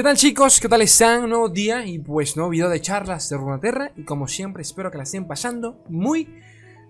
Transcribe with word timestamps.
¿Qué 0.00 0.04
tal 0.04 0.16
chicos? 0.16 0.60
¿Qué 0.60 0.66
tal 0.66 0.80
están? 0.80 1.28
Nuevo 1.28 1.50
día 1.50 1.84
y 1.84 1.98
pues 1.98 2.34
nuevo 2.34 2.48
video 2.48 2.70
de 2.70 2.80
charlas 2.80 3.28
de 3.28 3.36
Runaterra 3.36 3.92
y 3.98 4.04
como 4.04 4.28
siempre 4.28 4.62
espero 4.62 4.90
que 4.90 4.96
la 4.96 5.02
estén 5.02 5.26
pasando 5.26 5.84
muy, 5.90 6.26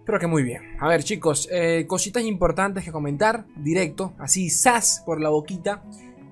pero 0.06 0.21
que 0.21 0.29
muy 0.29 0.45
bien. 0.45 0.62
A 0.79 0.86
ver 0.86 1.02
chicos, 1.02 1.48
eh, 1.50 1.86
cositas 1.88 2.23
importantes 2.23 2.84
que 2.84 2.93
comentar, 2.93 3.46
directo, 3.57 4.14
así 4.20 4.48
sas 4.48 5.02
por 5.04 5.20
la 5.20 5.30
boquita 5.30 5.82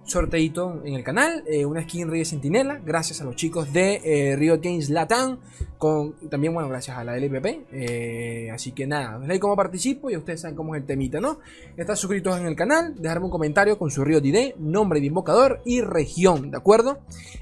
sorteito 0.08 0.80
en 0.84 0.94
el 0.94 1.04
canal, 1.04 1.44
eh, 1.46 1.66
una 1.66 1.82
skin 1.82 2.10
Río 2.10 2.24
Sentinela, 2.24 2.80
gracias 2.84 3.20
a 3.20 3.24
los 3.24 3.36
chicos 3.36 3.72
de 3.72 4.00
eh, 4.04 4.36
Riot 4.36 4.60
Games 4.62 4.88
Latam, 4.88 5.38
con, 5.76 6.14
también, 6.30 6.54
bueno, 6.54 6.68
gracias 6.68 6.96
a 6.96 7.04
la 7.04 7.16
LPP, 7.16 7.66
eh, 7.72 8.50
así 8.52 8.72
que 8.72 8.86
nada, 8.86 9.18
veis 9.18 9.38
cómo 9.38 9.54
participo 9.54 10.10
y 10.10 10.16
ustedes 10.16 10.40
saben 10.40 10.56
cómo 10.56 10.74
es 10.74 10.80
el 10.80 10.86
temita, 10.86 11.20
¿no? 11.20 11.40
Están 11.76 11.96
suscritos 11.96 12.38
en 12.40 12.46
el 12.46 12.56
canal, 12.56 12.94
dejarme 12.96 13.26
un 13.26 13.30
comentario 13.30 13.78
con 13.78 13.90
su 13.90 14.02
Riot 14.04 14.24
ID, 14.24 14.54
nombre 14.56 15.00
de 15.00 15.06
invocador 15.06 15.60
y 15.64 15.82
región, 15.82 16.50
¿de 16.50 16.56
acuerdo? 16.56 17.00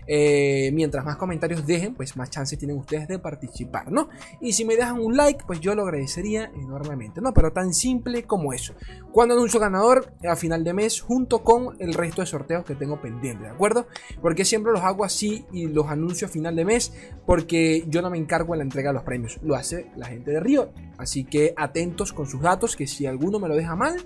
mientras 0.08 1.04
más 1.04 1.16
comentarios 1.16 1.66
dejen, 1.66 1.94
pues 1.94 2.16
más 2.16 2.30
chances 2.30 2.56
tienen 2.56 2.76
ustedes 2.76 3.08
de 3.08 3.18
participar, 3.18 3.90
¿no? 3.90 4.08
Y 4.40 4.52
si 4.52 4.64
me 4.64 4.76
dejan 4.76 5.00
un 5.00 5.16
like, 5.16 5.42
pues 5.46 5.58
yo 5.58 5.74
lo 5.74 5.82
agradecería 5.82 6.52
enormemente, 6.54 7.20
¿no? 7.20 7.34
Pero 7.34 7.52
tan 7.52 7.74
simple 7.74 8.22
como 8.22 8.52
eso. 8.52 8.74
Cuando 9.10 9.34
anuncio 9.34 9.58
ganador, 9.58 10.12
a 10.28 10.36
final 10.36 10.62
de 10.62 10.74
mes, 10.74 11.00
junto 11.00 11.42
con 11.42 11.74
el 11.80 11.92
resto 11.92 12.20
de 12.20 12.26
sorteos 12.26 12.55
que 12.64 12.74
tengo 12.74 13.00
pendientes, 13.00 13.46
¿de 13.46 13.52
acuerdo? 13.52 13.86
Porque 14.20 14.44
siempre 14.44 14.72
los 14.72 14.82
hago 14.82 15.04
así 15.04 15.44
y 15.52 15.66
los 15.66 15.86
anuncio 15.86 16.26
a 16.26 16.30
final 16.30 16.56
de 16.56 16.64
mes 16.64 16.92
porque 17.24 17.84
yo 17.88 18.02
no 18.02 18.10
me 18.10 18.18
encargo 18.18 18.52
de 18.52 18.58
la 18.58 18.64
entrega 18.64 18.90
de 18.90 18.94
los 18.94 19.02
premios, 19.04 19.38
lo 19.42 19.54
hace 19.54 19.90
la 19.96 20.06
gente 20.06 20.30
de 20.30 20.40
Río. 20.40 20.72
Así 20.98 21.24
que 21.24 21.54
atentos 21.56 22.12
con 22.12 22.26
sus 22.26 22.40
datos, 22.40 22.76
que 22.76 22.86
si 22.86 23.06
alguno 23.06 23.38
me 23.38 23.48
lo 23.48 23.56
deja 23.56 23.76
mal, 23.76 23.96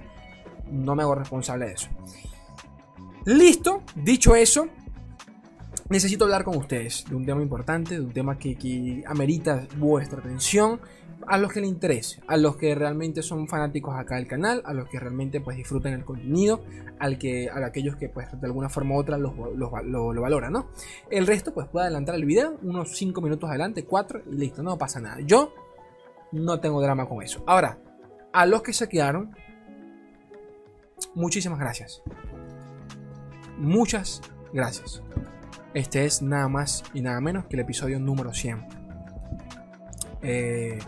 no 0.70 0.94
me 0.94 1.02
hago 1.02 1.14
responsable 1.14 1.66
de 1.66 1.72
eso. 1.72 1.88
Listo, 3.26 3.82
dicho 3.94 4.34
eso, 4.34 4.68
necesito 5.88 6.24
hablar 6.24 6.44
con 6.44 6.56
ustedes 6.56 7.04
de 7.08 7.14
un 7.14 7.26
tema 7.26 7.42
importante, 7.42 7.96
de 7.96 8.00
un 8.00 8.12
tema 8.12 8.38
que 8.38 9.02
amerita 9.06 9.66
vuestra 9.76 10.20
atención 10.20 10.80
a 11.26 11.38
los 11.38 11.52
que 11.52 11.60
le 11.60 11.66
interese, 11.66 12.20
a 12.26 12.36
los 12.36 12.56
que 12.56 12.74
realmente 12.74 13.22
son 13.22 13.48
fanáticos 13.48 13.94
acá 13.96 14.16
del 14.16 14.26
canal, 14.26 14.62
a 14.64 14.72
los 14.72 14.88
que 14.88 14.98
realmente 14.98 15.40
pues 15.40 15.56
disfruten 15.56 15.92
el 15.92 16.04
contenido, 16.04 16.62
al 16.98 17.18
que, 17.18 17.48
a 17.48 17.64
aquellos 17.64 17.96
que 17.96 18.08
pues 18.08 18.28
de 18.40 18.46
alguna 18.46 18.68
forma 18.68 18.94
u 18.94 18.98
otra 18.98 19.18
lo, 19.18 19.32
valoran, 19.70 20.52
¿no? 20.52 20.70
El 21.10 21.26
resto 21.26 21.52
pues 21.52 21.68
puede 21.68 21.86
adelantar 21.86 22.14
el 22.14 22.24
video, 22.24 22.58
unos 22.62 22.96
5 22.96 23.20
minutos 23.20 23.48
adelante, 23.48 23.84
4 23.84 24.22
y 24.30 24.36
listo, 24.36 24.62
no 24.62 24.78
pasa 24.78 25.00
nada. 25.00 25.18
Yo 25.20 25.54
no 26.32 26.60
tengo 26.60 26.80
drama 26.80 27.08
con 27.08 27.22
eso. 27.22 27.42
Ahora, 27.46 27.78
a 28.32 28.46
los 28.46 28.62
que 28.62 28.72
se 28.72 28.88
quedaron, 28.88 29.34
muchísimas 31.14 31.58
gracias. 31.58 32.02
Muchas 33.58 34.22
gracias. 34.52 35.02
Este 35.74 36.04
es 36.04 36.22
nada 36.22 36.48
más 36.48 36.82
y 36.94 37.02
nada 37.02 37.20
menos 37.20 37.46
que 37.46 37.56
el 37.56 37.60
episodio 37.60 38.00
número 38.00 38.32
100. 38.32 38.66
Eh, 40.22 40.78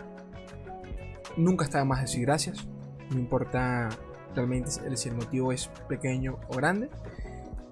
Nunca 1.37 1.65
está 1.65 1.79
de 1.79 1.85
más 1.85 2.01
decir 2.01 2.21
gracias. 2.21 2.67
No 3.09 3.19
importa 3.19 3.89
realmente 4.35 4.71
si 4.95 5.09
el 5.09 5.15
motivo 5.15 5.51
es 5.51 5.69
pequeño 5.87 6.39
o 6.47 6.55
grande. 6.55 6.89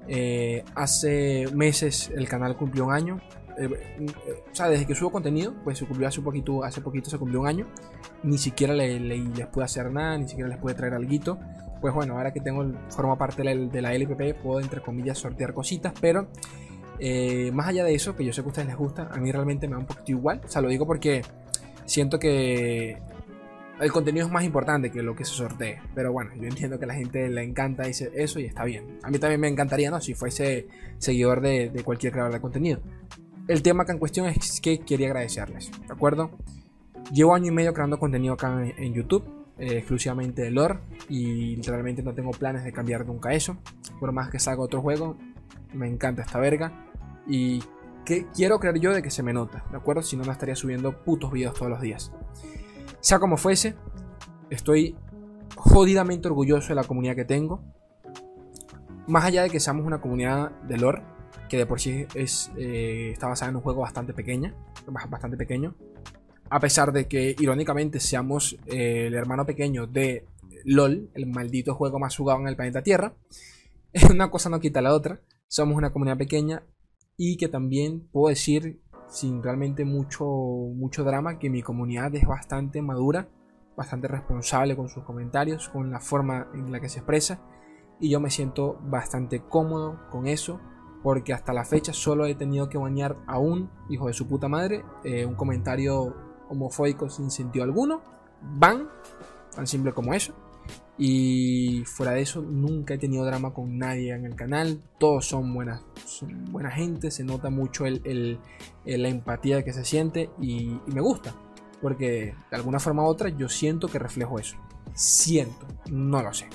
Eh, 0.07 0.63
hace 0.75 1.47
meses 1.53 2.11
el 2.15 2.27
canal 2.27 2.55
cumplió 2.55 2.85
un 2.85 2.93
año. 2.93 3.21
Eh, 3.57 3.69
eh, 3.99 4.43
o 4.51 4.55
sea, 4.55 4.69
desde 4.69 4.85
que 4.85 4.95
subo 4.95 5.11
contenido, 5.11 5.53
pues 5.63 5.77
se 5.77 5.85
cumplió 5.85 6.07
hace 6.07 6.21
poquito, 6.21 6.63
hace 6.63 6.81
poquito 6.81 7.09
se 7.09 7.17
cumplió 7.17 7.41
un 7.41 7.47
año. 7.47 7.67
Ni 8.23 8.37
siquiera 8.37 8.73
les 8.73 9.47
pude 9.47 9.63
hacer 9.63 9.91
nada, 9.91 10.17
ni 10.17 10.27
siquiera 10.27 10.49
les 10.49 10.57
pude 10.57 10.73
traer 10.73 10.93
algo. 10.93 11.37
Pues 11.81 11.93
bueno, 11.93 12.17
ahora 12.17 12.31
que 12.31 12.39
tengo 12.39 12.63
forma 12.89 13.17
parte 13.17 13.41
de 13.43 13.81
la, 13.81 13.93
LPP, 13.93 14.41
puedo 14.41 14.59
entre 14.59 14.81
comillas 14.81 15.17
sortear 15.17 15.53
cositas, 15.53 15.93
pero 15.99 16.27
más 17.53 17.67
allá 17.67 17.83
de 17.83 17.95
eso, 17.95 18.15
que 18.15 18.23
yo 18.23 18.31
sé 18.31 18.41
que 18.41 18.47
a 18.47 18.49
ustedes 18.49 18.67
les 18.67 18.77
gusta, 18.77 19.09
a 19.11 19.17
mí 19.17 19.31
realmente 19.31 19.67
me 19.67 19.73
da 19.73 19.79
un 19.79 19.87
poquito 19.87 20.11
igual. 20.11 20.41
O 20.45 20.47
sea, 20.47 20.61
lo 20.61 20.69
digo 20.69 20.85
porque 20.85 21.23
siento 21.85 22.19
que 22.19 22.99
el 23.81 23.91
contenido 23.91 24.27
es 24.27 24.31
más 24.31 24.43
importante 24.43 24.91
que 24.91 25.01
lo 25.01 25.15
que 25.15 25.25
se 25.25 25.33
sortee. 25.33 25.81
Pero 25.95 26.13
bueno, 26.13 26.31
yo 26.35 26.43
entiendo 26.43 26.77
que 26.77 26.85
a 26.85 26.87
la 26.87 26.93
gente 26.93 27.27
le 27.29 27.43
encanta 27.43 27.83
eso 27.87 28.39
y 28.39 28.45
está 28.45 28.63
bien. 28.63 28.99
A 29.03 29.09
mí 29.09 29.17
también 29.17 29.41
me 29.41 29.47
encantaría, 29.47 29.89
¿no? 29.89 29.99
Si 29.99 30.13
fuese 30.13 30.67
seguidor 30.99 31.41
de, 31.41 31.71
cualquier 31.83 32.13
creador 32.13 32.33
de 32.33 32.39
contenido. 32.39 32.79
El 33.47 33.63
tema 33.63 33.85
que 33.85 33.91
en 33.91 33.97
cuestión 33.97 34.27
es 34.27 34.61
que 34.61 34.79
quería 34.79 35.07
agradecerles, 35.07 35.71
¿de 35.71 35.93
acuerdo? 35.93 36.31
Llevo 37.11 37.33
año 37.33 37.47
y 37.47 37.51
medio 37.51 37.73
creando 37.73 37.97
contenido 37.99 38.35
acá 38.35 38.63
en, 38.63 38.93
YouTube, 38.93 39.25
eh, 39.57 39.79
exclusivamente 39.79 40.43
de 40.43 40.51
lore, 40.51 40.79
y 41.09 41.55
literalmente 41.55 42.03
no 42.03 42.13
tengo 42.13 42.31
planes 42.31 42.63
de 42.63 42.71
cambiar 42.71 43.05
nunca 43.05 43.33
eso. 43.33 43.57
Por 43.99 44.11
más 44.11 44.29
que 44.29 44.39
salga 44.39 44.61
otro 44.61 44.81
juego, 44.81 45.17
me 45.73 45.87
encanta 45.87 46.21
esta 46.21 46.39
verga. 46.39 46.87
Y 47.27 47.61
que 48.05 48.27
quiero 48.33 48.59
creer 48.59 48.79
yo 48.79 48.93
de 48.93 49.01
que 49.01 49.09
se 49.09 49.23
me 49.23 49.33
nota, 49.33 49.65
¿de 49.71 49.77
acuerdo? 49.77 50.03
Si 50.03 50.15
no, 50.15 50.23
me 50.23 50.31
estaría 50.31 50.55
subiendo 50.55 51.03
putos 51.03 51.31
videos 51.31 51.55
todos 51.55 51.71
los 51.71 51.81
días. 51.81 52.11
Sea 53.01 53.17
como 53.17 53.35
fuese, 53.35 53.75
estoy 54.51 54.95
jodidamente 55.55 56.27
orgulloso 56.27 56.69
de 56.69 56.75
la 56.75 56.83
comunidad 56.83 57.15
que 57.15 57.25
tengo. 57.25 57.61
Más 59.07 59.25
allá 59.25 59.41
de 59.41 59.49
que 59.49 59.59
seamos 59.59 59.85
una 59.87 59.99
comunidad 59.99 60.51
de 60.61 60.77
lore, 60.77 61.01
que 61.49 61.57
de 61.57 61.65
por 61.65 61.81
sí 61.81 62.05
es, 62.13 62.51
eh, 62.57 63.09
está 63.11 63.27
basada 63.27 63.49
en 63.49 63.55
un 63.55 63.63
juego 63.63 63.81
bastante 63.81 64.13
pequeña, 64.13 64.55
bastante 65.09 65.35
pequeño. 65.35 65.75
A 66.51 66.59
pesar 66.59 66.91
de 66.91 67.07
que, 67.07 67.35
irónicamente, 67.39 67.99
seamos 67.99 68.57
eh, 68.67 69.07
el 69.07 69.15
hermano 69.15 69.47
pequeño 69.47 69.87
de 69.87 70.27
LOL, 70.63 71.09
el 71.15 71.25
maldito 71.25 71.73
juego 71.73 71.97
más 71.97 72.15
jugado 72.15 72.39
en 72.41 72.49
el 72.49 72.55
planeta 72.55 72.83
Tierra. 72.83 73.15
Una 74.11 74.29
cosa 74.29 74.49
no 74.49 74.59
quita 74.59 74.81
la 74.81 74.93
otra. 74.93 75.21
Somos 75.47 75.75
una 75.75 75.91
comunidad 75.91 76.17
pequeña 76.17 76.63
y 77.17 77.35
que 77.35 77.49
también 77.49 78.07
puedo 78.11 78.29
decir 78.29 78.79
sin 79.11 79.43
realmente 79.43 79.83
mucho, 79.83 80.25
mucho 80.25 81.03
drama, 81.03 81.37
que 81.37 81.49
mi 81.49 81.61
comunidad 81.61 82.15
es 82.15 82.25
bastante 82.25 82.81
madura, 82.81 83.27
bastante 83.75 84.07
responsable 84.07 84.75
con 84.75 84.87
sus 84.87 85.03
comentarios, 85.03 85.67
con 85.69 85.91
la 85.91 85.99
forma 85.99 86.47
en 86.53 86.71
la 86.71 86.79
que 86.79 86.87
se 86.87 86.99
expresa, 86.99 87.41
y 87.99 88.09
yo 88.09 88.19
me 88.21 88.31
siento 88.31 88.79
bastante 88.83 89.41
cómodo 89.41 89.99
con 90.09 90.27
eso, 90.27 90.59
porque 91.03 91.33
hasta 91.33 91.51
la 91.51 91.65
fecha 91.65 91.93
solo 91.93 92.25
he 92.25 92.35
tenido 92.35 92.69
que 92.69 92.77
bañar 92.77 93.17
a 93.27 93.37
un 93.37 93.69
hijo 93.89 94.07
de 94.07 94.13
su 94.13 94.27
puta 94.27 94.47
madre, 94.47 94.85
eh, 95.03 95.25
un 95.25 95.35
comentario 95.35 96.15
homofóbico 96.49 97.09
sin 97.09 97.29
sentido 97.31 97.65
alguno, 97.65 98.01
van, 98.41 98.87
tan 99.53 99.67
simple 99.67 99.91
como 99.91 100.13
eso. 100.13 100.33
Y 100.97 101.83
fuera 101.85 102.11
de 102.11 102.21
eso, 102.21 102.41
nunca 102.41 102.93
he 102.93 102.97
tenido 102.99 103.25
drama 103.25 103.53
con 103.53 103.77
nadie 103.77 104.13
en 104.13 104.25
el 104.25 104.35
canal. 104.35 104.79
Todos 104.99 105.25
son 105.25 105.51
buenas, 105.53 105.81
buena 106.51 106.69
gente. 106.69 107.09
Se 107.09 107.23
nota 107.23 107.49
mucho 107.49 107.85
el, 107.87 108.39
la 108.85 109.09
empatía 109.09 109.63
que 109.63 109.73
se 109.73 109.83
siente 109.83 110.29
y, 110.39 110.79
me 110.87 111.01
gusta. 111.01 111.33
Porque 111.81 112.35
de 112.51 112.55
alguna 112.55 112.79
forma 112.79 113.03
u 113.03 113.07
otra 113.07 113.29
yo 113.29 113.49
siento 113.49 113.87
que 113.87 113.97
reflejo 113.97 114.37
eso. 114.37 114.57
Siento, 114.93 115.65
no 115.89 116.21
lo 116.21 116.33
sé. 116.33 116.47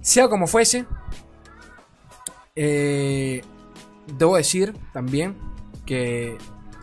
Sea 0.00 0.28
como 0.28 0.48
fuese, 0.48 0.84
eh, 2.56 3.42
debo 4.18 4.36
decir 4.36 4.74
también 4.92 5.36
que 5.86 6.36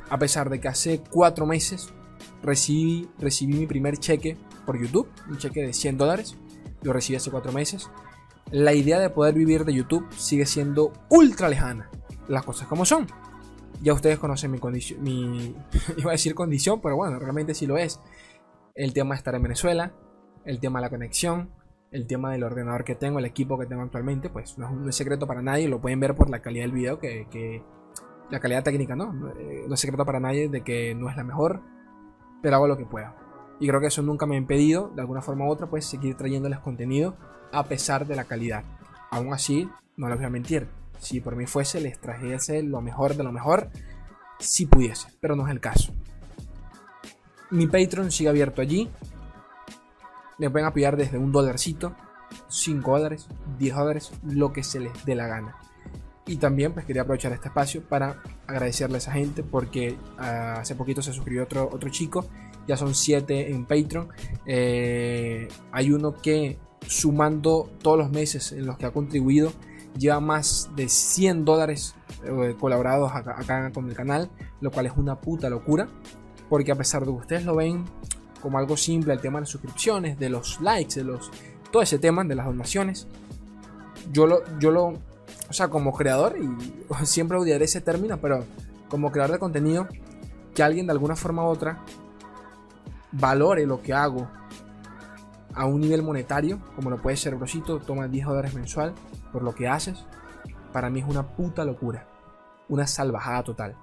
a 0.09 0.17
pesar 0.17 0.49
de 0.49 0.61
que 0.61 0.69
hace 0.69 1.01
cuatro 1.09 1.45
meses 1.45 1.89
recibí, 2.41 3.09
recibí 3.19 3.55
mi 3.55 3.67
primer 3.67 3.97
cheque 3.97 4.37
por 4.65 4.79
YouTube, 4.79 5.09
un 5.29 5.37
cheque 5.37 5.61
de 5.61 5.73
100 5.73 5.97
dólares, 5.97 6.35
lo 6.81 6.93
recibí 6.93 7.17
hace 7.17 7.31
4 7.31 7.51
meses. 7.51 7.89
La 8.51 8.73
idea 8.73 8.99
de 8.99 9.09
poder 9.09 9.33
vivir 9.33 9.65
de 9.65 9.73
YouTube 9.73 10.07
sigue 10.15 10.45
siendo 10.45 10.93
ultra 11.09 11.49
lejana, 11.49 11.89
las 12.27 12.43
cosas 12.43 12.67
como 12.67 12.85
son. 12.85 13.07
Ya 13.81 13.93
ustedes 13.93 14.19
conocen 14.19 14.51
mi 14.51 14.59
condición, 14.59 15.01
mi, 15.03 15.55
iba 15.97 16.11
a 16.11 16.13
decir 16.13 16.35
condición, 16.35 16.81
pero 16.81 16.95
bueno, 16.95 17.19
realmente 17.19 17.53
sí 17.53 17.65
lo 17.65 17.77
es. 17.77 17.99
El 18.75 18.93
tema 18.93 19.15
de 19.15 19.19
estar 19.19 19.35
en 19.35 19.43
Venezuela, 19.43 19.93
el 20.45 20.59
tema 20.59 20.79
de 20.79 20.83
la 20.85 20.89
conexión, 20.89 21.49
el 21.91 22.07
tema 22.07 22.31
del 22.31 22.43
ordenador 22.43 22.83
que 22.83 22.95
tengo, 22.95 23.19
el 23.19 23.25
equipo 23.25 23.57
que 23.57 23.65
tengo 23.65 23.81
actualmente, 23.81 24.29
pues 24.29 24.57
no 24.57 24.87
es, 24.87 24.95
secreto 24.95 25.27
para 25.27 25.41
nadie, 25.41 25.67
lo 25.67 25.81
pueden 25.81 25.99
ver 25.99 26.15
por 26.15 26.29
la 26.29 26.41
calidad 26.41 26.65
del 26.65 26.71
video, 26.71 26.99
que, 26.99 27.63
la 28.29 28.39
calidad 28.39 28.63
técnica, 28.63 28.95
¿no? 28.95 29.31
Eh, 29.39 29.65
no 29.67 29.73
es 29.75 29.79
secreto 29.79 30.05
para 30.05 30.19
nadie 30.19 30.49
de 30.49 30.61
que 30.61 30.95
no 30.95 31.09
es 31.09 31.15
la 31.15 31.23
mejor, 31.23 31.61
pero 32.41 32.55
hago 32.57 32.67
lo 32.67 32.77
que 32.77 32.85
pueda. 32.85 33.15
Y 33.59 33.67
creo 33.67 33.79
que 33.79 33.87
eso 33.87 34.01
nunca 34.01 34.25
me 34.25 34.35
ha 34.35 34.37
impedido, 34.37 34.91
de 34.95 35.01
alguna 35.01 35.21
forma 35.21 35.45
u 35.45 35.49
otra, 35.49 35.67
pues 35.67 35.85
seguir 35.85 36.15
trayéndoles 36.15 36.59
contenido 36.59 37.15
a 37.51 37.63
pesar 37.63 38.05
de 38.05 38.15
la 38.15 38.25
calidad. 38.25 38.63
Aún 39.11 39.33
así, 39.33 39.69
no 39.95 40.09
les 40.09 40.17
voy 40.17 40.25
a 40.25 40.29
mentir. 40.29 40.67
Si 40.99 41.21
por 41.21 41.35
mí 41.35 41.45
fuese, 41.45 41.79
les 41.79 41.99
trajese 41.99 42.63
lo 42.63 42.81
mejor 42.81 43.15
de 43.15 43.23
lo 43.23 43.31
mejor, 43.31 43.69
si 44.39 44.65
pudiese, 44.65 45.07
pero 45.21 45.35
no 45.35 45.45
es 45.45 45.51
el 45.51 45.59
caso. 45.59 45.93
Mi 47.51 47.67
Patreon 47.67 48.11
sigue 48.11 48.29
abierto 48.29 48.61
allí. 48.61 48.89
Me 50.37 50.49
pueden 50.49 50.67
apoyar 50.67 50.97
desde 50.97 51.17
un 51.17 51.31
dolarcito, 51.31 51.95
5 52.49 52.91
dólares, 52.91 53.27
10 53.57 53.75
dólares, 53.75 54.11
lo 54.23 54.51
que 54.51 54.63
se 54.63 54.79
les 54.79 55.05
dé 55.05 55.15
la 55.15 55.27
gana. 55.27 55.55
Y 56.27 56.37
también 56.37 56.73
pues 56.73 56.85
quería 56.85 57.03
aprovechar 57.03 57.31
este 57.31 57.49
espacio 57.49 57.83
para 57.83 58.21
agradecerle 58.47 58.95
a 58.95 58.97
esa 58.97 59.11
gente 59.11 59.43
porque 59.43 59.95
ah, 60.17 60.55
hace 60.59 60.75
poquito 60.75 61.01
se 61.01 61.13
suscribió 61.13 61.43
otro, 61.43 61.69
otro 61.71 61.89
chico 61.89 62.27
ya 62.67 62.77
son 62.77 62.95
7 62.95 63.51
en 63.51 63.65
Patreon. 63.65 64.07
Eh, 64.45 65.47
hay 65.71 65.91
uno 65.91 66.13
que 66.13 66.57
sumando 66.87 67.69
todos 67.81 67.97
los 67.97 68.11
meses 68.11 68.51
en 68.51 68.65
los 68.65 68.77
que 68.77 68.85
ha 68.85 68.91
contribuido, 68.91 69.51
lleva 69.97 70.19
más 70.19 70.69
de 70.75 70.89
100 70.89 71.45
dólares 71.45 71.95
eh, 72.23 72.55
colaborados 72.59 73.11
acá, 73.13 73.35
acá, 73.37 73.71
con 73.71 73.89
el 73.89 73.95
canal, 73.95 74.29
lo 74.61 74.71
cual 74.71 74.85
es 74.87 74.93
una 74.95 75.19
puta 75.19 75.49
locura. 75.49 75.87
Porque 76.49 76.71
a 76.71 76.75
pesar 76.75 77.01
de 77.01 77.07
que 77.07 77.17
ustedes 77.17 77.45
lo 77.45 77.55
ven 77.55 77.85
como 78.41 78.59
algo 78.59 78.77
simple, 78.77 79.13
el 79.13 79.19
tema 79.19 79.39
de 79.39 79.41
las 79.41 79.49
suscripciones, 79.49 80.19
de 80.19 80.29
los 80.29 80.61
likes, 80.61 80.95
de 80.95 81.03
los 81.03 81.31
todo 81.71 81.81
ese 81.81 81.97
tema 81.97 82.23
de 82.23 82.35
las 82.35 82.45
donaciones, 82.45 83.07
yo 84.11 84.27
lo, 84.27 84.43
yo 84.59 84.71
lo, 84.71 84.93
o 85.49 85.53
sea, 85.53 85.67
como 85.67 85.93
creador, 85.93 86.37
y 86.37 87.05
siempre 87.05 87.37
odiaré 87.37 87.65
ese 87.65 87.81
término, 87.81 88.17
pero 88.21 88.45
como 88.87 89.11
creador 89.11 89.33
de 89.33 89.39
contenido, 89.39 89.87
que 90.53 90.63
alguien 90.63 90.85
de 90.85 90.93
alguna 90.93 91.15
forma 91.15 91.43
u 91.43 91.47
otra 91.47 91.83
valore 93.17 93.65
lo 93.65 93.81
que 93.81 93.93
hago 93.93 94.29
a 95.53 95.65
un 95.65 95.81
nivel 95.81 96.03
monetario, 96.03 96.59
como 96.75 96.89
lo 96.89 97.01
puede 97.01 97.15
ser 97.17 97.35
Brosito, 97.35 97.79
toma 97.79 98.07
10 98.07 98.27
dólares 98.27 98.53
mensual 98.53 98.93
por 99.31 99.41
lo 99.41 99.55
que 99.55 99.67
haces, 99.67 100.05
para 100.73 100.89
mí 100.89 100.99
es 100.99 101.07
una 101.07 101.35
puta 101.35 101.63
locura. 101.63 102.07
Una 102.67 102.87
salvajada 102.87 103.43
total. 103.43 103.77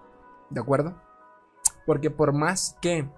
¿De 0.51 0.61
acuerdo? 0.61 1.01
Porque 1.87 2.11
por 2.11 2.33
más 2.33 2.77
que 2.83 3.09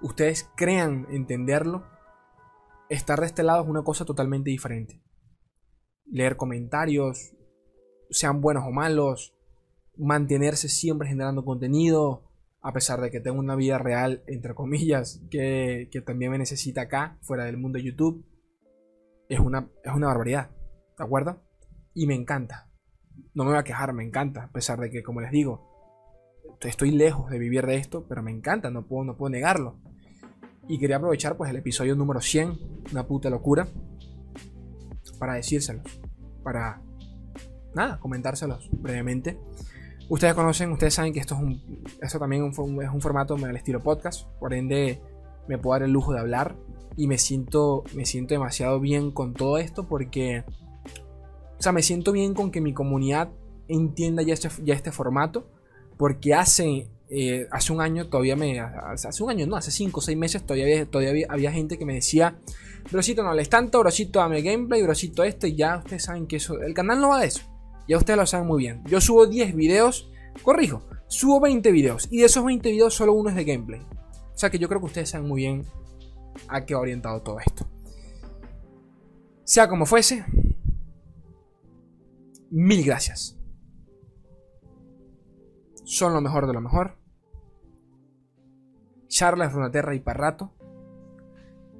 ustedes 0.00 0.50
crean 0.56 1.06
entenderlo, 1.10 1.84
estar 2.88 3.20
de 3.20 3.26
este 3.26 3.42
lado 3.42 3.62
es 3.62 3.68
una 3.68 3.84
cosa 3.84 4.04
totalmente 4.04 4.50
diferente. 4.50 5.00
Leer 6.06 6.36
comentarios, 6.36 7.34
sean 8.10 8.40
buenos 8.40 8.64
o 8.66 8.70
malos, 8.70 9.34
mantenerse 9.96 10.68
siempre 10.68 11.08
generando 11.08 11.44
contenido, 11.44 12.31
a 12.62 12.72
pesar 12.72 13.00
de 13.00 13.10
que 13.10 13.20
tengo 13.20 13.40
una 13.40 13.56
vida 13.56 13.78
real, 13.78 14.22
entre 14.26 14.54
comillas, 14.54 15.20
que, 15.30 15.88
también 16.06 16.30
me 16.30 16.38
necesita 16.38 16.82
acá, 16.82 17.18
fuera 17.22 17.44
del 17.44 17.56
mundo 17.56 17.78
de 17.78 17.84
YouTube, 17.84 18.24
es 19.28 19.40
una, 19.40 19.68
es 19.82 19.92
una 19.92 20.06
barbaridad, 20.06 20.50
¿de 20.96 21.04
acuerdo? 21.04 21.42
Y 21.94 22.06
me 22.06 22.14
encanta. 22.14 22.70
No 23.34 23.44
me 23.44 23.50
voy 23.50 23.58
a 23.58 23.64
quejar, 23.64 23.92
me 23.92 24.04
encanta, 24.04 24.44
a 24.44 24.52
pesar 24.52 24.78
de 24.78 24.90
que, 24.90 25.02
como 25.02 25.20
les 25.20 25.32
digo, 25.32 25.72
estoy 26.60 26.92
lejos 26.92 27.30
de 27.30 27.38
vivir 27.38 27.66
de 27.66 27.76
esto, 27.76 28.06
pero 28.08 28.22
me 28.22 28.30
encanta, 28.30 28.70
no 28.70 28.86
puedo, 28.86 29.04
no 29.04 29.16
puedo 29.16 29.30
negarlo. 29.30 29.80
Y 30.68 30.78
quería 30.78 30.96
aprovechar 30.96 31.36
pues 31.36 31.50
el 31.50 31.56
episodio 31.56 31.96
número 31.96 32.20
100, 32.20 32.84
una 32.92 33.06
puta 33.06 33.28
locura, 33.28 33.66
para 35.18 35.34
decírselos, 35.34 36.00
para, 36.44 36.80
nada, 37.74 37.98
comentárselos 37.98 38.70
brevemente. 38.72 39.38
Ustedes 40.12 40.34
conocen, 40.34 40.70
ustedes 40.72 40.92
saben 40.92 41.14
que 41.14 41.20
esto 41.20 41.34
es 41.34 41.40
un, 41.40 41.86
esto 42.02 42.18
también 42.18 42.44
es 42.44 42.58
un, 42.58 43.00
formato 43.00 43.34
al 43.34 43.56
estilo 43.56 43.80
podcast, 43.80 44.26
por 44.38 44.52
ende 44.52 45.00
me 45.48 45.56
puedo 45.56 45.72
dar 45.72 45.84
el 45.84 45.90
lujo 45.90 46.12
de 46.12 46.20
hablar 46.20 46.54
y 46.98 47.06
me 47.06 47.16
siento, 47.16 47.82
me 47.94 48.04
siento 48.04 48.34
demasiado 48.34 48.78
bien 48.78 49.10
con 49.10 49.32
todo 49.32 49.56
esto 49.56 49.88
porque, 49.88 50.44
o 51.58 51.62
sea, 51.62 51.72
me 51.72 51.82
siento 51.82 52.12
bien 52.12 52.34
con 52.34 52.50
que 52.50 52.60
mi 52.60 52.74
comunidad 52.74 53.30
entienda 53.68 54.22
ya 54.22 54.34
este, 54.34 54.50
ya 54.62 54.74
este 54.74 54.92
formato, 54.92 55.46
porque 55.96 56.34
hace, 56.34 56.90
eh, 57.08 57.48
hace 57.50 57.72
un 57.72 57.80
año 57.80 58.10
todavía 58.10 58.36
me, 58.36 58.60
hace 58.60 59.22
un 59.22 59.30
año 59.30 59.46
no, 59.46 59.56
hace 59.56 59.70
5 59.70 59.98
o 59.98 60.02
6 60.02 60.18
meses 60.18 60.42
todavía, 60.42 60.64
había, 60.64 60.84
todavía 60.84 61.26
había, 61.30 61.52
gente 61.52 61.78
que 61.78 61.86
me 61.86 61.94
decía, 61.94 62.36
Brosito, 62.90 63.22
no 63.22 63.32
les 63.32 63.48
tanto, 63.48 63.78
Brosito, 63.78 64.18
dame 64.18 64.42
gameplay, 64.42 64.82
Brosito, 64.82 65.24
este, 65.24 65.48
y 65.48 65.56
ya 65.56 65.78
ustedes 65.78 66.04
saben 66.04 66.26
que 66.26 66.36
eso, 66.36 66.60
el 66.60 66.74
canal 66.74 67.00
no 67.00 67.08
va 67.08 67.20
de 67.20 67.28
eso. 67.28 67.51
Ya 67.88 67.96
ustedes 67.96 68.18
lo 68.18 68.26
saben 68.26 68.46
muy 68.46 68.58
bien. 68.58 68.82
Yo 68.84 69.00
subo 69.00 69.26
10 69.26 69.54
videos, 69.54 70.10
corrijo, 70.42 70.82
subo 71.08 71.40
20 71.40 71.70
videos. 71.72 72.08
Y 72.10 72.18
de 72.18 72.26
esos 72.26 72.44
20 72.44 72.70
videos 72.70 72.94
solo 72.94 73.12
uno 73.12 73.30
es 73.30 73.36
de 73.36 73.44
gameplay. 73.44 73.80
O 73.80 74.38
sea 74.38 74.50
que 74.50 74.58
yo 74.58 74.68
creo 74.68 74.80
que 74.80 74.86
ustedes 74.86 75.10
saben 75.10 75.28
muy 75.28 75.42
bien 75.42 75.64
a 76.48 76.64
qué 76.64 76.74
ha 76.74 76.78
orientado 76.78 77.22
todo 77.22 77.38
esto. 77.40 77.66
Sea 79.44 79.68
como 79.68 79.86
fuese, 79.86 80.24
mil 82.50 82.84
gracias. 82.84 83.38
Son 85.84 86.14
lo 86.14 86.20
mejor 86.20 86.46
de 86.46 86.54
lo 86.54 86.60
mejor. 86.60 86.96
Charlas, 89.08 89.52
Runaterra 89.52 89.94
y 89.94 90.00
Parrato. 90.00 90.54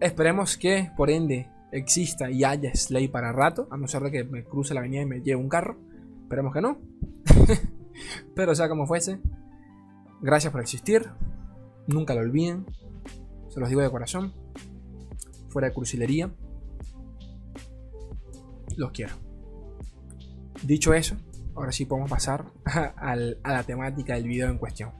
Esperemos 0.01 0.59
que, 0.59 0.91
por 0.97 1.09
ende, 1.09 1.49
exista 1.71 2.31
y 2.31 2.45
haya 2.45 2.75
Slay 2.75 3.09
para 3.09 3.33
rato, 3.33 3.69
a 3.71 3.77
no 3.77 3.89
ser 3.89 4.03
de 4.03 4.11
que 4.11 4.25
me 4.25 4.45
cruce 4.45 4.75
la 4.75 4.81
avenida 4.81 5.03
y 5.03 5.07
me 5.07 5.23
lleve 5.23 5.41
un 5.41 5.49
carro. 5.49 5.79
Esperemos 6.33 6.55
que 6.55 6.63
no. 6.63 6.79
Pero 8.35 8.55
sea 8.55 8.67
como 8.67 8.87
fuese, 8.87 9.21
gracias 10.23 10.51
por 10.51 10.63
existir. 10.63 11.11
Nunca 11.87 12.15
lo 12.15 12.21
olviden. 12.21 12.65
Se 13.51 13.61
los 13.61 13.69
digo 13.69 13.83
de 13.83 13.91
corazón. 13.91 14.33
Fuera 15.51 15.69
de 15.69 15.75
cursilería. 15.75 16.33
Los 18.79 18.93
quiero. 18.93 19.13
Dicho 20.63 20.95
eso, 20.95 21.17
ahora 21.55 21.71
sí 21.71 21.85
podemos 21.85 22.09
pasar 22.09 22.47
a, 22.65 23.15
la 23.15 23.63
temática 23.65 24.15
del 24.15 24.27
video 24.27 24.49
en 24.49 24.57
cuestión. 24.57 24.91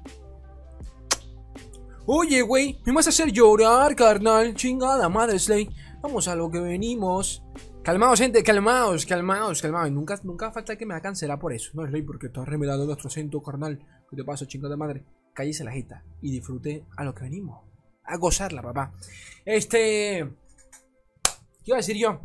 Oye, 2.05 2.43
güey, 2.43 2.79
me 2.85 2.93
vas 2.93 3.07
a 3.07 3.09
hacer 3.09 3.33
llorar, 3.33 3.97
carnal. 3.97 4.55
Chingada 4.55 5.09
madre, 5.09 5.39
Slay. 5.39 5.71
Vamos 6.03 6.29
a 6.29 6.37
lo 6.37 6.51
que 6.51 6.61
venimos. 6.61 7.43
Calmaos, 7.83 8.21
gente, 8.21 8.45
calmaos, 8.45 9.05
calmaos, 9.05 9.61
calmaos. 9.61 9.91
Nunca, 9.91 10.21
nunca 10.23 10.53
falta 10.53 10.77
que 10.77 10.87
me 10.87 10.95
haga 10.95 11.03
cancelar 11.03 11.41
por 11.41 11.53
eso. 11.53 11.73
No 11.75 11.85
es 11.85 11.91
ley 11.91 12.03
porque 12.03 12.29
estás 12.29 12.47
revelando 12.47 12.87
nuestro 12.87 13.09
acento 13.09 13.43
carnal. 13.43 13.77
¿Qué 14.09 14.15
te 14.15 14.23
pasa, 14.23 14.47
chingada 14.47 14.77
madre? 14.77 15.05
Cállese 15.35 15.65
la 15.65 15.73
jeta 15.73 16.05
y 16.21 16.31
disfrute 16.31 16.85
a 16.97 17.03
lo 17.03 17.13
que 17.13 17.25
venimos. 17.25 17.65
A 18.05 18.17
gozarla, 18.19 18.63
papá. 18.63 18.93
Este. 19.45 20.29
¿Qué 21.25 21.71
iba 21.71 21.77
a 21.77 21.81
decir 21.81 21.97
yo? 21.97 22.21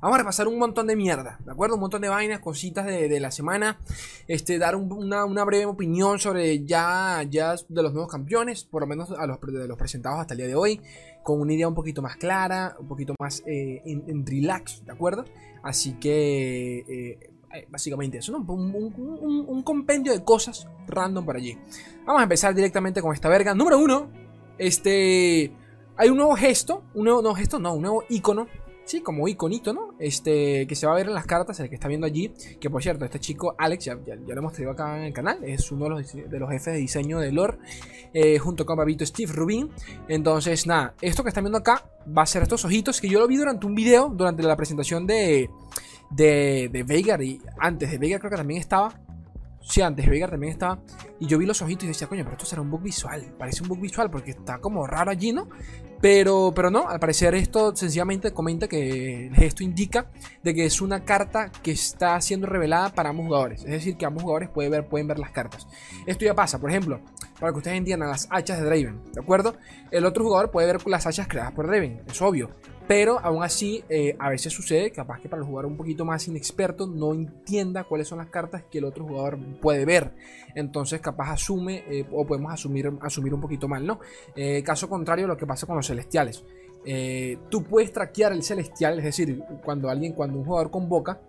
Vamos 0.00 0.16
a 0.16 0.18
repasar 0.18 0.46
un 0.46 0.58
montón 0.58 0.86
de 0.86 0.94
mierda, 0.94 1.38
¿de 1.44 1.50
acuerdo? 1.50 1.76
Un 1.76 1.80
montón 1.80 2.02
de 2.02 2.08
vainas, 2.08 2.40
cositas 2.40 2.84
de, 2.84 3.18
la 3.18 3.30
semana. 3.30 3.80
Este, 4.28 4.58
dar 4.58 4.76
una, 4.76 5.44
breve 5.44 5.64
opinión 5.64 6.18
sobre 6.18 6.64
ya, 6.64 7.24
ya 7.28 7.54
de 7.68 7.82
los 7.82 7.92
nuevos 7.92 8.12
campeones, 8.12 8.64
por 8.64 8.82
lo 8.82 8.86
menos 8.86 9.10
a 9.10 9.26
los, 9.26 9.40
de 9.40 9.66
los 9.66 9.78
presentados 9.78 10.20
hasta 10.20 10.34
el 10.34 10.38
día 10.38 10.48
de 10.48 10.54
hoy 10.54 10.80
con 11.22 11.40
una 11.40 11.54
idea 11.54 11.66
un 11.66 11.74
poquito 11.74 12.02
más 12.02 12.16
clara, 12.16 12.76
un 12.78 12.86
poquito 12.86 13.14
más 13.18 13.42
eh, 13.46 13.82
en, 13.84 14.24
relax, 14.24 14.84
¿de 14.84 14.92
acuerdo? 14.92 15.24
Así 15.62 15.94
que 15.94 16.78
eh, 16.78 17.18
eh, 17.52 17.66
básicamente 17.68 18.18
eso, 18.18 18.32
¿no? 18.32 18.38
Un, 18.38 19.62
compendio 19.64 20.12
de 20.12 20.22
cosas 20.22 20.68
random 20.86 21.24
por 21.24 21.36
allí. 21.36 21.58
Vamos 22.04 22.20
a 22.20 22.22
empezar 22.22 22.54
directamente 22.54 23.02
con 23.02 23.12
esta 23.12 23.28
verga. 23.28 23.54
Número 23.54 23.78
uno, 23.78 24.08
este... 24.58 25.52
Hay 25.98 26.10
un 26.10 26.18
nuevo 26.18 26.36
gesto, 26.36 26.84
un 26.92 27.04
nuevo, 27.04 27.22
no 27.22 27.34
gesto, 27.34 27.58
no, 27.58 27.72
un 27.72 27.80
nuevo 27.80 28.04
icono 28.10 28.46
Sí, 28.86 29.00
como 29.00 29.26
iconito, 29.26 29.72
¿no? 29.72 29.94
Este, 29.98 30.64
que 30.68 30.76
se 30.76 30.86
va 30.86 30.92
a 30.92 30.96
ver 30.96 31.08
en 31.08 31.14
las 31.14 31.26
cartas, 31.26 31.58
el 31.58 31.68
que 31.68 31.74
está 31.74 31.88
viendo 31.88 32.06
allí. 32.06 32.32
Que 32.60 32.70
por 32.70 32.80
cierto, 32.80 33.04
este 33.04 33.18
chico, 33.18 33.56
Alex, 33.58 33.84
ya, 33.84 33.94
lo 33.96 34.32
hemos 34.32 34.52
traído 34.52 34.70
acá 34.70 34.96
en 34.96 35.06
el 35.06 35.12
canal. 35.12 35.42
Es 35.42 35.72
uno 35.72 35.84
de 35.84 35.90
los, 35.90 36.12
de 36.12 36.38
los 36.38 36.48
jefes 36.48 36.74
de 36.74 36.78
diseño 36.78 37.18
de 37.18 37.32
lore. 37.32 37.58
Eh, 38.14 38.38
junto 38.38 38.64
con 38.64 38.76
Babito 38.76 39.04
Steve 39.04 39.32
Rubin. 39.32 39.70
Entonces, 40.06 40.68
nada, 40.68 40.94
esto 41.00 41.24
que 41.24 41.30
están 41.30 41.42
viendo 41.42 41.58
acá 41.58 41.84
va 42.16 42.22
a 42.22 42.26
ser 42.26 42.44
estos 42.44 42.64
ojitos. 42.64 43.00
Que 43.00 43.08
yo 43.08 43.18
lo 43.18 43.26
vi 43.26 43.36
durante 43.36 43.66
un 43.66 43.74
video, 43.74 44.08
durante 44.08 44.44
la 44.44 44.56
presentación 44.56 45.04
de, 45.04 45.50
de, 46.10 46.70
de 46.72 46.82
Veigar. 46.84 47.20
Y 47.22 47.42
antes 47.58 47.90
de 47.90 47.98
Veigar 47.98 48.20
creo 48.20 48.30
que 48.30 48.36
también 48.36 48.60
estaba. 48.60 49.05
Sí, 49.68 49.82
antes 49.82 50.04
de 50.04 50.10
Veigar 50.10 50.30
también 50.30 50.52
estaba. 50.52 50.78
Y 51.18 51.26
yo 51.26 51.38
vi 51.38 51.44
los 51.44 51.60
ojitos 51.60 51.84
y 51.84 51.88
decía, 51.88 52.06
coño, 52.06 52.22
pero 52.22 52.36
esto 52.36 52.46
será 52.46 52.62
un 52.62 52.70
bug 52.70 52.82
visual. 52.82 53.34
Parece 53.36 53.62
un 53.62 53.68
bug 53.68 53.80
visual 53.80 54.10
porque 54.10 54.30
está 54.30 54.58
como 54.58 54.86
raro 54.86 55.10
allí, 55.10 55.32
¿no? 55.32 55.48
Pero, 56.00 56.52
pero 56.54 56.70
no, 56.70 56.88
al 56.88 57.00
parecer 57.00 57.34
esto 57.34 57.74
sencillamente 57.74 58.32
comenta 58.32 58.68
que 58.68 59.30
esto 59.36 59.64
indica 59.64 60.10
de 60.42 60.54
que 60.54 60.66
es 60.66 60.80
una 60.80 61.04
carta 61.04 61.50
que 61.50 61.72
está 61.72 62.20
siendo 62.20 62.46
revelada 62.46 62.90
para 62.90 63.10
ambos 63.10 63.26
jugadores. 63.26 63.64
Es 63.64 63.70
decir, 63.70 63.96
que 63.96 64.06
ambos 64.06 64.22
jugadores 64.22 64.50
pueden 64.50 64.70
ver, 64.70 64.86
pueden 64.86 65.08
ver 65.08 65.18
las 65.18 65.30
cartas. 65.30 65.66
Esto 66.06 66.24
ya 66.24 66.34
pasa, 66.34 66.60
por 66.60 66.70
ejemplo, 66.70 67.00
para 67.40 67.50
que 67.50 67.58
ustedes 67.58 67.76
entiendan 67.76 68.10
las 68.10 68.28
hachas 68.30 68.58
de 68.58 68.66
Draven, 68.66 69.02
¿de 69.12 69.20
acuerdo? 69.20 69.56
El 69.90 70.04
otro 70.04 70.22
jugador 70.22 70.52
puede 70.52 70.68
ver 70.68 70.86
las 70.86 71.06
hachas 71.06 71.26
creadas 71.26 71.52
por 71.52 71.66
Draven, 71.66 72.02
es 72.06 72.22
obvio. 72.22 72.50
Pero 72.88 73.18
aún 73.18 73.42
así, 73.42 73.82
eh, 73.88 74.14
a 74.18 74.30
veces 74.30 74.52
sucede, 74.52 74.92
capaz 74.92 75.20
que 75.20 75.28
para 75.28 75.42
el 75.42 75.48
jugador 75.48 75.70
un 75.70 75.76
poquito 75.76 76.04
más 76.04 76.28
inexperto 76.28 76.86
no 76.86 77.12
entienda 77.14 77.82
cuáles 77.84 78.06
son 78.06 78.18
las 78.18 78.28
cartas 78.28 78.62
que 78.70 78.78
el 78.78 78.84
otro 78.84 79.04
jugador 79.04 79.38
puede 79.60 79.84
ver. 79.84 80.12
Entonces, 80.54 81.00
capaz 81.00 81.32
asume, 81.32 81.82
eh, 81.88 82.06
o 82.12 82.24
podemos 82.24 82.52
asumir, 82.52 82.92
asumir 83.00 83.34
un 83.34 83.40
poquito 83.40 83.66
mal, 83.66 83.84
¿no? 83.84 83.98
Eh, 84.36 84.62
caso 84.62 84.88
contrario, 84.88 85.26
lo 85.26 85.36
que 85.36 85.46
pasa 85.46 85.66
con 85.66 85.76
los 85.76 85.86
celestiales. 85.86 86.44
tú 87.50 87.64
puedes 87.64 87.92
traquear 87.92 88.30
el 88.30 88.44
celestial, 88.44 88.98
es 88.98 89.04
decir, 89.04 89.42
cuando 89.64 89.90
alguien, 89.90 90.12
cuando 90.12 90.38
un 90.38 90.44
jugador 90.44 90.70
convoca, 90.70 91.20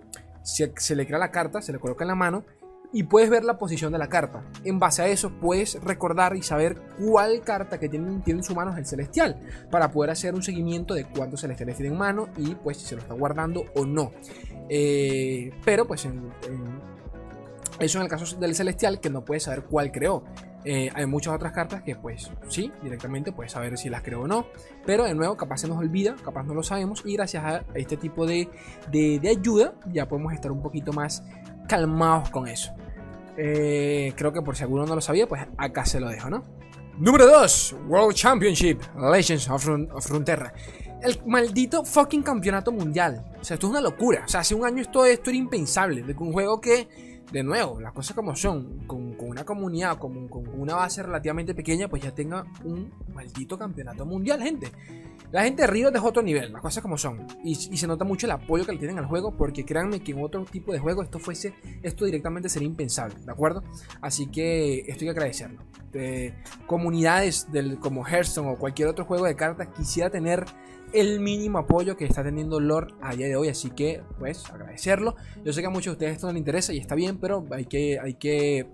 se, 0.44 0.72
se 0.78 0.96
le 0.96 1.08
crea 1.08 1.18
la 1.18 1.32
carta, 1.32 1.64
se 1.64 1.74
le 1.74 1.80
coloca 1.80 2.04
en 2.04 2.10
la 2.10 2.16
mano 2.16 2.46
y 2.94 3.04
puedes 3.04 3.30
ver 3.30 3.44
la 3.44 3.58
posición 3.58 3.92
de 3.92 4.00
la 4.00 4.08
carta. 4.08 4.44
En 4.64 4.80
base 4.80 5.02
a 5.02 5.08
eso 5.08 5.32
puedes 5.40 5.82
recordar 5.84 6.36
y 6.36 6.42
saber 6.42 6.78
cuál 7.00 7.42
carta 7.42 7.80
que 7.80 7.90
tiene, 7.90 8.22
en 8.26 8.44
su 8.44 8.56
mano 8.56 8.72
es 8.72 8.78
el 8.78 8.86
celestial 8.86 9.40
para 9.72 9.92
poder 9.92 10.12
hacer 10.12 10.34
un 10.34 10.44
seguimiento 10.44 10.94
de 10.94 11.06
cuántos 11.06 11.42
celestiales 11.42 11.76
tiene 11.76 11.92
en 11.92 11.98
mano 11.98 12.30
y 12.38 12.56
pues 12.56 12.78
si 12.78 12.86
se 12.86 12.96
lo 12.96 13.02
está 13.02 13.14
guardando 13.14 13.66
o 13.76 13.86
no. 13.86 14.12
Eh, 14.70 15.52
pero 15.64 15.86
pues 15.88 16.06
en, 16.06 16.32
eso 17.80 18.00
en 18.00 18.04
el 18.04 18.10
caso 18.10 18.38
del 18.38 18.56
celestial 18.56 19.00
que 19.00 19.10
no 19.10 19.24
puedes 19.24 19.44
saber 19.44 19.64
cuál 19.64 19.92
creó. 19.92 20.24
Eh, 20.66 20.90
hay 20.94 21.06
muchas 21.06 21.34
otras 21.34 21.54
cartas 21.54 21.82
que 21.84 21.96
pues 21.96 22.30
sí, 22.50 22.74
directamente 22.84 23.32
puedes 23.32 23.54
saber 23.54 23.78
si 23.78 23.90
las 23.90 24.02
creo 24.02 24.22
o 24.22 24.28
no. 24.28 24.48
Pero 24.86 25.06
de 25.06 25.14
nuevo, 25.14 25.38
capaz 25.38 25.60
se 25.60 25.68
nos 25.68 25.78
olvida, 25.78 26.16
capaz 26.24 26.44
no 26.44 26.54
lo 26.54 26.64
sabemos. 26.64 27.04
Y 27.06 27.14
gracias 27.14 27.44
a 27.44 27.64
este 27.76 27.96
tipo 27.96 28.26
de, 28.26 28.50
de, 28.92 29.30
ayuda 29.30 29.76
ya 29.92 30.08
podemos 30.08 30.34
estar 30.34 30.52
un 30.52 30.62
poquito 30.62 30.92
más 30.92 31.24
calmados 31.68 32.30
con 32.30 32.48
eso. 32.48 32.72
Eh, 33.38 34.14
creo 34.16 34.34
que 34.34 34.42
por 34.42 34.56
si 34.56 34.64
alguno 34.64 34.86
no 34.86 34.96
lo 34.96 35.02
sabía, 35.02 35.28
pues 35.28 35.46
acá 35.58 35.86
se 35.86 36.00
lo 36.00 36.10
dejo, 36.10 36.30
¿no? 36.30 36.44
Número 36.98 37.28
2, 37.28 37.76
World 37.88 38.16
Championship, 38.16 38.82
Legends 38.98 39.48
of, 39.50 39.68
of 39.94 40.06
Frontera 40.06 40.52
el 41.02 41.20
maldito 41.26 41.84
fucking 41.84 42.24
campeonato 42.24 42.72
mundial. 42.72 43.24
O 43.40 43.44
sea, 43.44 43.56
esto 43.56 43.68
es 43.68 43.72
una 43.72 43.82
locura. 43.82 44.24
O 44.26 44.28
sea, 44.28 44.42
hace 44.42 44.56
un 44.56 44.66
año 44.66 44.82
esto, 44.82 45.06
esto 45.06 45.30
era 45.30 45.38
impensable. 45.38 46.02
De 46.04 46.14
un 46.14 46.34
juego 46.34 46.60
que, 46.60 47.24
de 47.32 47.44
nuevo, 47.44 47.80
las 47.80 47.94
cosas 47.94 48.16
como 48.16 48.36
son, 48.36 48.86
con, 48.88 49.16
una 49.20 49.46
comunidad, 49.46 49.98
con, 49.98 50.28
con, 50.28 50.48
una 50.60 50.76
base 50.76 51.04
relativamente 51.04 51.54
pequeña, 51.54 51.88
pues 51.88 52.04
ya 52.04 52.14
tenga 52.14 52.46
un 52.64 52.92
maldito 53.18 53.58
campeonato 53.58 54.06
mundial, 54.06 54.42
gente. 54.42 54.72
La 55.32 55.44
gente 55.44 55.64
de 55.64 55.68
Río 55.68 55.90
es 55.90 56.02
otro 56.02 56.22
nivel, 56.22 56.54
las 56.54 56.62
cosas 56.62 56.82
como 56.82 56.98
son. 56.98 57.28
Y, 57.44 57.56
se 57.56 57.88
nota 57.88 58.06
mucho 58.06 58.28
el 58.28 58.32
apoyo 58.32 58.66
que 58.66 58.72
le 58.72 58.78
tienen 58.78 58.98
al 58.98 59.06
juego, 59.06 59.36
porque 59.36 59.66
créanme 59.66 60.00
que 60.00 60.14
en 60.14 60.24
otro 60.24 60.46
tipo 60.46 60.72
de 60.72 60.80
juego 60.80 61.04
esto 61.04 61.20
fuese, 61.20 61.54
esto 61.84 62.06
directamente 62.06 62.48
sería 62.48 62.68
impensable, 62.68 63.16
¿de 63.26 63.32
acuerdo? 63.32 63.64
Así 64.02 64.28
que 64.28 64.80
esto 64.88 65.02
hay 65.02 65.08
que 65.08 65.10
agradecerlo. 65.10 65.62
comunidades 66.66 67.52
del, 67.52 67.80
como 67.80 68.08
Hearthstone 68.08 68.50
o 68.50 68.56
cualquier 68.58 68.88
otro 68.88 69.04
juego 69.04 69.26
de 69.26 69.36
cartas 69.36 69.68
quisiera 69.76 70.10
tener 70.10 70.46
el 70.94 71.20
mínimo 71.20 71.58
apoyo 71.58 71.98
que 71.98 72.06
está 72.06 72.24
teniendo 72.24 72.62
Lord 72.62 72.94
a 73.02 73.14
día 73.14 73.28
de 73.28 73.36
hoy. 73.36 73.50
Así 73.50 73.72
que, 73.72 74.02
pues, 74.20 74.50
agradecerlo. 74.50 75.16
Yo 75.44 75.52
sé 75.52 75.60
que 75.60 75.68
a 75.68 75.70
muchos 75.70 75.92
de 75.92 75.92
ustedes 75.92 76.14
esto 76.14 76.28
no 76.28 76.34
les 76.34 76.40
interesa 76.40 76.72
y 76.72 76.78
está 76.78 76.96
bien, 76.96 77.18
pero 77.18 77.46
hay 77.52 77.66
que, 77.66 78.00
hay 78.00 78.14
que 78.14 78.68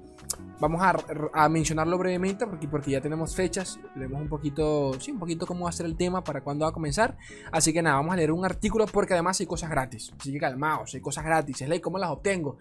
vamos 0.60 0.82
a, 0.82 1.50
mencionarlo 1.50 1.98
brevemente 1.98 2.46
porque, 2.48 2.68
porque 2.68 2.92
ya 2.92 3.02
tenemos 3.02 3.36
fechas, 3.36 3.80
vemos 3.96 4.22
un 4.22 4.30
poquito, 4.30 4.94
sí, 5.00 5.12
un 5.12 5.20
poquito 5.20 5.46
cómo 5.46 5.66
va 5.66 5.70
a 5.70 5.74
ser 5.74 5.86
el 5.86 5.96
tema, 5.96 6.24
para 6.24 6.42
cuándo 6.42 6.66
va 6.66 6.70
a 6.70 6.74
comenzar. 6.74 7.18
Así 7.52 7.74
que 7.74 7.82
nada, 7.82 7.98
vamos 7.98 8.14
a 8.14 8.18
leer 8.18 8.32
un 8.32 8.46
artículo 8.46 8.86
porque 8.86 9.14
además 9.14 9.40
hay 9.40 9.46
cosas 9.46 9.70
gratis. 9.70 10.14
Así 10.20 10.32
que 10.32 10.40
calmaos, 10.40 10.94
hay 10.94 11.02
cosas 11.02 11.24
gratis. 11.26 11.62
Es 11.62 11.70
ley, 11.70 11.80
¿cómo 11.80 11.98
las 11.98 12.10
obtengo? 12.10 12.58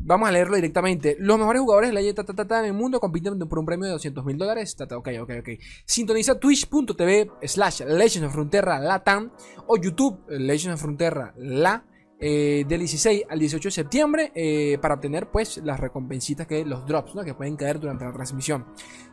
Vamos 0.00 0.28
a 0.28 0.32
leerlo 0.32 0.54
directamente. 0.54 1.16
Los 1.18 1.38
mejores 1.38 1.60
jugadores 1.60 1.92
de 1.92 2.00
la 2.00 2.46
ta, 2.46 2.60
en 2.60 2.66
el 2.66 2.72
mundo 2.72 3.00
compiten 3.00 3.38
por 3.38 3.58
un 3.58 3.66
premio 3.66 3.86
de 3.86 3.92
200 3.92 4.24
mil 4.24 4.38
dólares. 4.38 4.76
Ok, 4.80 5.08
ok, 5.20 5.30
ok. 5.40 5.48
Sintoniza 5.84 6.38
twitch.tv 6.38 7.30
slash 7.42 7.80
Legends 7.80 8.28
of 8.28 8.32
Frontera 8.32 8.78
Latam 8.78 9.30
o 9.66 9.76
YouTube 9.76 10.20
Legends 10.28 10.74
of 10.74 10.80
Frontera 10.80 11.34
La 11.36 11.82
eh, 12.20 12.64
del 12.66 12.80
16 12.80 13.26
al 13.28 13.38
18 13.38 13.68
de 13.68 13.70
septiembre 13.70 14.32
eh, 14.34 14.76
para 14.82 14.94
obtener 14.94 15.30
pues 15.30 15.58
las 15.58 15.78
recompensitas 15.78 16.48
que 16.48 16.64
los 16.64 16.84
drops 16.84 17.14
que 17.24 17.34
pueden 17.34 17.56
caer 17.56 17.78
durante 17.78 18.04
la 18.04 18.12
transmisión. 18.12 18.66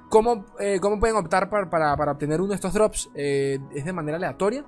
¿Cómo, 0.09 0.45
eh, 0.59 0.79
cómo 0.81 0.99
pueden 0.99 1.15
optar 1.15 1.49
para, 1.49 1.69
para, 1.69 2.11
obtener 2.11 2.41
uno 2.41 2.49
de 2.49 2.55
estos 2.55 2.73
drops? 2.73 3.09
es 3.13 3.85
de 3.85 3.93
manera 3.93 4.17
aleatoria. 4.17 4.65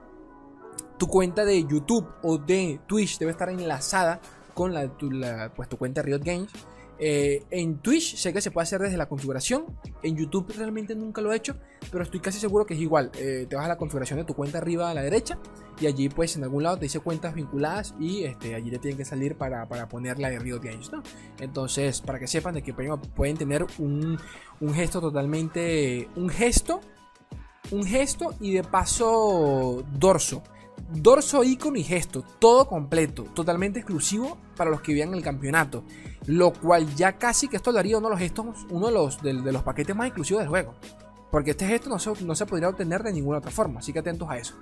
Tu 0.98 1.08
cuenta 1.08 1.46
de 1.46 1.64
YouTube 1.64 2.08
o 2.24 2.38
de 2.38 2.80
Twitch 2.88 3.18
debe 3.18 3.32
estar 3.32 3.50
enlazada 3.50 4.20
con 4.54 4.74
la, 4.74 4.88
tu, 4.88 5.10
pues, 5.56 5.70
tu 5.70 5.78
cuenta 5.78 6.02
Riot 6.02 6.22
Games. 6.24 6.52
Eh, 7.00 7.44
en 7.52 7.78
Twitch 7.80 8.16
sé 8.16 8.34
que 8.34 8.42
se 8.42 8.52
puede 8.52 8.64
hacer 8.64 8.82
desde 8.82 8.98
la 8.98 9.08
configuración. 9.08 9.66
En 10.04 10.16
YouTube 10.16 10.54
realmente 10.56 10.96
nunca 10.96 11.22
lo 11.22 11.32
he 11.32 11.36
hecho, 11.36 11.56
pero 11.92 12.04
estoy 12.04 12.20
casi 12.20 12.40
seguro 12.40 12.66
que 12.66 12.74
es 12.74 12.80
igual. 12.80 13.12
Eh, 13.18 13.46
te 13.50 13.56
vas 13.56 13.66
a 13.66 13.68
la 13.68 13.78
configuración 13.78 14.20
de 14.20 14.26
tu 14.26 14.34
cuenta 14.34 14.58
arriba 14.58 14.90
a 14.90 14.94
la 14.94 15.02
derecha 15.02 15.38
y 15.80 15.88
allí 15.88 16.10
pues 16.10 16.36
en 16.36 16.44
algún 16.44 16.64
lado 16.64 16.78
te 16.78 16.86
dice 16.86 17.00
cuentas 17.00 17.36
vinculadas 17.36 17.94
y 18.00 18.24
este, 18.24 18.56
allí 18.56 18.72
te 18.72 18.80
tienen 18.80 18.98
que 18.98 19.06
salir 19.06 19.36
para, 19.36 19.68
para 19.68 19.88
poner 19.88 20.20
la 20.20 20.30
de 20.30 20.40
Riot 20.40 20.62
Games. 20.62 20.92
¿no? 20.92 21.04
Entonces, 21.40 22.02
para 22.02 22.20
que 22.20 22.28
sepan 22.28 22.56
de 22.56 22.64
que 22.64 22.74
pueden 22.74 23.38
tener 23.38 23.66
un, 23.78 24.20
un 24.60 24.74
gesto 24.74 25.02
totalmente... 25.02 26.08
Un 26.16 26.30
gesto. 26.30 26.82
Un 27.70 27.84
gesto 27.84 28.34
y 28.40 28.54
de 28.54 28.64
paso 28.64 29.84
dorso 29.94 30.42
dorso, 30.90 31.44
icono 31.44 31.78
y 31.78 31.84
gesto, 31.84 32.24
todo 32.40 32.68
completo, 32.68 33.24
totalmente 33.34 33.80
exclusivo 33.80 34.38
para 34.56 34.70
los 34.70 34.82
que 34.82 34.94
vean 34.94 35.14
el 35.14 35.24
campeonato. 35.24 35.84
Lo 36.26 36.54
cual 36.54 36.94
ya 36.96 37.18
casi 37.18 37.48
que 37.48 37.58
esto 37.58 37.72
daría 37.72 37.98
uno 37.98 38.08
de 38.08 38.12
los 38.12 38.20
gestos, 38.20 38.66
uno 38.70 38.88
de 38.88 38.94
los, 38.94 39.22
de, 39.22 39.34
los 39.34 39.64
paquetes 39.64 39.96
más 39.96 40.08
exclusivos 40.08 40.42
del 40.42 40.50
juego. 40.50 40.76
Porque 41.32 41.52
este 41.52 41.68
gesto 41.68 41.90
no 41.90 42.00
se, 42.00 42.12
no 42.24 42.36
se 42.36 42.46
podría 42.46 42.70
obtener 42.70 43.04
de 43.04 43.14
ninguna 43.14 43.40
otra 43.40 43.52
forma, 43.52 43.80
así 43.80 43.92
que 43.92 44.00
atentos 44.00 44.30
a 44.30 44.38
eso. 44.38 44.56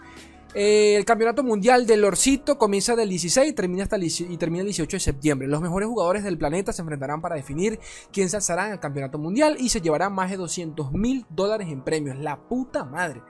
Eh, 0.58 0.96
el 0.96 1.04
campeonato 1.04 1.44
mundial 1.44 1.86
del 1.86 2.00
Lorcito 2.00 2.58
comienza 2.58 2.96
del 2.96 3.10
16 3.10 3.50
y 3.50 3.54
termina, 3.54 3.84
hasta 3.84 3.98
el, 3.98 4.06
y 4.06 4.38
termina 4.38 4.62
el 4.62 4.68
18 4.68 4.96
de 4.96 5.02
septiembre. 5.02 5.50
Los 5.50 5.60
mejores 5.60 5.90
jugadores 5.90 6.24
del 6.24 6.38
planeta 6.38 6.72
se 6.72 6.82
enfrentarán 6.82 7.20
para 7.20 7.36
definir 7.36 7.78
quién 8.14 8.30
se 8.30 8.38
alzará 8.38 8.68
en 8.68 8.72
el 8.72 8.80
campeonato 8.80 9.18
mundial 9.18 9.58
y 9.60 9.68
se 9.68 9.82
llevará 9.82 10.10
más 10.10 10.32
de 10.32 10.38
200 10.38 10.94
mil 10.94 11.26
dólares 11.30 11.68
en 11.70 11.82
premios. 11.82 12.18
La 12.18 12.40
puta 12.40 12.86
madre. 12.86 13.22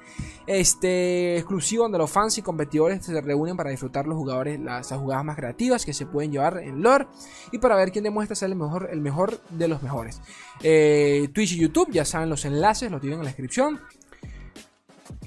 Este 0.46 1.38
exclusivo 1.38 1.82
donde 1.82 1.98
los 1.98 2.12
fans 2.12 2.38
y 2.38 2.44
competidores 2.44 3.04
se 3.04 3.20
reúnen 3.20 3.58
para 3.58 3.72
disfrutar 3.72 4.06
los 4.06 4.18
jugadores, 4.18 4.60
las, 4.60 4.92
jugadas 4.92 5.26
más 5.26 5.36
creativas 5.36 5.84
que 5.84 5.94
se 5.94 6.06
pueden 6.06 6.32
llevar 6.32 6.60
en 6.60 6.84
lore 6.84 7.08
y 7.52 7.58
para 7.58 7.76
ver 7.76 7.92
quién 7.92 8.04
demuestra 8.04 8.36
ser 8.36 8.52
el 8.52 8.56
mejor, 8.56 8.90
el 8.92 9.02
mejor 9.02 9.42
de 9.50 9.68
los 9.68 9.82
mejores. 9.82 10.22
Eh, 10.62 11.28
Twitch 11.34 11.54
y 11.54 11.60
YouTube, 11.60 11.90
ya 11.92 12.06
saben 12.06 12.30
los 12.30 12.46
enlaces, 12.46 12.92
los 12.92 13.02
tienen 13.02 13.18
en 13.18 13.26
la 13.26 13.30
descripción. 13.30 13.82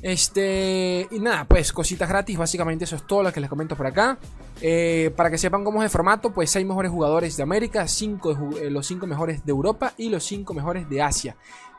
Este, 0.03 1.09
y 1.11 1.19
nada, 1.19 1.45
pues 1.45 1.73
cositas 1.73 2.09
gratis, 2.09 2.37
básicamente 2.37 2.85
eso 2.85 2.97
es 2.97 3.07
todo 3.07 3.23
lo 3.23 3.33
que 3.33 3.41
les 3.41 3.51
comento 3.51 3.77
por 3.77 3.87
acá. 3.87 4.19
Eh, 4.61 5.13
para 5.17 5.31
que 5.31 5.39
sepan 5.39 5.65
cómo 5.65 5.83
es 5.83 5.85
el 5.85 5.91
formato, 5.91 6.33
pues 6.33 6.55
hay 6.57 6.65
mejores 6.65 6.91
jugadores 6.91 7.37
de 7.37 7.43
América, 7.43 7.87
cinco, 7.87 8.37
eh, 8.61 8.71
los 8.71 8.87
5 8.87 9.07
mejores 9.07 9.45
de 9.45 9.51
Europa 9.51 9.95
y 9.97 10.09
los 10.09 10.25
5 10.25 10.53
mejores 10.55 10.89
de 10.89 11.03
Asia. 11.03 11.37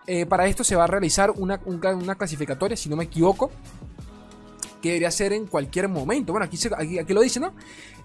Eh, 0.08 0.26
para 0.26 0.48
esto 0.48 0.64
se 0.64 0.76
va 0.76 0.86
a 0.86 0.88
realizar 0.88 1.32
una, 1.32 1.62
una, 1.66 2.16
clasificatoria, 2.16 2.76
si 2.76 2.90
no 2.90 2.96
me 2.96 3.04
equivoco, 3.04 3.52
que 4.82 4.90
debería 4.90 5.12
ser 5.12 5.34
en 5.34 5.46
cualquier 5.46 5.90
momento. 5.90 6.32
Bueno, 6.32 6.46
aquí, 6.46 6.58
aquí, 6.98 7.14
lo 7.14 7.22
dice, 7.22 7.40
¿no? 7.40 7.54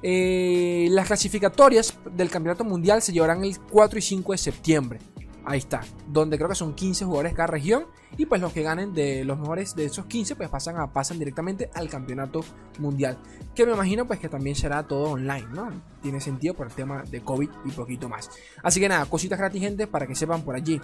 las 0.03 1.07
clasificatorias 1.07 1.95
del 2.15 2.29
Campeonato 2.29 2.63
Mundial 2.63 3.01
se 3.01 3.13
llevarán 3.13 3.43
el 3.43 3.59
4 3.59 3.99
y 3.99 4.03
5 4.03 4.33
de 4.33 4.39
septiembre. 4.39 4.99
Ahí 5.47 5.59
está, 5.59 5.83
donde 6.09 6.39
creo 6.39 6.49
que 6.49 6.55
son 6.55 6.75
15 6.75 7.05
jugadores 7.05 7.35
cada 7.35 7.49
región 7.49 7.87
y 8.17 8.25
pues 8.25 8.41
los 8.41 8.53
que 8.53 8.63
ganen 8.63 8.95
de 8.95 9.25
los 9.25 9.39
mejores 9.39 9.75
de 9.75 9.85
esos 9.85 10.07
15 10.07 10.37
pues 10.37 10.49
pasan, 10.49 10.79
a, 10.79 10.91
pasan 10.93 11.19
directamente 11.19 11.69
al 11.75 11.89
campeonato 11.89 12.41
mundial. 12.79 13.19
Que 13.55 13.67
me 13.67 13.73
imagino 13.73 14.07
pues 14.07 14.21
que 14.21 14.29
también 14.29 14.57
será 14.57 14.85
todo 14.85 15.11
online, 15.11 15.47
¿no? 15.53 15.71
Tiene 16.01 16.21
sentido 16.21 16.55
por 16.55 16.69
el 16.69 16.73
tema 16.73 17.03
de 17.03 17.21
COVID 17.21 17.51
y 17.67 17.71
poquito 17.73 18.09
más. 18.09 18.31
Así 18.63 18.81
que 18.81 18.89
nada, 18.89 19.05
cositas 19.07 19.39
gratis 19.39 19.61
gente 19.61 19.87
para 19.87 20.07
que 20.07 20.15
sepan 20.15 20.43
por 20.43 20.55
allí. 20.55 20.81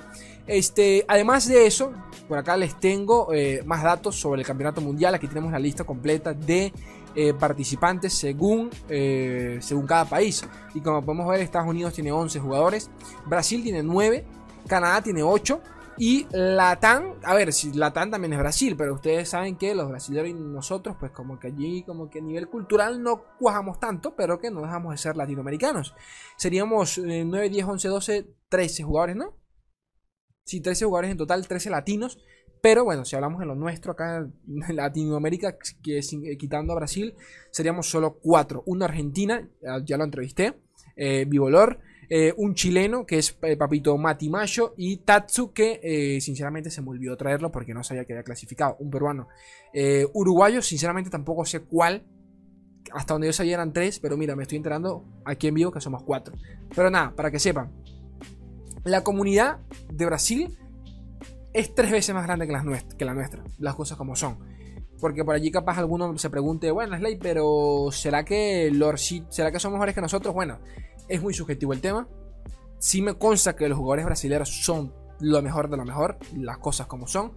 Este, 0.46 1.04
además 1.08 1.48
de 1.48 1.66
eso, 1.66 1.92
por 2.28 2.36
acá 2.36 2.56
les 2.56 2.78
tengo 2.78 3.32
eh, 3.32 3.62
más 3.64 3.82
datos 3.82 4.16
sobre 4.16 4.42
el 4.42 4.46
campeonato 4.46 4.82
mundial. 4.82 5.14
Aquí 5.14 5.26
tenemos 5.26 5.52
la 5.52 5.58
lista 5.58 5.84
completa 5.84 6.34
de 6.34 6.72
eh, 7.16 7.34
participantes 7.34 8.12
según, 8.12 8.70
eh, 8.88 9.58
según 9.60 9.86
cada 9.86 10.04
país. 10.04 10.44
Y 10.74 10.80
como 10.80 11.02
podemos 11.02 11.28
ver, 11.28 11.40
Estados 11.40 11.68
Unidos 11.68 11.92
tiene 11.92 12.12
11 12.12 12.38
jugadores, 12.38 12.88
Brasil 13.26 13.62
tiene 13.64 13.82
9, 13.82 14.24
Canadá 14.66 15.02
tiene 15.02 15.22
8 15.22 15.60
y 16.02 16.26
Latam, 16.32 17.16
a 17.24 17.34
ver, 17.34 17.52
si 17.52 17.72
Latam 17.72 18.10
también 18.10 18.32
es 18.32 18.38
Brasil, 18.38 18.74
pero 18.74 18.94
ustedes 18.94 19.28
saben 19.28 19.56
que 19.56 19.74
los 19.74 19.86
brasileños 19.86 20.30
y 20.30 20.32
nosotros, 20.32 20.96
pues 20.98 21.12
como 21.12 21.38
que 21.38 21.48
allí, 21.48 21.82
como 21.82 22.08
que 22.08 22.20
a 22.20 22.22
nivel 22.22 22.48
cultural 22.48 23.02
no 23.02 23.22
cuajamos 23.38 23.78
tanto, 23.78 24.16
pero 24.16 24.40
que 24.40 24.50
no 24.50 24.62
dejamos 24.62 24.92
de 24.92 24.96
ser 24.96 25.16
latinoamericanos. 25.16 25.94
Seríamos 26.38 26.96
9, 26.96 27.50
10, 27.50 27.66
11, 27.66 27.88
12, 27.88 28.34
13 28.48 28.82
jugadores, 28.82 29.16
¿no? 29.16 29.36
Sí, 30.44 30.62
13 30.62 30.86
jugadores 30.86 31.10
en 31.10 31.18
total, 31.18 31.46
13 31.46 31.68
latinos. 31.68 32.18
Pero 32.62 32.84
bueno, 32.84 33.04
si 33.04 33.16
hablamos 33.16 33.40
de 33.40 33.46
lo 33.46 33.54
nuestro 33.54 33.92
acá 33.92 34.18
en 34.18 34.76
Latinoamérica, 34.76 35.58
que 35.82 35.98
eh, 35.98 36.36
quitando 36.38 36.72
a 36.72 36.76
Brasil, 36.76 37.14
seríamos 37.50 37.90
solo 37.90 38.18
4. 38.22 38.62
Una 38.64 38.86
Argentina, 38.86 39.48
ya 39.84 39.98
lo 39.98 40.04
entrevisté, 40.04 40.54
eh, 40.96 41.26
Vivolor. 41.28 41.80
Eh, 42.12 42.34
un 42.38 42.54
chileno 42.54 43.06
que 43.06 43.18
es 43.18 43.38
eh, 43.42 43.56
Papito 43.56 43.96
Mati 43.96 44.28
y 44.76 44.96
Tatsu 44.96 45.52
que 45.52 45.78
eh, 45.80 46.20
sinceramente 46.20 46.68
se 46.68 46.82
me 46.82 46.90
olvidó 46.90 47.16
traerlo 47.16 47.52
porque 47.52 47.72
no 47.72 47.84
sabía 47.84 48.04
que 48.04 48.14
había 48.14 48.24
clasificado, 48.24 48.76
un 48.80 48.90
peruano. 48.90 49.28
uruguayo 50.12 50.60
sinceramente 50.60 51.08
tampoco 51.08 51.44
sé 51.44 51.60
cuál, 51.60 52.04
hasta 52.92 53.14
donde 53.14 53.28
yo 53.28 53.32
sabía 53.32 53.54
eran 53.54 53.72
tres, 53.72 54.00
pero 54.00 54.16
mira, 54.16 54.34
me 54.34 54.42
estoy 54.42 54.56
enterando 54.56 55.04
aquí 55.24 55.46
en 55.46 55.54
vivo 55.54 55.70
que 55.70 55.80
somos 55.80 56.02
cuatro. 56.02 56.34
Pero 56.74 56.90
nada, 56.90 57.14
para 57.14 57.30
que 57.30 57.38
sepan, 57.38 57.70
la 58.82 59.04
comunidad 59.04 59.60
de 59.92 60.06
Brasil 60.06 60.58
es 61.52 61.72
tres 61.76 61.92
veces 61.92 62.12
más 62.12 62.26
grande 62.26 62.44
que 62.48 62.52
la 62.52 62.64
nuestra, 62.64 62.98
que 62.98 63.04
la 63.04 63.14
nuestra 63.14 63.44
las 63.60 63.76
cosas 63.76 63.96
como 63.96 64.16
son. 64.16 64.36
Porque 65.00 65.24
por 65.24 65.36
allí 65.36 65.52
capaz 65.52 65.78
alguno 65.78 66.18
se 66.18 66.28
pregunte, 66.28 66.72
bueno, 66.72 66.96
Slay, 66.96 67.16
pero 67.16 67.88
¿será 67.92 68.24
que 68.24 68.68
Lord 68.72 68.98
¿será 68.98 69.52
que 69.52 69.60
son 69.60 69.72
mejores 69.72 69.94
que 69.94 70.00
nosotros? 70.00 70.34
Bueno, 70.34 70.58
es 71.10 71.20
muy 71.22 71.34
subjetivo 71.34 71.72
el 71.72 71.80
tema. 71.80 72.08
Sí 72.78 73.02
me 73.02 73.14
consta 73.14 73.56
que 73.56 73.68
los 73.68 73.76
jugadores 73.76 74.06
brasileños 74.06 74.48
son 74.48 74.94
lo 75.20 75.42
mejor 75.42 75.68
de 75.68 75.76
lo 75.76 75.84
mejor, 75.84 76.16
las 76.34 76.58
cosas 76.58 76.86
como 76.86 77.06
son. 77.06 77.32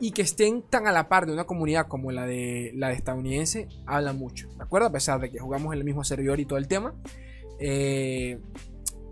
Y 0.00 0.12
que 0.12 0.22
estén 0.22 0.62
tan 0.62 0.86
a 0.86 0.92
la 0.92 1.08
par 1.08 1.26
de 1.26 1.32
una 1.32 1.44
comunidad 1.44 1.86
como 1.86 2.10
la 2.10 2.26
de 2.26 2.72
la 2.74 2.88
de 2.88 2.94
estadounidense, 2.94 3.68
habla 3.86 4.12
mucho. 4.12 4.48
¿De 4.56 4.62
acuerdo? 4.62 4.88
A 4.88 4.92
pesar 4.92 5.20
de 5.20 5.30
que 5.30 5.38
jugamos 5.38 5.72
en 5.72 5.80
el 5.80 5.84
mismo 5.84 6.02
servidor 6.02 6.40
y 6.40 6.46
todo 6.46 6.58
el 6.58 6.66
tema. 6.66 6.94
Eh, 7.60 8.40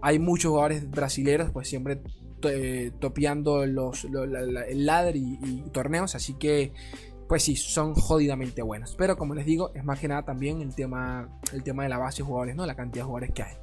hay 0.00 0.18
muchos 0.18 0.50
jugadores 0.50 0.90
brasileños, 0.90 1.50
pues 1.52 1.68
siempre 1.68 2.00
topeando 2.98 3.66
los, 3.66 4.04
el 4.04 4.86
ladder 4.86 5.14
y, 5.14 5.62
torneos, 5.72 6.16
así 6.16 6.34
que 6.34 6.72
pues 7.28 7.44
sí, 7.44 7.56
son 7.56 7.94
jodidamente 7.94 8.62
buenos. 8.62 8.94
Pero 8.98 9.16
como 9.16 9.34
les 9.34 9.46
digo, 9.46 9.70
es 9.74 9.84
más 9.84 10.00
que 10.00 10.08
nada 10.08 10.22
también 10.24 10.60
el 10.60 10.74
tema, 10.74 11.28
el 11.52 11.62
tema 11.62 11.84
de 11.84 11.88
la 11.88 11.98
base 11.98 12.18
de 12.18 12.24
jugadores, 12.24 12.56
¿no? 12.56 12.66
La 12.66 12.74
cantidad 12.74 13.04
de 13.04 13.06
jugadores 13.06 13.30
que 13.32 13.42
hay. 13.42 13.61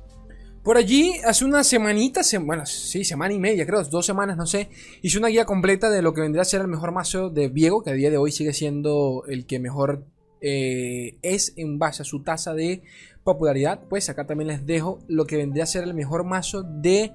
Por 0.70 0.78
allí, 0.78 1.14
hace 1.26 1.46
una 1.46 1.64
semanita, 1.64 2.22
bueno, 2.42 2.64
sí, 2.68 3.04
semana 3.04 3.34
y 3.34 3.40
media, 3.40 3.66
creo, 3.66 3.84
dos 3.86 4.06
semanas, 4.06 4.38
no 4.38 4.46
sé, 4.46 4.70
hice 5.02 5.18
una 5.18 5.30
guía 5.30 5.44
completa 5.46 5.90
de 5.90 6.04
lo 6.04 6.14
que 6.14 6.22
vendría 6.22 6.44
a 6.44 6.46
ser 6.46 6.62
el 6.62 6.68
mejor 6.68 6.92
mazo 6.92 7.32
de 7.32 7.48
Viego, 7.48 7.82
que 7.82 7.90
a 7.90 7.94
día 7.94 8.12
de 8.12 8.18
hoy 8.18 8.32
sigue 8.32 8.54
siendo 8.54 9.24
el 9.28 9.48
que 9.48 9.58
mejor 9.58 10.06
eh, 10.42 11.18
es 11.24 11.54
en 11.56 11.80
base 11.80 12.04
a 12.04 12.06
su 12.06 12.22
tasa 12.22 12.54
de 12.54 12.84
popularidad. 13.24 13.82
Pues 13.90 14.10
acá 14.10 14.28
también 14.28 14.50
les 14.50 14.68
dejo 14.68 15.00
lo 15.08 15.26
que 15.26 15.38
vendría 15.38 15.64
a 15.64 15.66
ser 15.66 15.86
el 15.86 15.96
mejor 15.96 16.24
mazo 16.24 16.62
de 16.62 17.14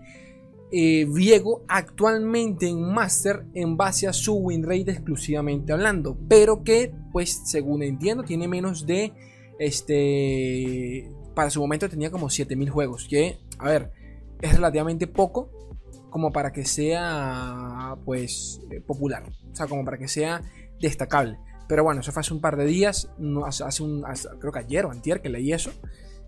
eh, 0.73 1.07
Viego 1.09 1.63
actualmente 1.69 2.67
en 2.67 2.83
Master 2.93 3.45
en 3.55 3.77
base 3.77 4.09
a 4.09 4.13
su 4.13 4.35
win 4.35 4.65
rate 4.65 4.91
exclusivamente 4.91 5.73
hablando, 5.73 6.19
pero 6.29 6.65
que, 6.65 6.93
pues, 7.13 7.43
según 7.45 7.85
entiendo, 7.85 8.25
tiene 8.25 8.49
menos 8.49 8.85
de 8.85 9.13
este 9.61 11.09
para 11.35 11.51
su 11.51 11.61
momento 11.61 11.89
tenía 11.89 12.11
como 12.11 12.31
7000 12.31 12.71
juegos, 12.71 13.07
que, 13.09 13.39
a 13.59 13.69
ver, 13.69 13.93
es 14.41 14.55
relativamente 14.55 15.07
poco 15.07 15.51
como 16.11 16.33
para 16.33 16.53
que 16.53 16.65
sea, 16.65 17.97
pues, 18.05 18.61
eh, 18.71 18.81
popular, 18.81 19.25
o 19.51 19.55
sea, 19.55 19.67
como 19.67 19.85
para 19.85 19.99
que 19.99 20.07
sea 20.09 20.43
destacable. 20.81 21.39
Pero 21.69 21.83
bueno, 21.83 22.03
eso 22.03 22.13
fue 22.13 22.21
hace 22.21 22.35
un 22.35 22.41
par 22.41 22.57
de 22.57 22.67
días, 22.67 23.11
hace 23.43 23.83
un, 23.83 24.05
creo 24.39 24.53
que 24.53 24.59
ayer 24.59 24.85
o 24.85 24.91
antier 24.91 25.21
que 25.21 25.29
leí 25.29 25.53
eso. 25.53 25.73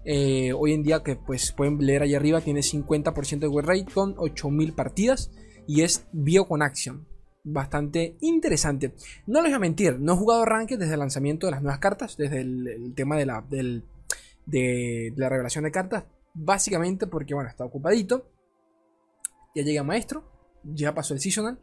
Eh, 0.04 0.52
hoy 0.52 0.73
en 0.73 0.83
día, 0.83 1.02
que 1.02 1.16
pues 1.16 1.52
pueden 1.52 1.78
leer 1.78 2.02
ahí 2.02 2.14
arriba, 2.14 2.40
tiene 2.40 2.61
50% 2.61 3.40
de 3.40 3.49
win 3.49 3.66
rate 3.66 3.87
con 3.92 4.14
8000 4.18 4.73
partidas 4.73 5.30
y 5.66 5.83
es 5.83 6.06
bio 6.12 6.47
con 6.47 6.62
action. 6.62 7.06
Bastante 7.45 8.16
interesante. 8.21 8.95
No 9.26 9.40
les 9.40 9.50
voy 9.50 9.56
a 9.56 9.61
mentir, 9.61 10.00
no 10.00 10.14
he 10.14 10.16
jugado 10.16 10.45
Ranked 10.45 10.78
desde 10.78 10.95
el 10.95 11.00
lanzamiento 11.00 11.47
de 11.47 11.52
las 11.52 11.62
nuevas 11.62 11.78
cartas, 11.80 12.16
desde 12.16 12.40
el, 12.40 12.92
tema 12.97 13.16
de 13.16 13.26
la, 13.26 13.45
del 13.49 13.85
de, 14.47 15.12
la 15.16 15.28
revelación 15.28 15.64
de 15.64 15.71
cartas. 15.71 16.04
Básicamente 16.38 17.07
porque, 17.07 17.35
bueno, 17.35 17.49
está 17.49 17.64
ocupadito. 17.64 18.31
Ya 19.55 19.62
llega 19.62 19.83
maestro. 19.83 20.23
Ya 20.62 20.95
pasó 20.95 21.14
el 21.14 21.21
seasonal. 21.21 21.59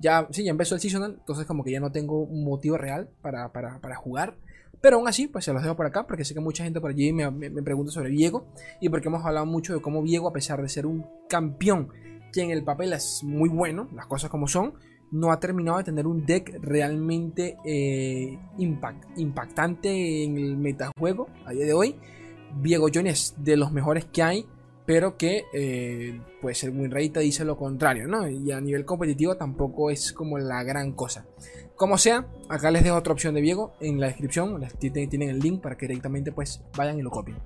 Ya, 0.00 0.28
sí, 0.30 0.44
ya 0.44 0.50
empezó 0.50 0.74
el 0.74 0.82
seasonal. 0.82 1.16
Entonces 1.18 1.46
como 1.46 1.64
que 1.64 1.72
ya 1.72 1.80
no 1.80 1.90
tengo 1.90 2.20
un 2.20 2.44
motivo 2.44 2.76
real 2.76 3.08
para, 3.22 3.48
jugar. 3.96 4.36
Pero 4.82 4.98
aún 4.98 5.08
así, 5.08 5.26
pues 5.28 5.46
se 5.46 5.52
los 5.52 5.62
dejo 5.62 5.76
por 5.76 5.86
acá 5.86 6.06
porque 6.06 6.24
sé 6.24 6.34
que 6.34 6.40
mucha 6.40 6.62
gente 6.62 6.80
por 6.80 6.90
allí 6.90 7.12
me, 7.12 7.28
me, 7.30 7.62
pregunta 7.62 7.90
sobre 7.90 8.10
Viego 8.10 8.52
y 8.80 8.90
porque 8.90 9.08
hemos 9.08 9.24
hablado 9.24 9.46
mucho 9.46 9.74
de 9.74 9.80
cómo 9.80 10.02
Viego, 10.02 10.28
a 10.28 10.32
pesar 10.32 10.62
de 10.62 10.68
ser 10.68 10.86
un 10.86 11.04
campeón 11.28 11.88
que 12.32 12.42
en 12.42 12.50
el 12.50 12.62
papel 12.62 12.92
es 12.92 13.24
muy 13.24 13.48
bueno, 13.48 13.88
las 13.94 14.06
cosas 14.06 14.30
como 14.30 14.46
son, 14.46 14.74
no 15.10 15.32
ha 15.32 15.40
terminado 15.40 15.78
de 15.78 15.84
tener 15.84 16.06
un 16.06 16.24
deck 16.26 16.58
realmente 16.60 17.56
eh, 17.64 18.38
impact, 18.58 19.18
impactante 19.18 20.24
en 20.24 20.36
el 20.36 20.56
metajuego 20.56 21.28
a 21.44 21.52
día 21.52 21.64
de 21.64 21.72
hoy. 21.72 21.96
Diego 22.60 22.88
Jones 22.92 23.34
es 23.38 23.44
de 23.44 23.56
los 23.56 23.72
mejores 23.72 24.04
que 24.06 24.22
hay, 24.22 24.46
pero 24.86 25.16
que 25.16 25.44
eh, 25.52 26.18
pues 26.40 26.64
el 26.64 26.70
win 26.70 26.90
dice 26.90 27.44
lo 27.44 27.56
contrario, 27.56 28.08
¿no? 28.08 28.28
Y 28.28 28.50
a 28.52 28.60
nivel 28.60 28.84
competitivo 28.84 29.36
tampoco 29.36 29.90
es 29.90 30.12
como 30.12 30.38
la 30.38 30.62
gran 30.62 30.92
cosa. 30.92 31.26
Como 31.76 31.98
sea, 31.98 32.26
acá 32.48 32.70
les 32.70 32.82
dejo 32.82 32.96
otra 32.96 33.12
opción 33.12 33.34
de 33.34 33.40
Diego 33.40 33.74
en 33.80 34.00
la 34.00 34.06
descripción, 34.06 34.60
tienen 34.80 35.28
el 35.28 35.38
link 35.38 35.60
para 35.60 35.76
que 35.76 35.86
directamente 35.86 36.32
pues 36.32 36.62
vayan 36.76 36.98
y 36.98 37.02
lo 37.02 37.10
copien. 37.10 37.36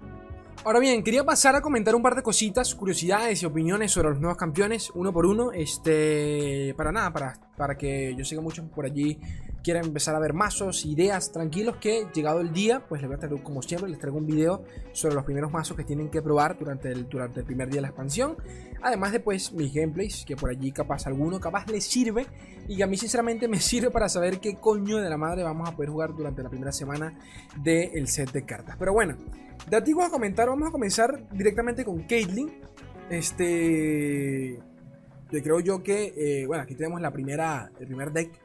Ahora 0.65 0.79
bien, 0.79 1.03
quería 1.03 1.25
pasar 1.25 1.57
a 1.57 1.61
comentar 1.61 1.95
un 1.95 2.03
par 2.03 2.15
de 2.15 2.23
cositas, 2.23 2.73
curiosidades 2.75 3.43
y 3.43 3.47
opiniones 3.47 3.91
sobre 3.91 4.11
los 4.11 4.21
nuevos 4.21 4.39
campeones, 4.39 4.91
uno 4.95 5.13
por 5.13 5.27
uno, 5.27 5.51
este, 5.53 6.73
para 6.77 6.93
nada, 6.93 7.13
para, 7.13 7.41
para 7.57 7.77
que 7.77 8.15
yo 8.17 8.25
siga 8.25 8.41
mucho 8.41 8.65
por 8.69 8.85
allí 8.85 9.19
quieren 9.63 9.85
empezar 9.85 10.15
a 10.15 10.19
ver 10.19 10.33
mazos, 10.33 10.85
ideas, 10.85 11.33
tranquilos 11.33 11.77
que 11.77 12.07
llegado 12.13 12.41
el 12.41 12.53
día, 12.53 12.85
pues 12.89 13.01
les 13.01 13.09
voy 13.09 13.17
a 13.17 13.21
traer, 13.21 13.43
como 13.43 13.63
siempre, 13.63 13.89
les 13.89 13.99
traigo 13.99 14.19
un 14.19 14.27
video 14.27 14.65
sobre 14.93 15.15
los 15.15 15.25
primeros 15.25 15.53
mazos 15.53 15.77
que 15.77 15.85
tienen 15.85 16.11
que 16.11 16.21
probar 16.21 16.59
durante 16.59 16.91
el, 16.91 17.09
durante 17.09 17.41
el 17.41 17.47
primer 17.47 17.69
día 17.69 17.77
de 17.77 17.83
la 17.83 17.89
expansión. 17.89 18.37
Además 18.83 19.13
de 19.13 19.21
pues 19.21 19.53
mis 19.53 19.73
gameplays, 19.73 20.25
que 20.25 20.37
por 20.37 20.51
allí 20.51 20.73
capaz 20.73 21.07
alguno 21.07 21.41
capaz 21.41 21.67
les 21.69 21.85
sirve 21.85 22.27
y 22.69 22.83
a 22.83 22.87
mí 22.87 22.97
sinceramente 22.97 23.49
me 23.49 23.61
sirve 23.61 23.91
para 23.91 24.09
saber 24.09 24.41
qué 24.41 24.57
coño 24.57 24.99
de 24.99 25.09
la 25.09 25.17
madre 25.17 25.43
vamos 25.43 25.69
a 25.69 25.77
poder 25.77 25.91
jugar 25.91 26.15
durante 26.15 26.43
la 26.43 26.51
primera 26.51 26.73
semana 26.73 27.17
del 27.57 28.09
set 28.09 28.33
de 28.33 28.45
cartas. 28.45 28.77
Pero 28.79 28.93
bueno, 28.93 29.17
de 29.69 29.83
ti 29.83 29.93
a 30.01 30.11
comentar, 30.11 30.49
vamos 30.49 30.69
a 30.69 30.71
comenzar 30.71 31.29
directamente 31.33 31.85
con 31.85 32.03
Caitlyn. 32.03 32.51
Este... 33.11 34.59
Creo 35.31 35.61
yo 35.61 35.83
que, 35.83 36.13
eh, 36.15 36.47
bueno, 36.47 36.63
aquí 36.63 36.75
tenemos 36.75 37.01
la 37.01 37.11
primera, 37.11 37.73
el 37.81 37.87
primer 37.87 38.13
deck 38.13 38.39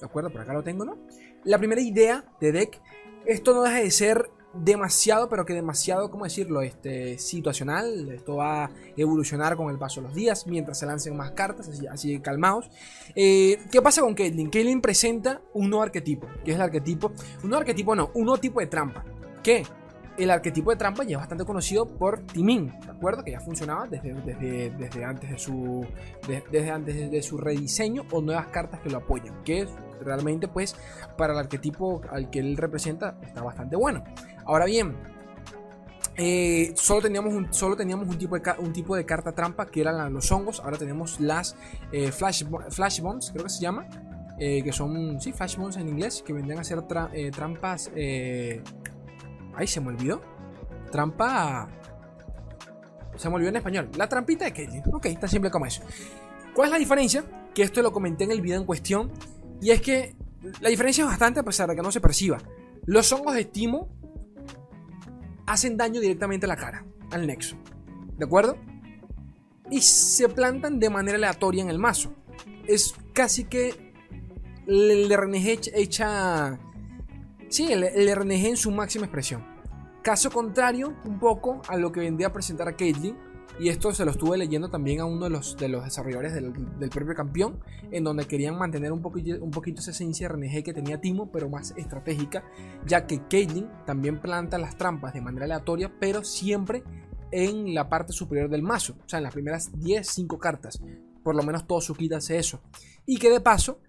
¿De 0.00 0.06
acuerdo? 0.06 0.30
Por 0.30 0.40
acá 0.40 0.52
lo 0.52 0.62
tengo, 0.62 0.84
¿no? 0.84 0.98
La 1.44 1.58
primera 1.58 1.80
idea 1.80 2.24
de 2.40 2.52
deck, 2.52 2.80
esto 3.24 3.54
no 3.54 3.62
deja 3.62 3.78
de 3.78 3.90
ser 3.90 4.30
demasiado, 4.52 5.28
pero 5.28 5.44
que 5.44 5.52
demasiado, 5.52 6.10
¿cómo 6.10 6.24
decirlo? 6.24 6.62
Este, 6.62 7.18
situacional. 7.18 8.10
Esto 8.10 8.36
va 8.36 8.64
a 8.64 8.70
evolucionar 8.96 9.56
con 9.56 9.70
el 9.70 9.78
paso 9.78 10.00
de 10.00 10.08
los 10.08 10.16
días, 10.16 10.46
mientras 10.46 10.78
se 10.78 10.86
lancen 10.86 11.16
más 11.16 11.32
cartas, 11.32 11.68
así, 11.68 11.86
así 11.86 12.20
calmados. 12.20 12.70
Eh, 13.14 13.58
¿Qué 13.70 13.80
pasa 13.80 14.00
con 14.00 14.14
Caitlyn? 14.14 14.50
Caitlyn 14.50 14.80
presenta 14.80 15.40
un 15.54 15.70
nuevo 15.70 15.82
arquetipo, 15.82 16.26
que 16.44 16.50
es 16.50 16.56
el 16.56 16.62
arquetipo, 16.62 17.12
un 17.42 17.50
nuevo 17.50 17.60
arquetipo 17.60 17.94
no, 17.94 18.10
un 18.14 18.24
nuevo 18.24 18.38
tipo 18.38 18.60
de 18.60 18.66
trampa. 18.66 19.04
¿Qué? 19.42 19.64
El 20.18 20.30
arquetipo 20.30 20.70
de 20.70 20.76
trampa 20.76 21.04
ya 21.04 21.16
es 21.16 21.18
bastante 21.18 21.44
conocido 21.44 21.86
por 21.86 22.20
Timin, 22.26 22.72
¿de 22.80 22.90
acuerdo? 22.90 23.24
Que 23.24 23.32
ya 23.32 23.40
funcionaba 23.40 23.86
desde, 23.86 24.14
desde, 24.70 25.04
antes 25.04 25.30
de 25.30 25.38
su 25.38 25.86
desde 26.26 26.70
antes 26.70 27.10
de 27.10 27.22
su 27.22 27.38
rediseño 27.38 28.04
o 28.10 28.20
nuevas 28.20 28.46
cartas 28.48 28.80
que 28.80 28.90
lo 28.90 28.98
apoyan, 28.98 29.42
que 29.44 29.66
realmente 30.00 30.48
pues 30.48 30.76
para 31.16 31.32
el 31.32 31.38
arquetipo 31.38 32.00
al 32.10 32.30
que 32.30 32.38
él 32.38 32.56
representa 32.56 33.18
está 33.22 33.42
bastante 33.42 33.76
bueno. 33.76 34.04
Ahora 34.44 34.64
bien, 34.64 34.96
eh, 36.18 36.72
solo 36.76 37.02
teníamos, 37.02 37.34
un, 37.34 37.52
solo 37.52 37.76
teníamos 37.76 38.08
un, 38.08 38.16
tipo 38.16 38.38
de, 38.38 38.42
un 38.58 38.72
tipo 38.72 38.96
de 38.96 39.04
carta 39.04 39.32
trampa 39.32 39.66
que 39.66 39.80
eran 39.80 40.12
los 40.12 40.30
hongos. 40.32 40.60
Ahora 40.60 40.78
tenemos 40.78 41.20
las 41.20 41.56
eh, 41.92 42.10
flash, 42.10 42.44
flash 42.70 43.00
Bombs, 43.00 43.30
creo 43.32 43.44
que 43.44 43.50
se 43.50 43.60
llama. 43.60 43.86
Eh, 44.38 44.62
que 44.62 44.70
son, 44.70 45.18
sí, 45.20 45.32
Flash 45.32 45.56
Bombs 45.56 45.76
en 45.76 45.88
inglés. 45.88 46.22
Que 46.24 46.32
vendrían 46.32 46.58
a 46.58 46.64
ser 46.64 46.82
trampas 46.82 47.90
Ay, 49.56 49.66
se 49.66 49.80
me 49.80 49.88
olvidó. 49.88 50.20
Trampa. 50.92 51.68
Se 53.16 53.28
me 53.28 53.36
olvidó 53.36 53.50
en 53.50 53.56
español. 53.56 53.90
La 53.96 54.08
trampita 54.08 54.44
de 54.44 54.52
Caitlyn. 54.52 54.82
Ok, 54.92 55.08
tan 55.18 55.28
simple 55.28 55.50
como 55.50 55.66
eso. 55.66 55.82
¿Cuál 56.54 56.66
es 56.66 56.72
la 56.72 56.78
diferencia? 56.78 57.24
Que 57.54 57.62
esto 57.62 57.82
lo 57.82 57.92
comenté 57.92 58.24
en 58.24 58.32
el 58.32 58.40
video 58.40 58.60
en 58.60 58.66
cuestión. 58.66 59.10
Y 59.60 59.70
es 59.70 59.80
que 59.80 60.14
la 60.60 60.68
diferencia 60.68 61.04
es 61.04 61.08
bastante 61.08 61.40
a 61.40 61.42
pesar 61.42 61.68
de 61.68 61.76
que 61.76 61.82
no 61.82 61.90
se 61.90 62.00
perciba. 62.00 62.38
Los 62.84 63.10
hongos 63.12 63.34
de 63.34 63.40
estimo 63.40 63.88
hacen 65.46 65.76
daño 65.76 66.00
directamente 66.00 66.46
a 66.46 66.48
la 66.48 66.56
cara, 66.56 66.84
al 67.10 67.26
nexo. 67.26 67.56
¿De 68.16 68.24
acuerdo? 68.24 68.56
Y 69.70 69.80
se 69.80 70.28
plantan 70.28 70.78
de 70.78 70.90
manera 70.90 71.16
aleatoria 71.16 71.62
en 71.62 71.70
el 71.70 71.78
mazo. 71.78 72.12
Es 72.66 72.94
casi 73.12 73.44
que 73.44 73.92
el 74.66 75.10
RNG 75.14 75.70
hecha 75.74 76.58
Sí, 77.48 77.72
el, 77.72 78.14
RNG 78.14 78.46
en 78.46 78.56
su 78.56 78.70
máxima 78.70 79.06
expresión. 79.06 79.44
Caso 80.02 80.30
contrario, 80.30 80.94
un 81.04 81.18
poco 81.18 81.62
a 81.68 81.76
lo 81.76 81.92
que 81.92 82.00
vendría 82.00 82.28
a 82.28 82.32
presentar 82.32 82.68
a 82.68 82.76
Caitlyn. 82.76 83.16
Y 83.58 83.70
esto 83.70 83.90
se 83.92 84.04
lo 84.04 84.10
estuve 84.10 84.36
leyendo 84.36 84.68
también 84.68 85.00
a 85.00 85.06
uno 85.06 85.24
de 85.24 85.30
los, 85.30 85.56
de 85.56 85.68
los 85.68 85.82
desarrolladores 85.82 86.34
del, 86.34 86.90
propio 86.90 87.14
campeón, 87.14 87.58
en 87.90 88.04
donde 88.04 88.26
querían 88.26 88.58
mantener 88.58 88.92
un 88.92 89.00
poquito, 89.00 89.42
un 89.42 89.50
poquito 89.50 89.80
esa 89.80 89.92
esencia 89.92 90.28
RNG 90.28 90.62
que 90.62 90.74
tenía 90.74 91.00
Timo, 91.00 91.32
pero 91.32 91.48
más 91.48 91.72
estratégica, 91.76 92.44
ya 92.84 93.06
que 93.06 93.22
Caitlyn 93.30 93.70
también 93.86 94.20
planta 94.20 94.58
las 94.58 94.76
trampas 94.76 95.14
de 95.14 95.22
manera 95.22 95.46
aleatoria, 95.46 95.90
pero 95.98 96.22
siempre 96.22 96.82
en 97.30 97.74
la 97.74 97.88
parte 97.88 98.12
superior 98.12 98.50
del 98.50 98.62
mazo, 98.62 98.96
o 99.04 99.08
sea, 99.08 99.18
en 99.18 99.24
las 99.24 99.32
primeras 99.32 99.70
10, 99.78 100.06
5 100.06 100.38
cartas. 100.38 100.80
Por 101.22 101.34
lo 101.34 101.42
menos 101.42 101.66
todo 101.66 101.80
su 101.80 101.94
kit 101.94 102.12
hace 102.12 102.38
eso. 102.38 102.60
Y 103.04 103.18
que 103.18 103.30
de 103.30 103.40
paso 103.40 103.80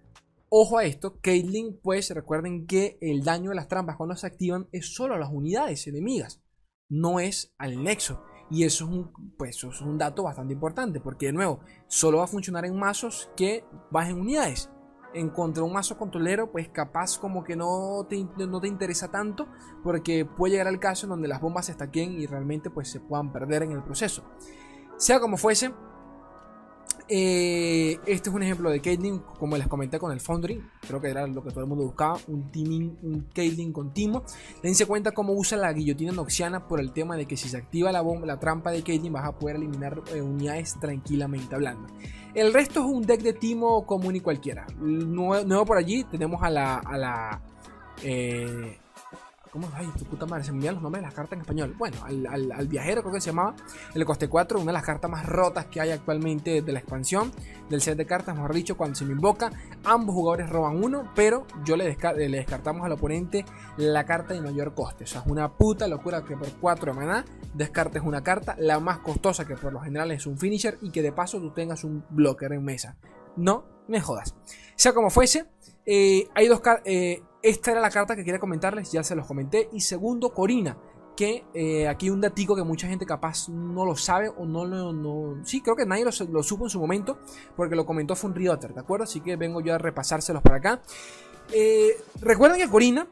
Ojo 0.50 0.78
a 0.78 0.84
esto, 0.84 1.18
Caitlyn, 1.20 1.78
pues 1.82 2.08
recuerden 2.10 2.66
que 2.66 2.96
el 3.02 3.22
daño 3.22 3.50
de 3.50 3.56
las 3.56 3.68
trampas 3.68 3.96
cuando 3.96 4.16
se 4.16 4.26
activan 4.26 4.66
es 4.72 4.94
solo 4.94 5.14
a 5.14 5.18
las 5.18 5.30
unidades 5.30 5.86
enemigas, 5.86 6.42
no 6.88 7.20
es 7.20 7.54
al 7.58 7.82
nexo. 7.82 8.22
Y 8.50 8.64
eso 8.64 8.86
es 8.86 8.90
un, 8.90 9.12
pues, 9.36 9.60
dato 9.98 10.22
bastante 10.22 10.54
importante, 10.54 11.00
porque 11.00 11.26
de 11.26 11.34
nuevo, 11.34 11.60
solo 11.86 12.18
va 12.18 12.24
a 12.24 12.28
funcionar 12.28 12.64
en 12.64 12.78
mazos 12.78 13.30
que 13.36 13.62
bajen 13.90 14.18
unidades. 14.18 14.70
En 15.12 15.28
contra 15.28 15.62
de 15.62 15.66
un 15.66 15.74
mazo 15.74 15.98
controlero, 15.98 16.50
pues 16.50 16.70
capaz 16.70 17.18
como 17.18 17.44
que 17.44 17.54
no 17.54 18.06
te, 18.08 18.26
no 18.46 18.60
te 18.60 18.68
interesa 18.68 19.10
tanto, 19.10 19.48
porque 19.82 20.24
puede 20.24 20.52
llegar 20.52 20.68
al 20.68 20.80
caso 20.80 21.04
en 21.04 21.10
donde 21.10 21.28
las 21.28 21.42
bombas 21.42 21.66
se 21.66 21.72
estaquen 21.72 22.18
y 22.18 22.26
realmente 22.26 22.70
pues 22.70 22.90
se 22.90 23.00
puedan 23.00 23.32
perder 23.32 23.64
en 23.64 23.72
el 23.72 23.82
proceso. 23.82 24.24
Sea 24.96 25.20
como 25.20 25.36
fuese, 25.36 25.72
Eh, 27.10 27.98
este 28.04 28.28
es 28.28 28.34
un 28.34 28.42
ejemplo 28.42 28.70
de 28.70 28.80
Caitlyn, 28.80 29.20
como 29.38 29.56
les 29.56 29.66
comenté 29.66 29.98
con 29.98 30.12
el 30.12 30.20
Foundry. 30.20 30.62
Creo 30.86 31.00
que 31.00 31.08
era 31.08 31.26
lo 31.26 31.42
que 31.42 31.50
todo 31.50 31.60
el 31.60 31.66
mundo 31.66 31.84
buscaba: 31.84 32.18
un, 32.26 32.50
un 33.02 33.26
Caitlyn 33.34 33.72
con 33.72 33.92
Timo. 33.94 34.24
Dense 34.62 34.86
cuenta 34.86 35.12
cómo 35.12 35.32
usa 35.32 35.56
la 35.56 35.72
guillotina 35.72 36.12
noxiana 36.12 36.66
por 36.68 36.80
el 36.80 36.92
tema 36.92 37.16
de 37.16 37.26
que 37.26 37.36
si 37.36 37.48
se 37.48 37.56
activa 37.56 37.90
la, 37.92 38.02
bomba, 38.02 38.26
la 38.26 38.38
trampa 38.38 38.70
de 38.70 38.82
Caitlyn, 38.82 39.12
vas 39.12 39.26
a 39.26 39.38
poder 39.38 39.56
eliminar 39.56 40.02
eh, 40.14 40.20
unidades 40.20 40.78
tranquilamente 40.80 41.54
hablando. 41.54 41.88
El 42.34 42.52
resto 42.52 42.80
es 42.80 42.86
un 42.86 43.02
deck 43.02 43.22
de 43.22 43.32
Timo 43.32 43.86
común 43.86 44.16
y 44.16 44.20
cualquiera. 44.20 44.66
Nuevo, 44.78 45.64
por 45.64 45.78
allí 45.78 46.04
tenemos 46.04 46.42
a 46.42 46.50
la. 46.50 46.76
A 46.76 46.98
la 46.98 47.42
eh, 48.02 48.78
¿Cómo? 49.50 49.68
Ay, 49.74 49.88
tu 49.98 50.04
puta 50.04 50.26
madre, 50.26 50.44
se 50.44 50.52
me 50.52 50.58
olvidan 50.58 50.74
los 50.74 50.82
nombres 50.82 51.02
de 51.02 51.06
las 51.06 51.14
cartas 51.14 51.34
en 51.34 51.40
español. 51.40 51.74
Bueno, 51.78 51.96
al, 52.04 52.68
viajero 52.68 53.02
creo 53.02 53.14
que 53.14 53.20
se 53.20 53.30
llamaba. 53.30 53.54
El 53.94 54.04
coste 54.04 54.28
4, 54.28 54.60
una 54.60 54.66
de 54.66 54.72
las 54.74 54.84
cartas 54.84 55.10
más 55.10 55.24
rotas 55.26 55.66
que 55.66 55.80
hay 55.80 55.90
actualmente 55.90 56.62
de 56.62 56.72
la 56.72 56.78
expansión. 56.78 57.32
Del 57.70 57.80
set 57.80 57.96
de 57.96 58.06
cartas, 58.06 58.34
mejor 58.34 58.54
dicho, 58.54 58.76
cuando 58.76 58.96
se 58.96 59.04
me 59.04 59.12
invoca. 59.12 59.50
Ambos 59.84 60.14
jugadores 60.14 60.50
roban 60.50 60.82
uno, 60.82 61.10
pero 61.14 61.46
yo 61.64 61.76
le, 61.76 61.96
le 62.16 62.36
descartamos 62.36 62.84
al 62.84 62.92
oponente 62.92 63.44
la 63.76 64.04
carta 64.04 64.34
de 64.34 64.40
mayor 64.40 64.74
coste. 64.74 65.04
O 65.04 65.06
sea, 65.06 65.20
es 65.22 65.26
una 65.26 65.56
puta 65.56 65.88
locura 65.88 66.24
que 66.24 66.36
por 66.36 66.50
4 66.60 66.92
de 66.92 66.98
maná 66.98 67.24
descartes 67.54 68.02
una 68.02 68.22
carta, 68.22 68.56
la 68.58 68.80
más 68.80 68.98
costosa 68.98 69.46
que 69.46 69.56
por 69.56 69.72
lo 69.72 69.80
general 69.80 70.10
es 70.10 70.26
un 70.26 70.38
finisher 70.38 70.78
y 70.82 70.90
que 70.90 71.02
de 71.02 71.12
paso 71.12 71.40
tú 71.40 71.50
tengas 71.50 71.84
un 71.84 72.04
blocker 72.10 72.52
en 72.52 72.64
mesa. 72.64 72.96
No 73.36 73.64
me 73.88 74.00
jodas. 74.00 74.34
Sea 74.76 74.92
como 74.92 75.10
fuese, 75.10 75.46
eh, 75.86 76.28
hay 76.34 76.46
dos 76.48 76.60
eh, 76.84 77.22
esta 77.42 77.70
era 77.70 77.80
la 77.80 77.90
carta 77.90 78.16
que 78.16 78.24
quería 78.24 78.40
comentarles, 78.40 78.90
ya 78.90 79.02
se 79.02 79.14
los 79.14 79.26
comenté. 79.26 79.68
Y 79.72 79.80
segundo, 79.80 80.30
Corina, 80.30 80.76
que 81.16 81.44
eh, 81.54 81.88
aquí 81.88 82.10
un 82.10 82.20
datico 82.20 82.54
que 82.56 82.62
mucha 82.62 82.88
gente 82.88 83.06
capaz 83.06 83.48
no 83.48 83.84
lo 83.84 83.96
sabe 83.96 84.28
o 84.28 84.44
no 84.44 84.64
lo... 84.64 85.44
Sí, 85.44 85.60
creo 85.60 85.76
que 85.76 85.86
nadie 85.86 86.04
lo, 86.04 86.42
supo 86.42 86.64
en 86.64 86.70
su 86.70 86.80
momento, 86.80 87.18
porque 87.56 87.76
lo 87.76 87.86
comentó 87.86 88.16
fue 88.16 88.30
un 88.30 88.36
Rioter, 88.36 88.74
¿de 88.74 88.80
acuerdo? 88.80 89.04
Así 89.04 89.20
que 89.20 89.36
vengo 89.36 89.60
yo 89.60 89.74
a 89.74 89.78
repasárselos 89.78 90.42
para 90.42 90.56
acá. 90.56 90.82
recuerden 92.20 92.60
que 92.60 92.68
Corina, 92.68 93.06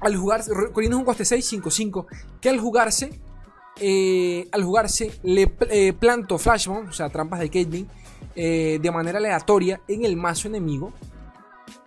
al 0.00 0.16
jugarse, 0.16 0.52
Corina 0.72 0.94
es 0.94 0.98
un 0.98 1.04
coste 1.04 1.24
6, 1.24 1.44
5, 1.44 1.70
5, 1.70 2.06
que 2.40 2.48
al 2.48 2.60
jugarse, 2.60 3.20
al 4.52 4.64
jugarse 4.64 5.12
le 5.22 5.48
planto 5.92 6.38
Flashbomb, 6.38 6.88
o 6.88 6.92
sea, 6.92 7.08
trampas 7.08 7.40
de 7.40 7.50
Caitlyn, 7.50 7.88
de 8.34 8.90
manera 8.92 9.18
aleatoria 9.18 9.80
en 9.88 10.04
el 10.04 10.16
mazo 10.16 10.48
enemigo 10.48 10.92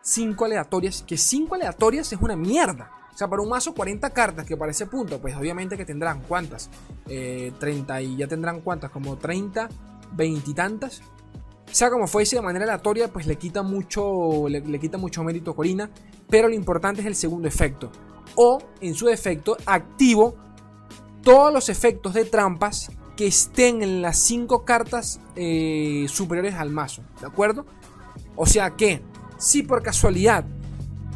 5 0.09 0.45
aleatorias, 0.45 1.03
que 1.03 1.17
5 1.17 1.55
aleatorias 1.55 2.11
es 2.11 2.19
una 2.19 2.35
mierda. 2.35 2.91
O 3.13 3.17
sea, 3.17 3.27
para 3.27 3.41
un 3.41 3.49
mazo 3.49 3.75
40 3.75 4.09
cartas 4.09 4.45
que 4.45 4.57
para 4.57 4.71
ese 4.71 4.87
punto, 4.87 5.19
pues 5.19 5.35
obviamente 5.35 5.77
que 5.77 5.85
tendrán 5.85 6.21
cuántas, 6.27 6.69
30 7.05 7.99
eh, 7.99 8.03
y 8.03 8.15
ya 8.15 8.27
tendrán 8.27 8.61
cuántas, 8.61 8.89
como 8.89 9.17
30, 9.17 9.69
20 10.13 10.49
y 10.49 10.53
tantas. 10.53 11.01
O 11.69 11.73
sea, 11.75 11.91
como 11.91 12.07
fuese 12.07 12.37
de 12.37 12.41
manera 12.41 12.65
aleatoria, 12.65 13.09
pues 13.09 13.27
le 13.27 13.35
quita 13.35 13.61
mucho, 13.61 14.47
le, 14.49 14.79
quita 14.79 14.97
mucho 14.97 15.23
mérito 15.23 15.51
a 15.51 15.55
Corina. 15.55 15.91
Pero 16.27 16.47
lo 16.47 16.55
importante 16.55 17.01
es 17.01 17.07
el 17.07 17.15
segundo 17.15 17.47
efecto. 17.47 17.91
O, 18.35 18.59
en 18.81 18.95
su 18.95 19.05
defecto, 19.05 19.57
activo 19.65 20.35
todos 21.21 21.53
los 21.53 21.69
efectos 21.69 22.15
de 22.15 22.25
trampas 22.25 22.91
que 23.15 23.27
estén 23.27 23.83
en 23.83 24.01
las 24.01 24.17
5 24.17 24.65
cartas 24.65 25.19
eh, 25.35 26.07
superiores 26.09 26.55
al 26.55 26.71
mazo. 26.71 27.03
¿De 27.19 27.27
acuerdo? 27.27 27.65
O 28.35 28.47
sea 28.47 28.71
que 28.71 29.03
si 29.39 29.63
por 29.63 29.81
casualidad 29.81 30.43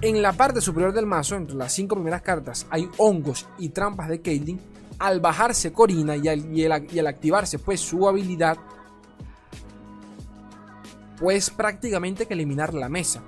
en 0.02 0.22
la 0.22 0.34
parte 0.34 0.62
superior 0.62 0.94
del 0.94 1.06
mazo, 1.06 1.36
entre 1.36 1.56
las 1.56 1.74
cinco 1.74 1.96
primeras 1.96 2.22
cartas, 2.22 2.66
hay 2.70 2.90
hongos 2.98 3.48
y 3.58 3.70
trampas 3.70 4.08
de 4.08 4.22
Caitlyn, 4.22 4.60
al 4.98 5.20
bajarse 5.20 5.74
Corina 5.74 6.16
y 6.16 6.28
al, 6.30 7.08
activarse 7.08 7.60
pues 7.60 7.82
su 7.82 8.08
habilidad, 8.08 8.58
pues 11.20 11.50
prácticamente 11.50 12.26
que 12.26 12.34
eliminar 12.34 12.74
la 12.74 12.90
mesa. 12.90 13.22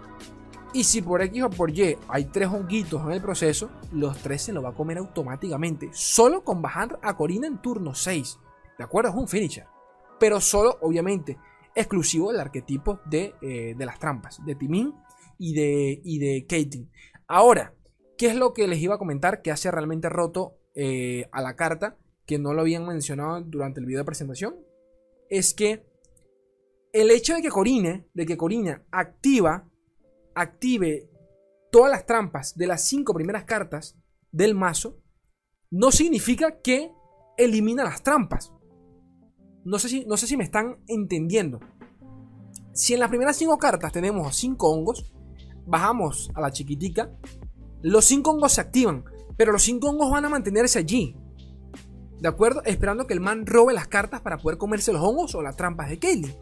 Y 0.74 0.86
si 0.86 1.02
por 1.02 1.22
X 1.22 1.44
o 1.44 1.50
por 1.50 1.72
Y 1.72 1.98
hay 2.08 2.26
tres 2.26 2.48
honguitos 2.48 3.02
en 3.04 3.12
el 3.12 3.22
proceso, 3.22 3.70
los 3.92 4.18
tres 4.18 4.44
se 4.44 4.54
lo 4.54 4.62
va 4.62 4.70
a 4.70 4.76
comer 4.76 4.98
automáticamente. 4.98 5.90
Solo 5.94 6.44
con 6.44 6.62
bajar 6.62 7.00
a 7.02 7.16
Corina 7.16 7.48
en 7.48 7.62
turno 7.62 7.96
6. 7.96 8.40
¿De 8.78 8.84
acuerdo? 8.84 9.10
Es 9.12 9.16
un 9.16 9.28
finisher. 9.28 9.68
Pero 10.20 10.42
solo, 10.42 10.78
obviamente, 10.82 11.38
exclusivo 11.76 12.32
del 12.32 12.40
arquetipo 12.40 13.00
de, 13.06 13.36
eh, 13.42 13.76
de 13.78 13.86
las 13.86 14.00
trampas, 14.00 14.44
de 14.46 14.56
Timin 14.56 14.94
y 15.38 15.54
de, 15.54 16.02
y 16.04 16.20
de 16.20 16.46
Caitlyn. 16.48 16.90
Ahora, 17.28 17.76
¿qué 18.18 18.28
es 18.28 18.36
lo 18.36 18.54
que 18.54 18.68
les 18.68 18.80
iba 18.80 18.96
a 18.96 19.00
comentar 19.00 19.42
que 19.42 19.52
hace 19.52 19.70
realmente 19.70 20.10
roto 20.10 20.58
eh, 20.74 21.28
a 21.32 21.42
la 21.42 21.56
carta? 21.56 21.98
Que 22.26 22.40
no 22.40 22.54
lo 22.54 22.62
habían 22.62 22.88
mencionado 22.88 23.42
durante 23.42 23.80
el 23.80 23.86
video 23.86 24.00
de 24.00 24.06
presentación. 24.06 24.56
Es 25.30 25.54
que 25.54 25.86
el 26.94 27.12
hecho 27.12 27.36
de 27.36 27.42
que 27.42 27.50
Corine, 27.50 28.08
de 28.14 28.26
que 28.26 28.38
Corina 28.38 28.84
activa, 28.90 29.70
active 30.34 31.10
todas 31.72 31.92
las 31.92 32.06
trampas 32.06 32.56
de 32.58 32.68
las 32.68 32.88
cinco 32.88 33.14
primeras 33.14 33.44
cartas 33.44 33.98
del 34.32 34.56
mazo, 34.56 35.02
no 35.70 35.92
significa 35.92 36.62
que 36.62 36.92
elimina 37.38 37.84
las 37.84 38.02
trampas. 38.02 38.54
No 39.66 39.80
sé 39.80 39.90
si, 39.90 40.06
no 40.06 40.16
sé 40.16 40.28
si 40.28 40.38
me 40.38 40.44
están 40.44 40.78
entendiendo. 40.88 41.60
Si 42.72 42.94
en 42.94 43.00
las 43.00 43.10
primeras 43.10 43.36
5 43.36 43.58
cartas 43.58 43.92
tenemos 43.92 44.36
5 44.36 44.70
hongos, 44.70 45.12
bajamos 45.66 46.32
a 46.36 46.42
la 46.42 46.52
chiquitica, 46.52 47.12
los 47.82 48.06
5 48.06 48.30
hongos 48.30 48.54
se 48.54 48.62
activan, 48.62 49.04
pero 49.36 49.52
los 49.52 49.64
5 49.64 49.90
hongos 49.90 50.12
van 50.12 50.26
a 50.26 50.30
mantenerse 50.30 50.80
allí. 50.80 51.16
¿De 52.20 52.28
acuerdo? 52.28 52.62
Esperando 52.64 53.08
que 53.08 53.14
el 53.14 53.20
man 53.20 53.46
robe 53.46 53.74
las 53.74 53.88
cartas 53.88 54.22
para 54.22 54.38
poder 54.38 54.58
comerse 54.58 54.94
los 54.94 55.02
hongos 55.02 55.34
o 55.36 55.42
las 55.42 55.58
trampas 55.58 55.90
de 55.90 56.00
Kelly. 56.00 56.36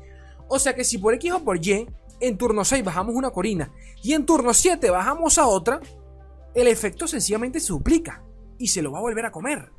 O 0.50 0.60
sea 0.60 0.76
que 0.76 0.84
si 0.84 0.98
por 0.98 1.14
X 1.14 1.32
o 1.32 1.44
por 1.44 1.66
Y, 1.66 1.88
en 2.20 2.38
turno 2.38 2.66
6 2.66 2.84
bajamos 2.84 3.16
una 3.16 3.32
corina 3.32 3.72
y 4.04 4.14
en 4.14 4.26
turno 4.26 4.54
7 4.54 4.90
bajamos 4.90 5.38
a 5.38 5.48
otra, 5.48 5.80
el 6.54 6.68
efecto 6.68 7.08
sencillamente 7.08 7.60
se 7.60 7.74
duplica 7.74 8.24
y 8.58 8.68
se 8.68 8.82
lo 8.82 8.92
va 8.92 9.00
a 9.00 9.02
volver 9.02 9.26
a 9.26 9.32
comer. 9.32 9.72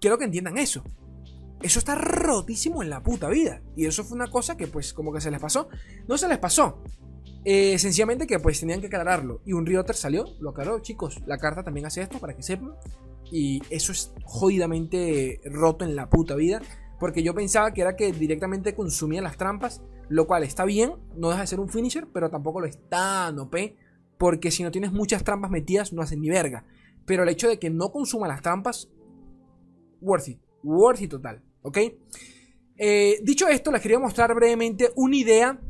Quiero 0.00 0.18
que 0.18 0.24
entiendan 0.24 0.58
eso. 0.58 0.82
Eso 1.62 1.78
está 1.78 1.94
rotísimo 1.94 2.82
en 2.82 2.90
la 2.90 3.02
puta 3.02 3.28
vida. 3.28 3.62
Y 3.76 3.86
eso 3.86 4.02
fue 4.02 4.16
una 4.16 4.30
cosa 4.30 4.56
que 4.56 4.66
pues 4.66 4.92
como 4.92 5.12
que 5.12 5.20
se 5.20 5.30
les 5.30 5.40
pasó. 5.40 5.68
No 6.08 6.18
se 6.18 6.28
les 6.28 6.38
pasó. 6.38 6.82
Eh, 7.44 7.78
sencillamente 7.78 8.26
que 8.26 8.38
pues 8.40 8.58
tenían 8.58 8.80
que 8.80 8.88
aclararlo. 8.88 9.42
Y 9.44 9.52
un 9.52 9.64
Rioter 9.64 9.94
salió, 9.94 10.24
lo 10.40 10.50
aclaró, 10.50 10.80
chicos. 10.80 11.22
La 11.26 11.38
carta 11.38 11.62
también 11.62 11.86
hace 11.86 12.02
esto 12.02 12.18
para 12.18 12.34
que 12.34 12.42
sepan. 12.42 12.74
Y 13.30 13.62
eso 13.70 13.92
es 13.92 14.12
jodidamente 14.24 15.40
roto 15.44 15.84
en 15.84 15.94
la 15.94 16.10
puta 16.10 16.34
vida. 16.34 16.60
Porque 16.98 17.22
yo 17.22 17.34
pensaba 17.34 17.72
que 17.72 17.80
era 17.80 17.96
que 17.96 18.12
directamente 18.12 18.74
consumía 18.74 19.22
las 19.22 19.36
trampas. 19.36 19.82
Lo 20.08 20.26
cual 20.26 20.42
está 20.42 20.64
bien, 20.64 20.94
no 21.16 21.30
deja 21.30 21.42
de 21.42 21.46
ser 21.46 21.60
un 21.60 21.68
finisher, 21.68 22.06
pero 22.12 22.28
tampoco 22.28 22.60
lo 22.60 22.66
está 22.66 22.88
tan 22.90 23.38
OP. 23.38 23.56
Porque 24.18 24.50
si 24.50 24.62
no 24.62 24.70
tienes 24.70 24.92
muchas 24.92 25.22
trampas 25.22 25.50
metidas, 25.50 25.92
no 25.92 26.02
hacen 26.02 26.20
ni 26.20 26.28
verga. 26.28 26.66
Pero 27.06 27.22
el 27.22 27.28
hecho 27.28 27.48
de 27.48 27.58
que 27.58 27.70
no 27.70 27.92
consuma 27.92 28.28
las 28.28 28.42
trampas, 28.42 28.90
worth 30.00 30.28
it. 30.28 30.40
Worth 30.62 31.02
it 31.02 31.10
total. 31.10 31.42
¿Ok? 31.62 31.78
Eh, 32.76 33.18
dicho 33.22 33.48
esto, 33.48 33.70
les 33.70 33.80
quería 33.80 33.98
mostrar 33.98 34.34
brevemente 34.34 34.90
una 34.96 35.16
idea 35.16 35.60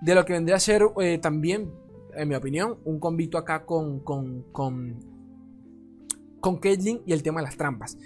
de 0.00 0.14
lo 0.14 0.24
que 0.24 0.32
vendría 0.32 0.56
a 0.56 0.60
ser 0.60 0.82
eh, 1.00 1.18
también, 1.18 1.70
en 2.14 2.28
mi 2.28 2.34
opinión, 2.34 2.78
un 2.84 2.98
convito 2.98 3.38
acá 3.38 3.64
con, 3.64 4.00
con, 4.00 4.42
con, 4.52 5.00
con 6.40 6.56
Caitlyn 6.58 7.02
y 7.06 7.12
el 7.12 7.22
tema 7.22 7.40
de 7.40 7.46
las 7.46 7.56
trampas. 7.56 7.98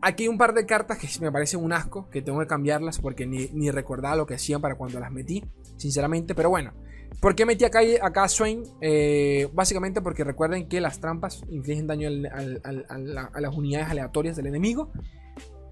Aquí 0.00 0.24
hay 0.24 0.28
un 0.28 0.38
par 0.38 0.54
de 0.54 0.64
cartas 0.64 0.98
que 0.98 1.08
me 1.20 1.32
parecen 1.32 1.62
un 1.62 1.72
asco, 1.72 2.08
que 2.10 2.22
tengo 2.22 2.38
que 2.38 2.46
cambiarlas 2.46 3.00
porque 3.00 3.26
ni, 3.26 3.48
ni 3.52 3.70
recordaba 3.70 4.16
lo 4.16 4.26
que 4.26 4.34
hacían 4.34 4.60
para 4.60 4.76
cuando 4.76 5.00
las 5.00 5.10
metí, 5.10 5.44
sinceramente, 5.76 6.34
pero 6.34 6.50
bueno. 6.50 6.72
¿Por 7.20 7.34
qué 7.34 7.46
metí 7.46 7.64
acá, 7.64 7.80
acá 8.02 8.24
a 8.24 8.28
Swain? 8.28 8.62
Eh, 8.80 9.48
básicamente 9.52 10.00
porque 10.00 10.24
recuerden 10.24 10.68
que 10.68 10.80
las 10.80 11.00
trampas 11.00 11.42
infligen 11.50 11.86
daño 11.86 12.08
a 12.08 13.40
las 13.40 13.56
unidades 13.56 13.88
aleatorias 13.88 14.36
del 14.36 14.46
enemigo 14.46 14.92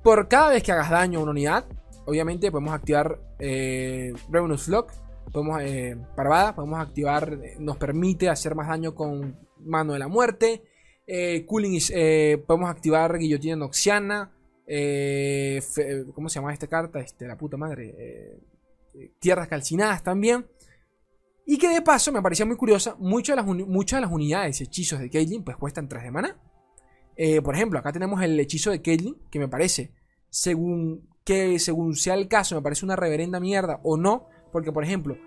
por 0.06 0.28
cada 0.28 0.50
vez 0.50 0.62
que 0.62 0.70
hagas 0.70 0.88
daño 0.88 1.18
a 1.18 1.22
una 1.22 1.32
unidad, 1.32 1.64
obviamente 2.04 2.52
podemos 2.52 2.72
activar 2.72 3.18
eh, 3.40 4.12
Revenus 4.30 4.68
Lock, 4.68 4.92
podemos, 5.32 5.60
eh, 5.62 5.96
Parvada, 6.14 6.54
podemos 6.54 6.78
activar, 6.78 7.40
eh, 7.42 7.56
nos 7.58 7.76
permite 7.76 8.28
hacer 8.28 8.54
más 8.54 8.68
daño 8.68 8.94
con 8.94 9.36
Mano 9.58 9.94
de 9.94 9.98
la 9.98 10.06
Muerte, 10.06 10.62
eh, 11.08 11.44
Cooling, 11.44 11.80
podemos 12.46 12.70
activar 12.70 13.18
Guillotina 13.18 13.56
Noxiana, 13.56 14.30
¿cómo 16.14 16.28
se 16.28 16.38
llama 16.38 16.52
esta 16.52 16.68
carta? 16.68 17.00
Este, 17.00 17.26
la 17.26 17.36
puta 17.36 17.56
madre, 17.56 18.38
Tierras 19.18 19.48
Calcinadas 19.48 20.04
también. 20.04 20.46
Y 21.46 21.58
que 21.58 21.68
de 21.68 21.82
paso 21.82 22.12
me 22.12 22.22
parecía 22.22 22.46
muy 22.46 22.56
curiosa, 22.56 22.94
muchas 23.00 23.36
de 23.36 24.00
las, 24.00 24.10
unidades 24.12 24.60
y 24.60 24.64
hechizos 24.64 25.00
de 25.00 25.10
Caitlyn 25.10 25.42
pues 25.42 25.56
cuestan 25.56 25.88
3 25.88 26.04
de 26.04 26.10
mana. 26.12 26.40
Eh, 27.16 27.40
por 27.40 27.54
ejemplo, 27.54 27.78
acá 27.78 27.92
tenemos 27.92 28.22
el 28.22 28.38
hechizo 28.38 28.70
de 28.70 28.82
Caitlyn, 28.82 29.16
que 29.30 29.38
me 29.38 29.48
parece, 29.48 29.90
según 30.28 31.08
que 31.26 31.58
según 31.58 31.96
sea 31.96 32.14
el 32.14 32.28
caso, 32.28 32.54
me 32.54 32.62
parece 32.62 32.84
una 32.84 32.94
reverenda 32.94 33.40
mierda 33.40 33.80
o 33.82 33.96
no, 33.96 34.28
porque 34.52 34.70
por 34.70 34.84
ejemplo, 34.84 35.18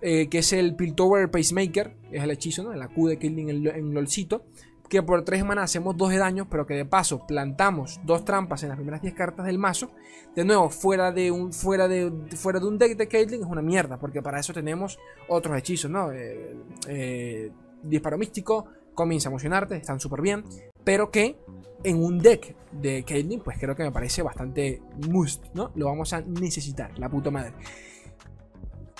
eh, 0.00 0.28
que 0.28 0.38
es 0.38 0.52
el 0.54 0.74
Piltover 0.74 1.30
Pacemaker, 1.30 1.94
es 2.10 2.22
el 2.22 2.30
hechizo, 2.30 2.62
¿no? 2.62 2.72
La 2.72 2.88
Q 2.88 3.08
de 3.08 3.18
Caitlyn 3.18 3.50
en, 3.50 3.94
LOLcito, 3.94 4.46
que 4.88 5.02
por 5.02 5.24
3 5.24 5.40
semanas 5.40 5.64
hacemos 5.64 5.94
2 5.96 6.10
de 6.10 6.16
daño, 6.16 6.48
pero 6.48 6.66
que 6.66 6.72
de 6.74 6.86
paso 6.86 7.26
plantamos 7.26 8.00
dos 8.04 8.24
trampas 8.24 8.62
en 8.62 8.70
las 8.70 8.78
primeras 8.78 9.02
10 9.02 9.12
cartas 9.12 9.44
del 9.44 9.58
mazo, 9.58 9.90
de 10.34 10.44
nuevo, 10.44 10.70
fuera 10.70 11.12
de 11.12 11.30
un, 11.30 11.52
fuera 11.52 11.86
de, 11.86 12.10
fuera 12.34 12.58
de 12.58 12.66
un 12.66 12.78
deck 12.78 12.96
de 12.96 13.08
Caitlyn 13.08 13.42
es 13.42 13.46
una 13.46 13.62
mierda, 13.62 13.98
porque 13.98 14.22
para 14.22 14.40
eso 14.40 14.54
tenemos 14.54 14.98
otros 15.28 15.56
hechizos, 15.58 15.90
¿no? 15.90 16.10
Eh, 16.12 17.52
disparo 17.82 18.16
místico, 18.16 18.68
comienza 18.94 19.28
a 19.28 19.30
emocionarte, 19.30 19.76
están 19.76 20.00
súper 20.00 20.22
bien, 20.22 20.44
pero 20.84 21.10
que 21.10 21.38
en 21.84 22.02
un 22.02 22.18
deck 22.18 22.56
de 22.72 23.04
Caitlyn, 23.04 23.40
pues 23.40 23.58
creo 23.58 23.76
que 23.76 23.82
me 23.82 23.92
parece 23.92 24.22
bastante 24.22 24.82
must, 25.08 25.44
¿no? 25.54 25.72
Lo 25.74 25.86
vamos 25.86 26.12
a 26.12 26.20
necesitar, 26.22 26.98
la 26.98 27.08
puta 27.08 27.30
madre. 27.30 27.52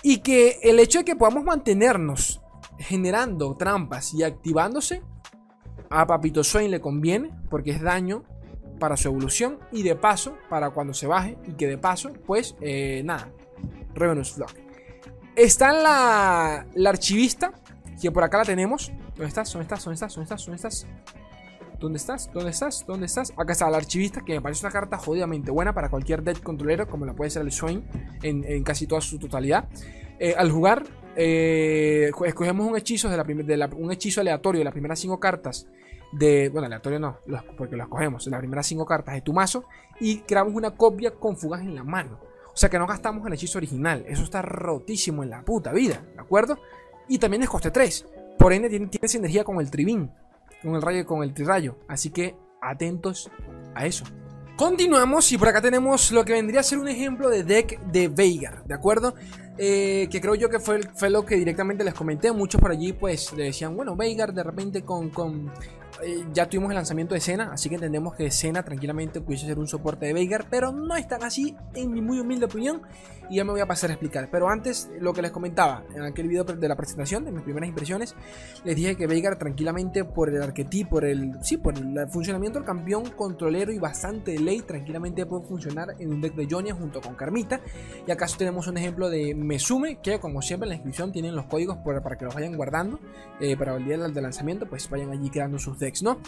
Y 0.03 0.19
que 0.19 0.59
el 0.63 0.81
hecho 0.81 0.99
de 1.01 1.05
que 1.05 1.17
podamos 1.17 1.45
mantenernos 1.45 2.41
generando 2.79 3.55
trampas 3.55 4.13
y 4.15 4.25
activándose 4.25 5.03
a 5.91 6.07
Papito 6.07 6.43
Swain 6.43 6.71
le 6.71 6.81
conviene 6.81 7.31
porque 7.51 7.71
es 7.71 7.81
daño 7.81 8.25
para 8.81 8.97
su 8.97 9.09
evolución 9.09 9.59
y 9.71 9.83
de 9.83 9.95
paso 9.95 10.37
para 10.49 10.71
cuando 10.71 10.93
se 10.93 11.07
baje 11.07 11.39
y 11.47 11.53
que 11.53 11.69
de 11.69 11.79
paso 11.79 12.11
pues 12.27 12.57
eh, 12.61 13.03
nada, 13.05 13.31
Revenus 13.95 14.33
Flock. 14.33 14.53
Está 15.37 15.73
la, 15.73 16.67
la 16.75 16.91
archivista 16.91 17.53
que 18.01 18.11
por 18.11 18.25
acá 18.25 18.39
la 18.39 18.45
tenemos. 18.45 18.91
¿Dónde 19.15 19.27
estás? 19.27 19.53
¿Dónde 19.53 19.63
estás? 19.63 19.85
¿Dónde 19.85 19.95
estás? 19.95 20.15
¿Dónde 20.15 20.25
estás? 20.25 20.47
¿Dónde 20.47 20.57
estás? 20.57 20.87
¿Dónde 21.83 21.97
estás? 21.97 22.31
¿Dónde 22.33 22.51
estás? 22.51 22.87
¿Dónde 22.87 23.07
estás? 23.07 23.33
Acá 23.37 23.53
está 23.53 23.69
la 23.69 23.77
archivista, 23.77 24.23
que 24.25 24.35
me 24.35 24.41
parece 24.41 24.65
una 24.65 24.73
carta 24.73 24.99
jodidamente 24.99 25.51
buena 25.51 25.75
para 25.75 25.91
cualquier 25.91 26.23
deck 26.23 26.41
controlero, 26.41 26.87
como 26.87 27.05
la 27.05 27.13
puede 27.13 27.29
ser 27.31 27.43
el 27.43 27.51
Swain 27.51 27.85
en, 28.23 28.63
casi 28.63 28.87
toda 28.87 29.01
su 29.01 29.19
totalidad. 29.19 29.69
Eh, 30.21 30.33
al 30.39 30.53
jugar, 30.53 30.85
eh, 31.17 32.13
escogemos 32.25 32.69
un 32.69 32.77
hechizo, 32.77 33.09
de 33.09 33.17
la, 33.17 33.25
de 33.67 33.75
un 33.75 33.91
hechizo 33.91 34.21
aleatorio 34.21 34.61
de 34.61 34.65
las 34.65 34.73
primeras 34.73 35.01
5 35.01 35.19
cartas 35.19 35.67
de. 36.13 36.51
Bueno, 36.51 36.67
aleatorio 36.67 37.01
no, 37.01 37.19
porque 37.57 37.75
lo 37.75 37.83
escogemos. 37.83 38.29
Las 38.29 38.39
primeras 38.39 38.65
5 38.69 38.87
cartas 38.87 39.17
de 39.17 39.23
tu 39.23 39.33
mazo. 39.33 39.65
Y 39.99 40.19
creamos 40.19 40.55
una 40.55 40.77
copia 40.77 41.11
con 41.11 41.37
fugas 41.37 41.63
en 41.63 41.75
la 41.75 41.83
mano. 41.83 42.21
O 42.55 42.57
sea 42.57 42.71
que 42.71 42.79
no 42.79 42.87
gastamos 42.87 43.27
el 43.27 43.33
hechizo 43.33 43.59
original. 43.59 44.05
Eso 44.07 44.23
está 44.23 44.41
rotísimo 44.41 45.25
en 45.25 45.31
la 45.31 45.43
puta 45.43 45.73
vida, 45.73 46.01
¿de 46.15 46.21
acuerdo? 46.21 46.59
Y 47.09 47.19
también 47.19 47.43
es 47.43 47.49
coste 47.49 47.73
3. 47.73 48.07
Por 48.39 48.53
ende, 48.53 48.69
tiene, 48.69 48.87
tiene 48.87 49.09
sinergia 49.09 49.43
con 49.43 49.59
el 49.59 49.69
tribín. 49.69 50.13
Con 50.63 50.75
el 50.75 50.83
rayo 50.83 51.05
con 51.07 51.23
el 51.23 51.35
trirrayo. 51.35 51.77
Así 51.89 52.11
que 52.11 52.37
atentos 52.61 53.31
a 53.75 53.87
eso. 53.87 54.05
Continuamos 54.57 55.33
y 55.33 55.39
por 55.39 55.49
acá 55.49 55.61
tenemos 55.61 56.13
lo 56.13 56.25
que 56.25 56.35
vendría 56.35 56.61
a 56.61 56.63
ser 56.63 56.79
un 56.79 56.89
ejemplo 56.89 57.29
de 57.31 57.43
deck 57.43 57.81
de 57.81 58.09
Veigar, 58.09 58.65
¿de 58.65 58.75
acuerdo? 58.75 59.15
Eh, 59.59 60.09
que 60.11 60.21
creo 60.21 60.35
yo 60.35 60.49
que 60.49 60.61
fue, 60.61 60.81
fue, 60.95 61.11
lo 61.11 61.25
que 61.25 61.37
directamente 61.37 61.85
les 61.85 61.95
comenté. 61.95 62.31
Muchos 62.33 62.61
por 62.61 62.71
allí 62.71 62.93
pues 62.93 63.33
le 63.33 63.45
decían, 63.45 63.75
bueno, 63.75 63.97
Veigar 63.97 64.33
de 64.33 64.43
repente 64.43 64.83
con 64.83 65.11
eh, 66.03 66.27
ya 66.33 66.49
tuvimos 66.49 66.71
el 66.71 66.77
lanzamiento 66.77 67.15
de 67.15 67.21
Cena, 67.21 67.51
así 67.53 67.69
que 67.69 67.77
entendemos 67.77 68.15
que 68.15 68.31
Cena 68.31 68.63
tranquilamente 68.63 69.21
pudiese 69.21 69.47
ser 69.47 69.59
un 69.59 69.69
soporte 69.69 70.07
de 70.07 70.13
Veigar, 70.13 70.47
pero 70.51 70.73
no 70.73 70.97
es 70.97 71.07
tan 71.09 71.23
así, 71.23 71.57
en 71.75 71.93
mi 71.93 72.01
muy 72.01 72.19
humilde 72.19 72.47
opinión, 72.47 72.83
y 73.31 73.37
ya 73.37 73.45
me 73.45 73.53
voy 73.53 73.61
a 73.61 73.67
pasar 73.67 73.91
a 73.91 73.95
explicar. 73.95 74.29
Pero 74.31 74.49
antes, 74.49 74.91
lo 75.01 75.13
que 75.13 75.23
les 75.23 75.31
comentaba 75.31 75.85
en 75.95 76.03
aquel 76.03 76.29
video 76.29 76.45
de 76.45 76.69
la 76.69 76.77
presentación, 76.77 77.25
de 77.25 77.33
mis 77.33 77.43
primeras 77.43 77.69
impresiones, 77.69 78.15
les 78.65 78.77
dije 78.77 78.97
que 78.97 79.07
Veigar 79.07 79.39
tranquilamente 79.39 80.05
por 80.05 80.29
el 80.29 80.43
arquetipo, 80.43 80.91
por 80.91 81.05
el, 81.05 81.33
sí, 81.43 81.57
por 81.57 81.79
el 81.79 82.09
funcionamiento 82.11 82.59
del 82.59 82.67
campeón 82.67 83.11
controlero 83.17 83.73
y 83.73 83.79
bastante 83.79 84.33
de 84.33 84.41
ley, 84.41 84.61
tranquilamente 84.61 85.25
puede 85.25 85.47
funcionar 85.47 85.95
en 85.99 86.13
un 86.13 86.21
deck 86.21 86.35
de 86.35 86.47
Jonia 86.51 86.75
junto 86.75 87.01
con 87.01 87.15
Carmita. 87.15 87.61
Y 88.07 88.11
acaso 88.11 88.37
tenemos 88.37 88.67
un 88.67 88.77
ejemplo 88.77 89.09
de 89.09 89.35
Mesume, 89.35 90.01
que 90.03 90.21
como 90.21 90.43
siempre 90.43 90.67
en 90.67 90.71
la 90.71 90.75
descripción 90.75 91.13
tienen 91.13 91.35
los 91.35 91.47
códigos 91.47 91.79
para 91.79 92.17
que 92.17 92.25
los 92.25 92.35
vayan 92.35 92.57
guardando, 92.57 92.99
eh, 93.41 93.57
para 93.57 93.77
el 93.77 93.85
día 93.85 93.97
del 93.97 94.15
lanzamiento, 94.23 94.67
pues 94.67 94.91
vayan 94.91 95.11
allí 95.11 95.31
creando 95.31 95.59
sus 95.59 95.79
decks. 95.79 95.92
¿No? 96.01 96.21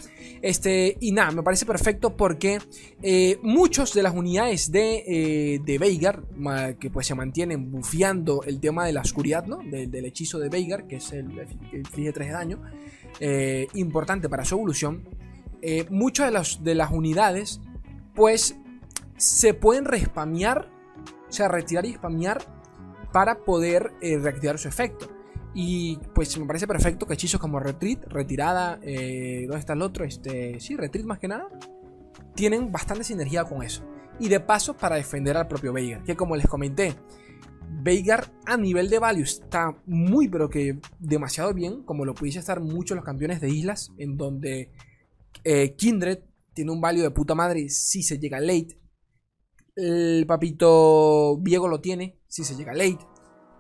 Este, 0.43 0.97
y 1.01 1.13
nada, 1.13 1.31
me 1.31 1.43
parece 1.43 1.65
perfecto 1.65 2.17
porque 2.17 2.59
eh, 3.03 3.39
muchos 3.43 3.95
de 3.95 4.03
las 4.03 4.15
unidades 4.15 4.71
de, 4.71 5.05
eh, 5.07 5.61
de 5.65 5.79
Veigar, 5.79 6.25
que 6.79 6.91
pues 6.91 7.07
se 7.07 7.15
mantienen 7.15 7.71
bufeando 7.71 8.43
el 8.43 8.61
tema 8.61 8.85
de 8.85 8.93
la 8.93 9.01
oscuridad, 9.01 9.47
¿no? 9.47 9.59
del 9.65 10.05
hechizo 10.05 10.39
de 10.39 10.49
Veigar, 10.49 10.87
que 10.87 10.97
es 10.97 11.13
el, 11.13 11.29
que 11.71 11.83
3 11.83 12.15
de 12.15 12.33
daño, 12.33 12.63
eh, 13.21 13.69
importante 13.75 14.29
para 14.29 14.45
su 14.45 14.57
evolución, 14.57 15.09
muchas 15.89 16.27
de 16.27 16.33
las, 16.33 16.63
de 16.63 16.75
las 16.75 16.91
unidades, 16.91 17.61
pues 18.15 18.57
se 19.17 19.55
pueden 19.55 19.87
respamear, 19.87 20.69
o 21.29 21.33
sea, 21.33 21.49
retirar 21.49 21.87
y 21.87 21.95
spamear 21.95 22.45
para 23.13 23.45
poder 23.45 23.93
reactivar 24.03 24.59
su 24.59 24.69
efecto. 24.69 25.14
Y 25.55 25.99
pues 26.15 26.37
me 26.37 26.47
parece 26.47 26.67
perfecto 26.67 27.07
que 27.07 27.15
hechizos 27.15 27.41
como 27.41 27.61
Retreat, 27.61 28.05
Retirada, 28.09 28.81
eh, 28.83 29.45
¿dónde 29.47 29.61
está 29.61 29.75
el 29.75 29.83
otro? 29.83 30.05
Este, 30.05 30.59
sí, 30.59 30.77
Retreat 30.77 31.07
más 31.07 31.21
que 31.21 31.29
nada, 31.29 31.49
tienen 32.35 32.73
bastante 32.73 33.05
sinergia 33.05 33.45
con 33.45 33.63
eso. 33.63 33.85
Y 34.19 34.29
de 34.29 34.41
paso 34.41 34.77
para 34.77 34.97
defender 34.97 35.37
al 35.37 35.47
propio 35.47 35.73
Veigar, 35.73 36.03
que 36.03 36.17
como 36.17 36.37
les 36.37 36.47
comenté, 36.47 36.95
Veigar 37.83 38.33
a 38.47 38.57
nivel 38.57 38.89
de 38.89 38.99
value 38.99 39.23
está 39.23 39.77
muy 39.87 40.29
pero 40.29 40.49
que 40.49 40.79
demasiado 40.99 41.53
bien, 41.55 41.83
como 41.83 42.05
lo 42.05 42.15
pudiese 42.15 42.39
estar 42.39 42.61
muchos 42.61 42.97
los 42.97 43.05
campeones 43.05 43.41
de 43.41 43.51
islas, 43.51 43.93
en 43.99 44.17
donde 44.17 44.73
eh, 45.45 45.75
Kindred 45.77 46.21
tiene 46.53 46.71
un 46.71 46.81
value 46.81 47.03
de 47.03 47.11
puta 47.11 47.35
madre 47.35 47.69
si 47.69 48.03
se 48.03 48.19
llega 48.19 48.41
late. 48.41 48.79
El 49.77 50.25
papito 50.27 51.37
Viego 51.39 51.69
lo 51.69 51.81
tiene 51.81 52.21
si 52.29 52.45
se 52.45 52.55
llega 52.55 52.73
late. 52.73 53.14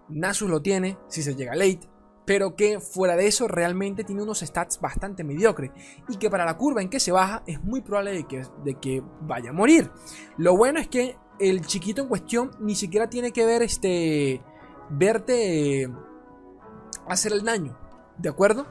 Nasus 0.08 0.50
lo 0.50 0.62
tiene 0.62 0.98
si 1.08 1.22
se 1.22 1.34
llega 1.34 1.54
late, 1.54 1.88
pero 2.24 2.56
que 2.56 2.80
fuera 2.80 3.16
de 3.16 3.26
eso 3.26 3.48
realmente 3.48 4.04
tiene 4.04 4.22
unos 4.22 4.40
stats 4.40 4.80
bastante 4.80 5.24
mediocres 5.24 5.70
y 6.08 6.16
que 6.16 6.30
para 6.30 6.44
la 6.44 6.56
curva 6.56 6.82
en 6.82 6.88
que 6.88 7.00
se 7.00 7.12
baja 7.12 7.42
es 7.46 7.62
muy 7.62 7.80
probable 7.80 8.12
de 8.12 8.24
que, 8.24 8.42
de 8.64 8.74
que 8.74 9.02
vaya 9.22 9.50
a 9.50 9.52
morir. 9.52 9.90
Lo 10.36 10.56
bueno 10.56 10.80
es 10.80 10.88
que 10.88 11.16
el 11.38 11.62
chiquito 11.66 12.02
en 12.02 12.08
cuestión 12.08 12.50
ni 12.60 12.74
siquiera 12.74 13.08
tiene 13.08 13.32
que 13.32 13.44
ver 13.44 13.62
este 13.62 14.40
verte 14.90 15.90
hacer 17.08 17.32
el 17.32 17.44
daño, 17.44 17.76
¿de 18.18 18.28
acuerdo? 18.28 18.66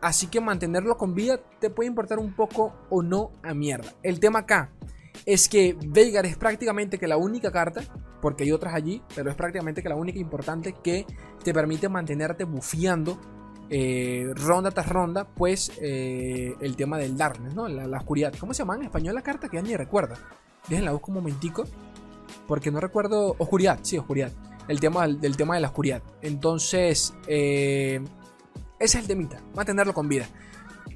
Así 0.00 0.28
que 0.28 0.40
mantenerlo 0.40 0.96
con 0.96 1.14
vida 1.14 1.40
te 1.58 1.70
puede 1.70 1.88
importar 1.88 2.18
un 2.18 2.34
poco 2.34 2.72
o 2.88 3.02
no 3.02 3.32
a 3.42 3.52
mierda. 3.52 3.92
El 4.02 4.20
tema 4.20 4.40
acá 4.40 4.70
es 5.26 5.48
que 5.48 5.76
Veigar 5.86 6.24
es 6.26 6.36
prácticamente 6.36 6.98
que 6.98 7.08
la 7.08 7.16
única 7.16 7.50
carta, 7.50 7.82
porque 8.20 8.44
hay 8.44 8.52
otras 8.52 8.74
allí, 8.74 9.02
pero 9.14 9.30
es 9.30 9.36
prácticamente 9.36 9.82
que 9.82 9.88
la 9.88 9.96
única 9.96 10.18
importante 10.18 10.74
que 10.82 11.06
te 11.42 11.52
permite 11.52 11.88
mantenerte 11.88 12.44
bufeando 12.44 13.18
eh, 13.70 14.32
ronda 14.34 14.70
tras 14.70 14.88
ronda, 14.88 15.26
pues 15.26 15.72
eh, 15.80 16.54
el 16.60 16.76
tema 16.76 16.96
del 16.96 17.16
darkness, 17.16 17.54
¿no? 17.54 17.68
La, 17.68 17.98
oscuridad. 17.98 18.32
¿Cómo 18.38 18.54
se 18.54 18.60
llama 18.60 18.76
en 18.76 18.84
español 18.84 19.14
la 19.14 19.22
carta? 19.22 19.48
Que 19.48 19.58
ya 19.58 19.62
ni 19.62 19.76
recuerda. 19.76 20.16
Déjenla 20.68 20.92
busco 20.92 21.10
un 21.10 21.16
momentico, 21.16 21.64
porque 22.46 22.70
no 22.70 22.80
recuerdo. 22.80 23.36
Oscuridad, 23.38 23.80
sí, 23.82 23.98
oscuridad. 23.98 24.32
El 24.68 24.80
tema 24.80 25.06
del, 25.06 25.36
tema 25.36 25.54
de 25.54 25.60
la 25.60 25.68
oscuridad. 25.68 26.02
Entonces, 26.22 27.14
eh, 27.26 28.00
ese 28.78 28.98
es 28.98 29.02
el 29.02 29.06
temita, 29.06 29.42
mantenerlo 29.54 29.92
con 29.92 30.08
vida. 30.08 30.26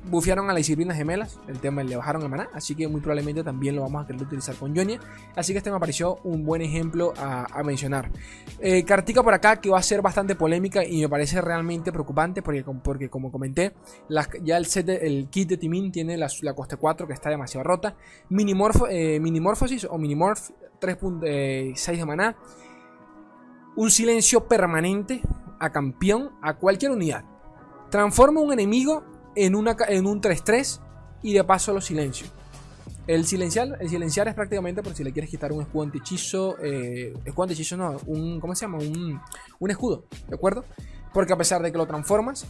Bufiaron 0.04 0.46
a 0.46 0.52
las 0.52 0.58
disciplinas 0.58 0.96
gemelas, 0.96 1.38
el 1.48 1.58
tema 1.58 1.82
le 1.82 1.96
bajaron 1.96 2.22
el 2.22 2.28
maná, 2.28 2.48
así 2.52 2.74
que 2.74 2.88
muy 2.88 3.00
probablemente 3.00 3.42
también 3.42 3.76
lo 3.76 3.82
vamos 3.82 4.04
a 4.04 4.06
querer 4.06 4.22
utilizar 4.22 4.54
con 4.56 4.76
Jonia. 4.76 5.00
Así 5.36 5.52
que 5.52 5.58
este 5.58 5.70
me 5.70 5.78
pareció 5.78 6.16
un 6.24 6.44
buen 6.44 6.62
ejemplo 6.62 7.12
a, 7.16 7.62
mencionar. 7.64 8.10
Eh, 8.58 8.84
Cartica 8.84 9.22
por 9.22 9.34
acá 9.34 9.60
que 9.60 9.70
va 9.70 9.78
a 9.78 9.82
ser 9.82 10.02
bastante 10.02 10.34
polémica 10.34 10.84
y 10.84 11.00
me 11.00 11.08
parece 11.08 11.40
realmente 11.40 11.92
preocupante 11.92 12.42
porque, 12.42 12.64
porque 12.82 13.08
como 13.08 13.30
comenté, 13.30 13.72
ya 14.42 14.56
el, 14.56 14.66
set 14.66 14.88
el 14.88 15.28
kit 15.28 15.48
de 15.48 15.56
Timin 15.56 15.92
tiene 15.92 16.16
la, 16.16 16.28
coste 16.54 16.76
4 16.76 17.06
que 17.06 17.12
está 17.12 17.30
demasiado 17.30 17.64
rota. 17.64 17.96
Minimorfo, 18.28 18.88
eh, 18.88 19.20
Minimorphosis 19.20 19.84
o 19.84 19.98
Minimorph 19.98 20.50
3.6 20.80 21.22
eh, 21.24 21.96
de 21.96 22.04
maná. 22.04 22.36
Un 23.76 23.90
silencio 23.90 24.46
permanente 24.48 25.22
a 25.58 25.70
campeón 25.70 26.32
a 26.42 26.54
cualquier 26.54 26.90
unidad. 26.90 27.24
Transforma 27.90 28.40
un 28.40 28.52
enemigo 28.52 29.04
en, 29.34 29.54
un 29.54 29.66
3-3 29.66 30.80
y 31.22 31.32
de 31.32 31.44
paso 31.44 31.72
lo 31.72 31.80
silencio. 31.80 32.26
El 33.06 33.26
silenciar, 33.26 33.78
el 33.80 33.88
silenciar 33.88 34.28
es 34.28 34.34
prácticamente 34.34 34.82
por 34.82 34.94
si 34.94 35.02
le 35.02 35.12
quieres 35.12 35.30
quitar 35.30 35.52
un 35.52 35.62
escudo 35.62 35.84
antihechizo. 35.84 36.56
Eh, 36.62 37.12
escudo 37.24 37.44
antihechizo 37.44 37.76
no, 37.76 37.96
un. 38.06 38.40
¿Cómo 38.40 38.54
se 38.54 38.64
llama? 38.64 38.78
Un, 38.78 39.20
un 39.58 39.70
escudo, 39.70 40.04
¿de 40.28 40.34
acuerdo? 40.34 40.64
Porque 41.12 41.32
a 41.32 41.36
pesar 41.36 41.62
de 41.62 41.72
que 41.72 41.78
lo 41.78 41.86
transformas, 41.86 42.46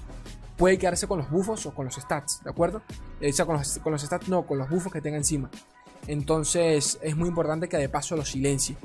puede 0.56 0.78
quedarse 0.78 1.06
con 1.06 1.18
los 1.18 1.30
buffos 1.30 1.66
o 1.66 1.74
con 1.74 1.86
los 1.86 1.94
stats, 1.94 2.42
¿de 2.44 2.50
acuerdo? 2.50 2.82
Eh, 3.20 3.30
o 3.30 3.32
sea, 3.32 3.46
con 3.46 3.56
los, 3.56 3.78
con 3.78 3.92
los 3.92 4.02
stats 4.02 4.28
no, 4.28 4.46
con 4.46 4.58
los 4.58 4.68
buffos 4.68 4.92
que 4.92 5.00
tenga 5.00 5.16
encima. 5.16 5.50
Entonces 6.06 6.98
es 7.02 7.16
muy 7.16 7.28
importante 7.28 7.68
que 7.68 7.76
de 7.76 7.88
paso 7.88 8.16
lo 8.16 8.24
silencie. 8.24 8.76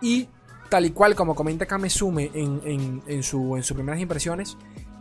Y 0.00 0.28
tal 0.68 0.86
y 0.86 0.90
cual 0.90 1.14
como 1.14 1.34
comenta 1.34 1.66
Kamesume 1.66 2.30
en, 2.34 2.60
en, 2.64 3.02
en, 3.06 3.22
su, 3.22 3.56
en 3.56 3.62
sus 3.62 3.74
primeras 3.74 4.00
impresiones, 4.00 4.56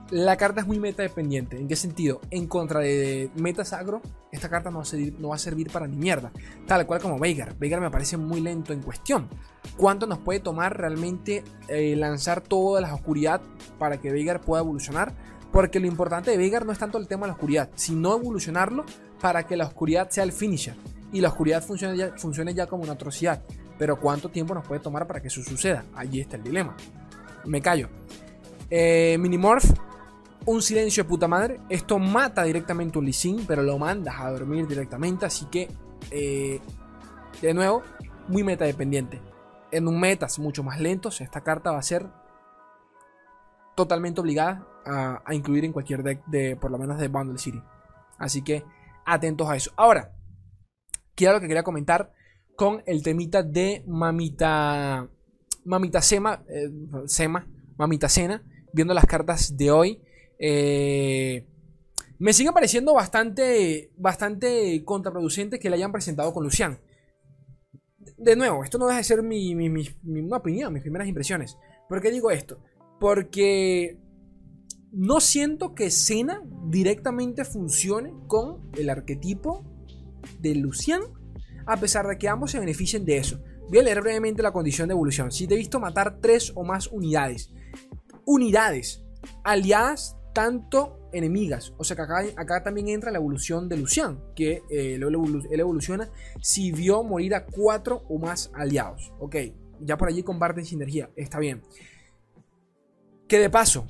la 0.09 0.37
carta 0.37 0.61
es 0.61 0.67
muy 0.67 0.79
meta 0.79 1.03
dependiente. 1.03 1.57
¿En 1.57 1.67
qué 1.67 1.75
sentido? 1.75 2.21
En 2.31 2.47
contra 2.47 2.79
de 2.79 3.29
metas 3.35 3.73
agro, 3.73 4.01
esta 4.31 4.49
carta 4.49 4.69
no 4.71 4.77
va, 4.77 4.83
a 4.83 4.85
servir, 4.85 5.15
no 5.19 5.29
va 5.29 5.35
a 5.35 5.39
servir 5.39 5.71
para 5.71 5.87
ni 5.87 5.97
mierda. 5.97 6.31
Tal 6.65 6.85
cual 6.85 7.01
como 7.01 7.19
Veigar. 7.19 7.57
Veigar 7.57 7.81
me 7.81 7.91
parece 7.91 8.17
muy 8.17 8.39
lento 8.39 8.73
en 8.73 8.81
cuestión. 8.81 9.27
¿Cuánto 9.75 10.07
nos 10.07 10.19
puede 10.19 10.39
tomar 10.39 10.77
realmente 10.77 11.43
eh, 11.67 11.95
lanzar 11.95 12.41
toda 12.41 12.81
la 12.81 12.93
oscuridad 12.93 13.41
para 13.77 13.99
que 13.99 14.11
Veigar 14.11 14.41
pueda 14.41 14.61
evolucionar? 14.61 15.13
Porque 15.51 15.79
lo 15.79 15.87
importante 15.87 16.31
de 16.31 16.37
Veigar 16.37 16.65
no 16.65 16.71
es 16.71 16.79
tanto 16.79 16.97
el 16.97 17.07
tema 17.07 17.25
de 17.25 17.27
la 17.27 17.33
oscuridad, 17.33 17.69
sino 17.75 18.15
evolucionarlo 18.15 18.85
para 19.21 19.45
que 19.45 19.57
la 19.57 19.65
oscuridad 19.65 20.09
sea 20.09 20.23
el 20.23 20.31
finisher 20.31 20.75
y 21.11 21.21
la 21.21 21.29
oscuridad 21.29 21.63
funcione 21.63 21.97
ya, 21.97 22.13
funcione 22.17 22.53
ya 22.53 22.67
como 22.67 22.83
una 22.83 22.93
atrocidad. 22.93 23.43
Pero 23.77 23.99
¿cuánto 23.99 24.29
tiempo 24.29 24.53
nos 24.53 24.67
puede 24.67 24.81
tomar 24.81 25.07
para 25.07 25.21
que 25.21 25.27
eso 25.27 25.41
suceda? 25.43 25.85
Allí 25.95 26.19
está 26.19 26.35
el 26.35 26.43
dilema. 26.43 26.75
Me 27.45 27.61
callo. 27.61 27.89
Eh, 28.69 29.17
Minimorph, 29.19 29.71
un 30.47 30.61
silencio 30.61 31.03
de 31.03 31.09
puta 31.09 31.27
madre. 31.27 31.59
Esto 31.69 31.99
mata 31.99 32.43
directamente 32.43 32.97
un 32.97 33.05
Lee 33.05 33.45
pero 33.45 33.61
lo 33.61 33.77
mandas 33.77 34.15
a 34.19 34.31
dormir 34.31 34.65
directamente. 34.65 35.25
Así 35.25 35.45
que, 35.45 35.69
eh, 36.09 36.59
de 37.41 37.53
nuevo, 37.53 37.83
muy 38.29 38.43
meta 38.43 38.65
dependiente. 38.65 39.21
En 39.71 39.87
un 39.87 39.99
metas 39.99 40.39
mucho 40.39 40.63
más 40.63 40.79
lentos, 40.79 41.19
esta 41.19 41.41
carta 41.41 41.71
va 41.71 41.79
a 41.79 41.83
ser 41.83 42.07
totalmente 43.75 44.21
obligada 44.21 44.65
a, 44.85 45.21
a 45.25 45.35
incluir 45.35 45.65
en 45.65 45.73
cualquier 45.73 46.01
deck 46.01 46.25
de, 46.27 46.55
por 46.55 46.71
lo 46.71 46.77
menos 46.77 46.97
de 46.97 47.09
Bundle 47.09 47.37
City. 47.37 47.61
Así 48.17 48.41
que 48.41 48.63
atentos 49.05 49.49
a 49.49 49.57
eso. 49.57 49.71
Ahora, 49.75 50.13
quiero 51.13 51.33
lo 51.33 51.41
que 51.41 51.47
quería 51.47 51.63
comentar 51.63 52.13
con 52.55 52.83
el 52.85 53.03
temita 53.03 53.43
de 53.43 53.83
Mamita. 53.85 55.09
Mamita 55.65 56.01
Sema. 56.01 56.41
Eh, 56.47 56.71
Sema. 57.05 57.45
Mamita 57.77 58.07
Cena. 58.07 58.41
Viendo 58.71 58.93
las 58.93 59.05
cartas 59.05 59.57
de 59.57 59.71
hoy. 59.71 60.01
Eh, 60.39 61.45
me 62.19 62.33
sigue 62.33 62.51
pareciendo 62.51 62.93
bastante, 62.93 63.91
bastante 63.95 64.83
contraproducente 64.83 65.59
que 65.59 65.69
le 65.69 65.75
hayan 65.75 65.91
presentado 65.91 66.33
con 66.33 66.43
Lucian. 66.43 66.79
De 68.17 68.35
nuevo, 68.35 68.63
esto 68.63 68.79
no 68.79 68.87
deja 68.87 68.97
de 68.97 69.03
ser 69.03 69.21
mi, 69.21 69.53
mi, 69.53 69.69
mi, 69.69 70.31
opinión, 70.31 70.73
mis 70.73 70.81
primeras 70.81 71.07
impresiones. 71.07 71.57
¿Por 71.87 72.01
qué 72.01 72.09
digo 72.09 72.31
esto? 72.31 72.59
Porque 72.99 73.99
no 74.91 75.19
siento 75.19 75.75
que 75.75 75.91
Cena 75.91 76.41
directamente 76.65 77.45
funcione 77.45 78.13
con 78.27 78.71
el 78.75 78.89
arquetipo 78.89 79.63
de 80.39 80.55
Lucian, 80.55 81.01
a 81.67 81.77
pesar 81.77 82.07
de 82.07 82.17
que 82.17 82.27
ambos 82.27 82.51
se 82.51 82.59
beneficien 82.59 83.05
de 83.05 83.17
eso. 83.17 83.39
Voy 83.69 83.79
a 83.79 83.83
leer 83.83 84.01
brevemente 84.01 84.41
la 84.41 84.53
condición 84.53 84.87
de 84.87 84.93
evolución. 84.93 85.31
Si 85.31 85.45
te 85.45 85.53
he 85.53 85.57
visto 85.57 85.79
matar 85.79 86.19
tres 86.19 86.51
o 86.55 86.63
más 86.63 86.87
unidades, 86.87 87.53
unidades 88.25 89.03
aliadas 89.43 90.16
tanto 90.37 91.09
enemigas. 91.13 91.73
O 91.79 91.83
sea 91.83 91.95
que 91.95 92.03
acá, 92.03 92.63
también 92.63 92.89
entra 92.89 93.09
la 93.09 93.17
evolución 93.17 93.67
de 93.67 93.75
Lucian, 93.75 94.21
que 94.35 94.61
eh, 94.69 94.93
él, 94.93 95.59
evoluciona 95.59 96.11
si 96.43 96.71
vio 96.71 97.03
morir 97.03 97.33
a 97.33 97.47
cuatro 97.47 98.03
o 98.07 98.19
más 98.19 98.51
aliados. 98.53 99.11
Ok, 99.17 99.35
ya 99.81 99.97
por 99.97 100.09
allí 100.09 100.21
comparten 100.21 100.63
sinergia, 100.63 101.09
está 101.15 101.39
bien. 101.39 101.63
Que 103.27 103.39
de 103.39 103.49
paso, 103.49 103.87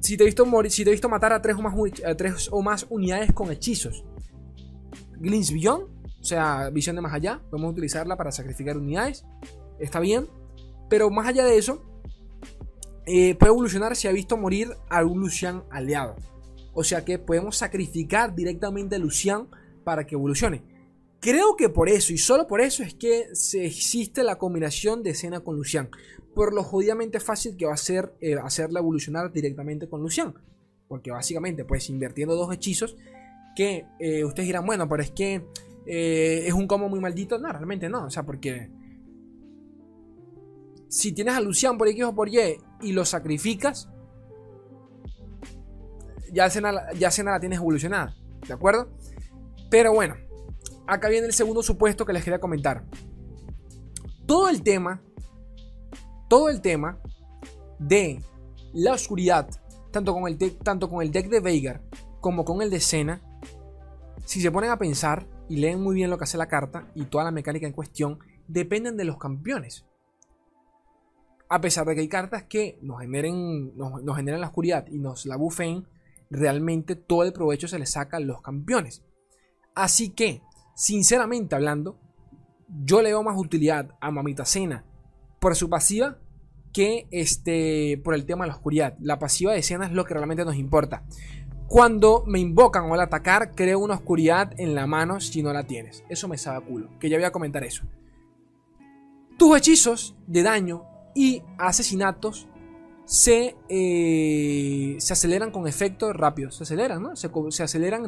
si 0.00 0.16
te 0.16 0.24
he 0.24 0.26
visto, 0.26 0.44
morir, 0.44 0.72
si 0.72 0.84
te 0.84 0.90
visto 0.90 1.08
matar 1.08 1.32
a 1.32 1.40
tres 1.40 1.56
o 2.50 2.62
más, 2.62 2.86
unidades 2.90 3.32
con 3.32 3.52
hechizos, 3.52 4.04
Glimpse 5.20 5.54
Beyond, 5.54 5.84
o 6.20 6.24
sea, 6.24 6.68
visión 6.70 6.96
de 6.96 7.02
más 7.02 7.14
allá, 7.14 7.40
podemos 7.48 7.70
utilizarla 7.70 8.16
para 8.16 8.32
sacrificar 8.32 8.76
unidades, 8.76 9.24
está 9.78 10.00
bien. 10.00 10.26
Pero 10.88 11.10
más 11.10 11.28
allá 11.28 11.44
de 11.44 11.58
eso, 11.58 11.85
eh, 13.06 13.36
puede 13.36 13.52
evolucionar 13.52 13.94
si 13.94 14.08
ha 14.08 14.12
visto 14.12 14.36
morir 14.36 14.70
a 14.90 15.04
un 15.04 15.20
Lucian 15.20 15.62
aliado. 15.70 16.16
O 16.74 16.82
sea 16.82 17.04
que 17.04 17.18
podemos 17.18 17.56
sacrificar 17.56 18.34
directamente 18.34 18.96
a 18.96 18.98
Lucian 18.98 19.48
para 19.84 20.06
que 20.06 20.16
evolucione. 20.16 20.62
Creo 21.20 21.56
que 21.56 21.68
por 21.68 21.88
eso 21.88 22.12
y 22.12 22.18
solo 22.18 22.46
por 22.46 22.60
eso 22.60 22.82
es 22.82 22.94
que 22.94 23.28
existe 23.54 24.24
la 24.24 24.36
combinación 24.36 25.02
de 25.02 25.10
escena 25.10 25.40
con 25.40 25.56
Lucian. 25.56 25.88
Por 26.34 26.52
lo 26.52 26.64
jodidamente 26.64 27.20
fácil 27.20 27.56
que 27.56 27.64
va 27.64 27.72
a 27.72 27.78
ser 27.78 28.12
eh, 28.20 28.34
hacerla 28.42 28.80
evolucionar 28.80 29.32
directamente 29.32 29.88
con 29.88 30.02
Lucian. 30.02 30.34
Porque 30.88 31.10
básicamente, 31.10 31.64
pues 31.64 31.88
invirtiendo 31.88 32.34
dos 32.34 32.52
hechizos, 32.52 32.96
que 33.56 33.86
eh, 33.98 34.24
ustedes 34.24 34.46
dirán, 34.46 34.66
bueno, 34.66 34.88
pero 34.88 35.02
es 35.02 35.10
que 35.12 35.46
es 35.86 36.52
un 36.52 36.66
combo 36.66 36.88
muy 36.88 37.00
maldito. 37.00 37.38
No, 37.38 37.50
realmente 37.50 37.88
no. 37.88 38.04
O 38.04 38.10
sea, 38.10 38.24
porque 38.24 38.68
si 40.88 41.12
tienes 41.12 41.34
a 41.34 41.40
Lucian 41.40 41.78
por 41.78 41.88
X 41.88 42.04
o 42.04 42.14
por 42.14 42.28
Y 42.28 42.58
y 42.82 42.92
lo 42.92 43.04
sacrificas, 43.04 43.88
ya 46.32 46.50
Cena, 46.50 46.92
ya 46.98 47.10
la 47.24 47.40
tienes 47.40 47.58
evolucionada. 47.58 48.14
¿De 48.46 48.52
acuerdo? 48.52 48.88
Pero 49.70 49.92
bueno, 49.92 50.14
acá 50.86 51.08
viene 51.08 51.26
el 51.26 51.32
segundo 51.32 51.62
supuesto 51.62 52.04
que 52.04 52.12
les 52.12 52.24
quería 52.24 52.40
comentar. 52.40 52.84
Todo 54.26 54.48
el 54.48 54.62
tema, 54.62 55.02
todo 56.28 56.48
el 56.48 56.60
tema 56.60 57.00
de 57.78 58.22
la 58.72 58.92
oscuridad, 58.92 59.48
tanto 59.90 60.12
con 60.12 60.26
el, 60.28 60.56
tanto 60.58 60.88
con 60.88 61.02
el 61.02 61.10
deck 61.10 61.28
de 61.28 61.40
Veigar 61.40 61.82
como 62.20 62.44
con 62.44 62.62
el 62.62 62.70
de 62.70 62.80
Cena, 62.80 63.22
si 64.24 64.40
se 64.40 64.50
ponen 64.50 64.70
a 64.70 64.78
pensar 64.78 65.26
y 65.48 65.56
leen 65.56 65.80
muy 65.80 65.94
bien 65.94 66.10
lo 66.10 66.18
que 66.18 66.24
hace 66.24 66.38
la 66.38 66.48
carta 66.48 66.90
y 66.94 67.04
toda 67.04 67.24
la 67.24 67.30
mecánica 67.30 67.66
en 67.66 67.72
cuestión, 67.72 68.18
dependen 68.48 68.96
de 68.96 69.04
los 69.04 69.18
campeones. 69.18 69.86
A 71.48 71.60
pesar 71.60 71.86
de 71.86 71.94
que 71.94 72.00
hay 72.00 72.08
cartas 72.08 72.44
que 72.44 72.78
nos 72.82 73.00
generen, 73.00 73.76
nos, 73.76 74.16
generan 74.16 74.40
la 74.40 74.48
oscuridad 74.48 74.86
y 74.88 74.98
nos 74.98 75.26
la 75.26 75.36
buffen, 75.36 75.86
realmente 76.30 76.96
todo 76.96 77.22
el 77.22 77.32
provecho 77.32 77.68
se 77.68 77.78
le 77.78 77.86
saca 77.86 78.16
a 78.16 78.20
los 78.20 78.42
campeones. 78.42 79.04
Así 79.74 80.10
que, 80.10 80.42
sinceramente 80.74 81.54
hablando, 81.54 81.98
yo 82.84 83.00
le 83.00 83.10
veo 83.10 83.22
más 83.22 83.38
utilidad 83.38 83.94
a 84.00 84.10
Mamita 84.10 84.44
Cena 84.44 84.84
por 85.38 85.54
su 85.54 85.70
pasiva 85.70 86.18
que 86.72 87.06
este, 87.10 88.00
por 88.04 88.14
el 88.14 88.26
tema 88.26 88.44
de 88.44 88.48
la 88.48 88.56
oscuridad. 88.56 88.96
La 89.00 89.18
pasiva 89.18 89.52
de 89.52 89.62
Cena 89.62 89.86
es 89.86 89.92
lo 89.92 90.04
que 90.04 90.14
realmente 90.14 90.44
nos 90.44 90.56
importa. 90.56 91.04
Cuando 91.68 92.24
me 92.26 92.38
invocan 92.38 92.84
o 92.90 92.94
al 92.94 93.00
atacar, 93.00 93.52
creo 93.54 93.78
una 93.78 93.94
oscuridad 93.94 94.52
en 94.58 94.74
la 94.74 94.86
mano 94.86 95.20
si 95.20 95.42
no 95.42 95.52
la 95.52 95.64
tienes. 95.64 96.04
Eso 96.08 96.28
me 96.28 96.38
sabe 96.38 96.58
a 96.58 96.60
culo. 96.60 96.90
Que 96.98 97.08
ya 97.08 97.16
voy 97.16 97.24
a 97.24 97.32
comentar 97.32 97.64
eso. 97.64 97.84
Tus 99.38 99.56
hechizos 99.56 100.14
de 100.26 100.42
daño 100.42 100.84
y 101.16 101.42
asesinatos 101.56 102.46
se, 103.06 103.56
eh, 103.70 104.96
se 104.98 105.12
aceleran 105.14 105.50
con 105.50 105.66
efecto 105.66 106.12
rápido. 106.12 106.50
Se 106.50 106.64
aceleran, 106.64 107.02
¿no? 107.02 107.16
Se, 107.16 107.62
aceleran 107.62 108.04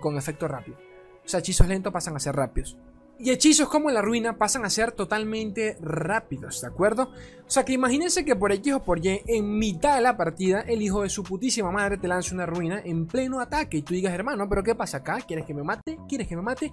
con 0.00 0.18
efecto 0.18 0.48
rápido. 0.48 0.76
O 1.24 1.28
sea, 1.28 1.38
hechizos 1.40 1.68
lentos 1.68 1.92
pasan 1.92 2.16
a 2.16 2.18
ser 2.18 2.34
rápidos. 2.34 2.76
Y 3.20 3.30
hechizos 3.30 3.68
como 3.68 3.90
la 3.90 4.02
ruina 4.02 4.38
pasan 4.38 4.64
a 4.64 4.70
ser 4.70 4.92
totalmente 4.92 5.76
rápidos, 5.80 6.60
¿de 6.60 6.68
acuerdo? 6.68 7.10
O 7.46 7.50
sea 7.50 7.64
que 7.64 7.72
imagínense 7.72 8.24
que 8.24 8.36
por 8.36 8.52
X 8.52 8.74
o 8.74 8.82
por 8.84 9.04
Y, 9.04 9.22
en 9.26 9.58
mitad 9.58 9.96
de 9.96 10.02
la 10.02 10.16
partida, 10.16 10.60
el 10.60 10.82
hijo 10.82 11.02
de 11.02 11.10
su 11.10 11.24
putísima 11.24 11.72
madre 11.72 11.98
te 11.98 12.06
lance 12.06 12.32
una 12.32 12.46
ruina 12.46 12.80
en 12.84 13.06
pleno 13.06 13.40
ataque 13.40 13.78
y 13.78 13.82
tú 13.82 13.92
digas, 13.92 14.14
hermano, 14.14 14.48
¿pero 14.48 14.62
qué 14.62 14.76
pasa 14.76 14.98
acá? 14.98 15.18
¿Quieres 15.26 15.46
que 15.46 15.54
me 15.54 15.64
mate? 15.64 15.98
¿Quieres 16.08 16.28
que 16.28 16.36
me 16.36 16.42
mate? 16.42 16.72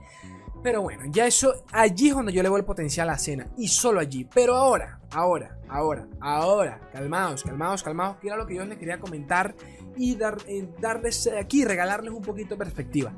Pero 0.66 0.82
bueno, 0.82 1.04
ya 1.12 1.28
eso, 1.28 1.64
allí 1.72 2.10
es 2.10 2.16
donde 2.16 2.34
yo 2.34 2.42
le 2.42 2.50
veo 2.50 2.58
el 2.58 2.66
potencial 2.66 3.08
a 3.08 3.12
la 3.12 3.20
cena. 3.20 3.48
Y 3.56 3.68
solo 3.68 4.00
allí. 4.00 4.28
Pero 4.34 4.56
ahora, 4.56 5.00
ahora, 5.12 5.60
ahora, 5.70 6.08
ahora, 6.20 6.90
calmados, 6.92 7.44
calmados, 7.44 7.84
calmados, 7.84 8.18
que 8.18 8.30
era 8.30 8.36
lo 8.36 8.48
que 8.48 8.56
yo 8.56 8.66
les 8.66 8.80
quería 8.80 9.00
comentar 9.00 9.54
y 9.96 10.16
dar, 10.16 10.40
eh, 10.48 10.68
darles 10.82 11.30
aquí, 11.40 11.66
regalarles 11.66 12.12
un 12.12 12.24
poquito 12.24 12.56
de 12.56 12.58
perspectiva. 12.58 13.14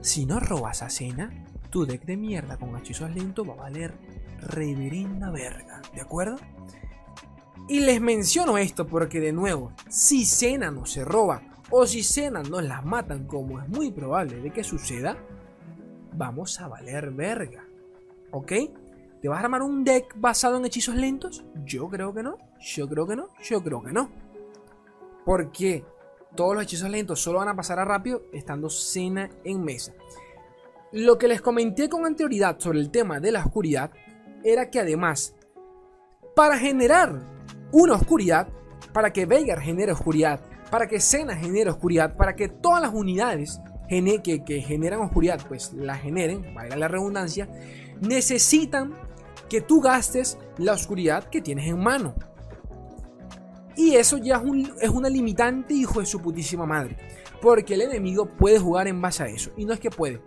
Si 0.00 0.24
no 0.24 0.40
robas 0.40 0.80
a 0.80 0.88
cena, 0.88 1.44
tu 1.68 1.84
deck 1.84 2.06
de 2.06 2.16
mierda 2.16 2.56
con 2.56 2.74
hechizos 2.78 3.10
lentos 3.10 3.46
va 3.46 3.52
a 3.52 3.56
valer 3.56 3.92
reverenda 4.40 5.30
verga, 5.30 5.82
¿de 5.94 6.00
acuerdo? 6.00 6.36
Y 7.68 7.80
les 7.80 8.00
menciono 8.00 8.56
esto 8.56 8.86
porque 8.86 9.20
de 9.20 9.34
nuevo, 9.34 9.74
si 9.90 10.24
Cena 10.24 10.70
no 10.70 10.86
se 10.86 11.04
roba 11.04 11.42
o 11.68 11.86
si 11.86 12.02
Cena 12.02 12.42
nos 12.42 12.62
las 12.62 12.82
matan 12.82 13.26
como 13.26 13.60
es 13.60 13.68
muy 13.68 13.90
probable 13.90 14.40
de 14.40 14.50
que 14.50 14.64
suceda, 14.64 15.18
vamos 16.18 16.60
a 16.60 16.68
valer 16.68 17.12
verga. 17.12 17.64
¿Ok? 18.32 18.52
¿Te 19.22 19.28
vas 19.28 19.40
a 19.40 19.44
armar 19.44 19.62
un 19.62 19.84
deck 19.84 20.14
basado 20.16 20.58
en 20.58 20.64
hechizos 20.66 20.96
lentos? 20.96 21.44
Yo 21.64 21.88
creo 21.88 22.12
que 22.12 22.22
no. 22.22 22.36
Yo 22.60 22.88
creo 22.88 23.06
que 23.06 23.16
no. 23.16 23.28
Yo 23.42 23.62
creo 23.62 23.82
que 23.82 23.92
no. 23.92 24.10
Porque 25.24 25.84
todos 26.34 26.54
los 26.54 26.64
hechizos 26.64 26.90
lentos 26.90 27.20
solo 27.20 27.38
van 27.38 27.48
a 27.48 27.56
pasar 27.56 27.78
a 27.78 27.84
rápido 27.84 28.22
estando 28.32 28.68
cena 28.68 29.30
en 29.44 29.64
mesa. 29.64 29.94
Lo 30.92 31.18
que 31.18 31.28
les 31.28 31.40
comenté 31.40 31.88
con 31.88 32.04
anterioridad 32.04 32.58
sobre 32.58 32.80
el 32.80 32.90
tema 32.90 33.20
de 33.20 33.32
la 33.32 33.40
oscuridad 33.40 33.90
era 34.44 34.70
que 34.70 34.80
además, 34.80 35.34
para 36.34 36.58
generar 36.58 37.20
una 37.72 37.94
oscuridad, 37.94 38.48
para 38.92 39.12
que 39.12 39.26
Veigar 39.26 39.60
genere 39.60 39.92
oscuridad, 39.92 40.40
para 40.70 40.86
que 40.86 41.00
Cena 41.00 41.36
genere 41.36 41.70
oscuridad, 41.70 42.16
para 42.16 42.34
que 42.36 42.48
todas 42.48 42.80
las 42.80 42.94
unidades 42.94 43.60
que, 43.88 44.62
generan 44.66 45.00
oscuridad, 45.00 45.40
pues 45.48 45.72
la 45.72 45.96
generen, 45.96 46.54
valga 46.54 46.76
la 46.76 46.88
redundancia, 46.88 47.48
necesitan 48.00 48.94
que 49.48 49.60
tú 49.60 49.80
gastes 49.80 50.38
la 50.58 50.74
oscuridad 50.74 51.24
que 51.24 51.40
tienes 51.40 51.66
en 51.66 51.80
mano. 51.80 52.14
Y 53.76 53.94
eso 53.94 54.18
ya 54.18 54.42
es, 54.80 54.90
una 54.90 55.08
limitante, 55.08 55.72
hijo 55.72 56.00
de 56.00 56.06
su 56.06 56.20
putísima 56.20 56.66
madre. 56.66 56.96
Porque 57.40 57.74
el 57.74 57.82
enemigo 57.82 58.26
puede 58.26 58.58
jugar 58.58 58.88
en 58.88 59.00
base 59.00 59.22
a 59.22 59.26
eso. 59.26 59.52
Y 59.56 59.64
no 59.64 59.72
es 59.72 59.80
que 59.80 59.90
puede. 59.90 60.20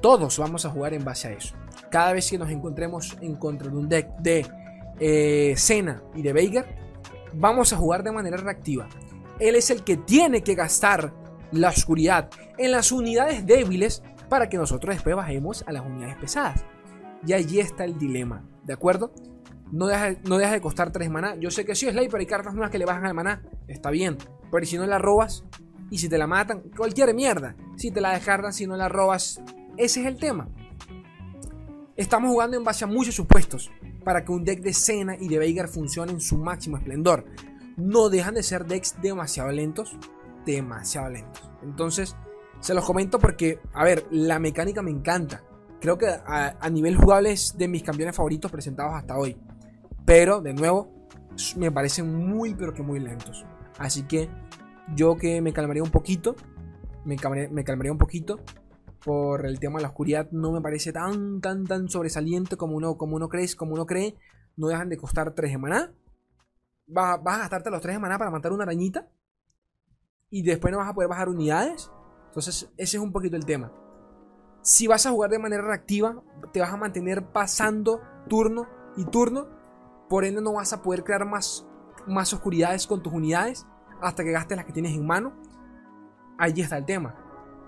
Todos 0.00 0.38
vamos 0.38 0.64
a 0.64 0.70
jugar 0.70 0.94
en 0.94 1.04
base 1.04 1.28
a 1.28 1.32
eso. 1.32 1.54
Cada 1.90 2.12
vez 2.12 2.30
que 2.30 2.38
nos 2.38 2.50
encontremos 2.50 3.16
en 3.20 3.34
contra 3.34 3.68
de 3.68 3.76
un 3.76 3.88
deck 3.88 4.08
de 4.18 4.46
eh, 5.00 5.54
Cena 5.56 6.02
y 6.14 6.22
de 6.22 6.32
Veigar, 6.32 6.76
vamos 7.34 7.72
a 7.72 7.76
jugar 7.76 8.02
de 8.04 8.12
manera 8.12 8.36
reactiva. 8.36 8.88
él 9.40 9.56
es 9.56 9.70
el 9.70 9.82
que 9.82 9.96
tiene 9.96 10.42
que 10.42 10.54
gastar 10.54 11.12
la 11.52 11.68
oscuridad 11.68 12.30
en 12.58 12.72
las 12.72 12.92
unidades 12.92 13.46
débiles 13.46 14.02
para 14.28 14.48
que 14.48 14.56
nosotros 14.56 14.94
después 14.94 15.14
bajemos 15.14 15.64
a 15.66 15.72
las 15.72 15.84
unidades 15.84 16.16
pesadas. 16.16 16.64
Y 17.26 17.34
allí 17.34 17.60
está 17.60 17.84
el 17.84 17.98
dilema, 17.98 18.44
¿de 18.64 18.72
acuerdo? 18.72 19.12
No 19.70 19.86
deja, 19.86 20.12
no 20.28 20.36
de 20.36 20.60
costar 20.60 20.92
3 20.92 21.08
maná. 21.08 21.34
Yo 21.36 21.50
sé 21.50 21.64
que 21.64 21.74
sí 21.74 21.86
es 21.86 21.94
ley, 21.94 22.08
pero 22.08 22.20
hay 22.20 22.26
cartas 22.26 22.52
nuevas 22.52 22.70
que 22.70 22.78
le 22.78 22.84
bajan 22.84 23.06
al 23.06 23.14
maná. 23.14 23.42
Está 23.68 23.90
bien. 23.90 24.18
Pero 24.50 24.66
si 24.66 24.76
no 24.76 24.86
la 24.86 24.98
robas 24.98 25.44
y 25.90 25.98
si 25.98 26.10
te 26.10 26.18
la 26.18 26.26
matan, 26.26 26.62
cualquier 26.76 27.14
mierda. 27.14 27.56
Si 27.76 27.90
te 27.90 28.02
la 28.02 28.12
descargan, 28.12 28.52
si 28.52 28.66
no 28.66 28.76
la 28.76 28.90
robas, 28.90 29.40
ese 29.78 30.00
es 30.00 30.06
el 30.06 30.18
tema. 30.18 30.48
Estamos 31.96 32.30
jugando 32.30 32.56
en 32.56 32.64
base 32.64 32.84
a 32.84 32.86
muchos 32.88 33.14
supuestos 33.14 33.70
para 34.04 34.24
que 34.24 34.32
un 34.32 34.44
deck 34.44 34.60
de 34.60 34.74
Cena 34.74 35.16
y 35.18 35.28
de 35.28 35.38
Veigar 35.38 35.68
funcione 35.68 36.12
en 36.12 36.20
su 36.20 36.36
máximo 36.36 36.76
esplendor. 36.76 37.24
No 37.76 38.10
dejan 38.10 38.34
de 38.34 38.42
ser 38.42 38.66
decks 38.66 38.96
demasiado 39.00 39.50
lentos, 39.52 39.96
demasiado 40.44 41.10
lentos. 41.10 41.50
Entonces, 41.62 42.16
se 42.60 42.74
los 42.74 42.84
comento 42.84 43.18
porque, 43.18 43.60
a 43.72 43.84
ver, 43.84 44.06
la 44.10 44.38
mecánica 44.38 44.82
me 44.82 44.90
encanta. 44.90 45.42
Creo 45.80 45.98
que 45.98 46.06
a, 46.06 46.70
nivel 46.70 46.96
jugable 46.96 47.32
es 47.32 47.56
de 47.58 47.66
mis 47.68 47.82
campeones 47.82 48.14
favoritos 48.14 48.50
presentados 48.50 48.94
hasta 48.94 49.16
hoy. 49.16 49.36
Pero, 50.04 50.40
de 50.40 50.54
nuevo, 50.54 51.08
me 51.56 51.72
parecen 51.72 52.14
muy, 52.14 52.54
pero 52.54 52.72
que 52.72 52.82
muy 52.82 53.00
lentos. 53.00 53.44
Así 53.78 54.04
que 54.04 54.28
yo 54.94 55.16
que 55.16 55.40
me 55.40 55.52
calmaría 55.52 55.82
un 55.82 55.90
poquito, 55.90 56.36
me 57.04 57.16
me 57.50 57.64
calmaría 57.64 57.92
un 57.92 57.98
poquito 57.98 58.40
por 59.04 59.46
el 59.46 59.58
tema 59.58 59.78
de 59.78 59.82
la 59.82 59.88
oscuridad 59.88 60.30
no 60.30 60.52
me 60.52 60.60
parece 60.60 60.92
tan, 60.92 61.40
tan, 61.40 61.64
tan 61.64 61.88
sobresaliente 61.88 62.56
como 62.56 62.76
uno, 62.76 62.96
como 62.96 63.16
uno 63.16 63.28
cree, 63.28 63.54
como 63.56 63.74
uno 63.74 63.86
cree. 63.86 64.16
No 64.56 64.68
dejan 64.68 64.88
de 64.88 64.96
costar 64.96 65.34
3 65.34 65.52
de 65.52 65.58
maná. 65.58 65.92
Vas, 66.86 67.20
a 67.24 67.38
gastarte 67.38 67.70
los 67.70 67.80
3 67.80 67.96
de 67.96 68.00
maná 68.00 68.18
para 68.18 68.30
matar 68.30 68.52
una 68.52 68.64
arañita. 68.64 69.08
Y 70.32 70.42
después 70.42 70.72
no 70.72 70.78
vas 70.78 70.88
a 70.88 70.94
poder 70.94 71.08
bajar 71.08 71.28
unidades. 71.28 71.92
Entonces, 72.26 72.68
ese 72.76 72.96
es 72.96 73.02
un 73.02 73.12
poquito 73.12 73.36
el 73.36 73.44
tema. 73.44 73.70
Si 74.62 74.88
vas 74.88 75.06
a 75.06 75.10
jugar 75.10 75.30
de 75.30 75.38
manera 75.38 75.62
reactiva, 75.62 76.20
te 76.52 76.60
vas 76.60 76.72
a 76.72 76.76
mantener 76.76 77.24
pasando 77.26 78.00
turno 78.28 78.66
y 78.96 79.04
turno. 79.04 79.46
Por 80.08 80.24
ende, 80.24 80.40
no 80.40 80.54
vas 80.54 80.72
a 80.72 80.82
poder 80.82 81.04
crear 81.04 81.24
más, 81.24 81.64
más 82.08 82.32
oscuridades 82.32 82.88
con 82.88 83.02
tus 83.02 83.12
unidades 83.12 83.66
hasta 84.00 84.24
que 84.24 84.32
gastes 84.32 84.56
las 84.56 84.66
que 84.66 84.72
tienes 84.72 84.94
en 84.94 85.06
mano. 85.06 85.32
Allí 86.38 86.62
está 86.62 86.76
el 86.78 86.84
tema. 86.84 87.14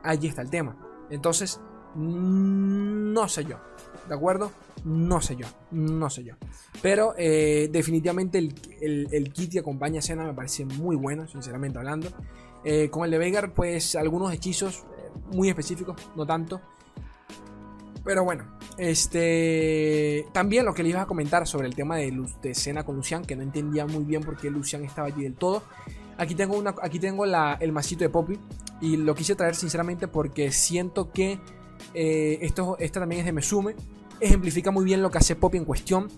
Allí 0.03 0.27
está 0.27 0.43
el 0.43 0.51
tema. 0.51 0.77
Entonces, 1.11 1.61
no 1.95 3.29
sé 3.29 3.45
yo. 3.45 3.59
¿De 4.09 4.15
acuerdo? 4.15 4.51
No 4.85 5.21
sé 5.21 5.37
yo. 5.37 5.47
No 5.71 6.11
sé 6.11 6.25
yo. 6.25 6.35
Pero 6.83 7.15
eh, 7.17 7.69
definitivamente 7.73 8.39
el, 8.39 9.33
kit 9.33 9.53
que 9.53 9.61
acompaña 9.61 10.01
a 10.01 10.03
Cena 10.03 10.25
me 10.25 10.35
parece 10.35 10.65
muy 10.65 10.97
bueno, 10.97 11.27
sinceramente 11.29 11.79
hablando. 11.79 12.09
Eh, 12.65 12.89
con 12.91 13.05
el 13.05 13.11
de 13.11 13.19
Veigar, 13.19 13.53
pues 13.53 13.95
algunos 13.95 14.33
hechizos 14.33 14.85
eh, 14.97 15.11
muy 15.33 15.49
específicos, 15.49 15.97
no 16.17 16.25
tanto. 16.27 16.61
Pero 18.05 18.25
bueno, 18.25 18.45
este. 18.77 20.27
También 20.33 20.65
lo 20.67 20.75
que 20.75 20.83
le 20.83 20.91
iba 20.91 21.03
a 21.03 21.07
comentar 21.07 21.47
sobre 21.47 21.67
el 21.67 21.75
tema 21.75 21.97
de, 21.97 22.13
de 22.43 22.55
Cena 22.55 22.85
con 22.85 22.97
Lucian, 22.97 23.25
que 23.25 23.35
no 23.35 23.43
entendía 23.43 23.87
muy 23.87 24.05
bien 24.05 24.23
por 24.23 24.37
qué 24.37 24.51
Lucian 24.51 24.85
estaba 24.85 25.09
allí 25.09 25.23
del 25.23 25.35
todo. 25.35 25.63
Aquí 26.17 26.35
tengo, 26.35 26.57
una, 26.57 26.75
aquí 26.83 26.99
tengo 26.99 27.25
el 27.25 27.73
masito 27.73 28.05
de 28.05 28.11
Poppy. 28.11 28.39
Y 28.81 28.97
lo 28.97 29.15
quise 29.15 29.35
traer 29.35 29.55
sinceramente 29.55 30.09
porque 30.09 30.53
siento 30.53 31.11
que 31.11 31.39
eh, 31.95 32.39
esto, 32.43 32.77
esta 32.79 33.01
también 33.01 33.21
es 33.21 33.27
de 33.27 33.33
Mesume. 33.33 33.75
Ejemplifica 34.21 34.71
muy 34.71 34.85
bien 34.85 35.03
lo 35.03 35.11
que 35.11 35.19
hace 35.19 35.37
Poppy 35.37 35.59
en 35.59 35.65
cuestión. 35.65 36.09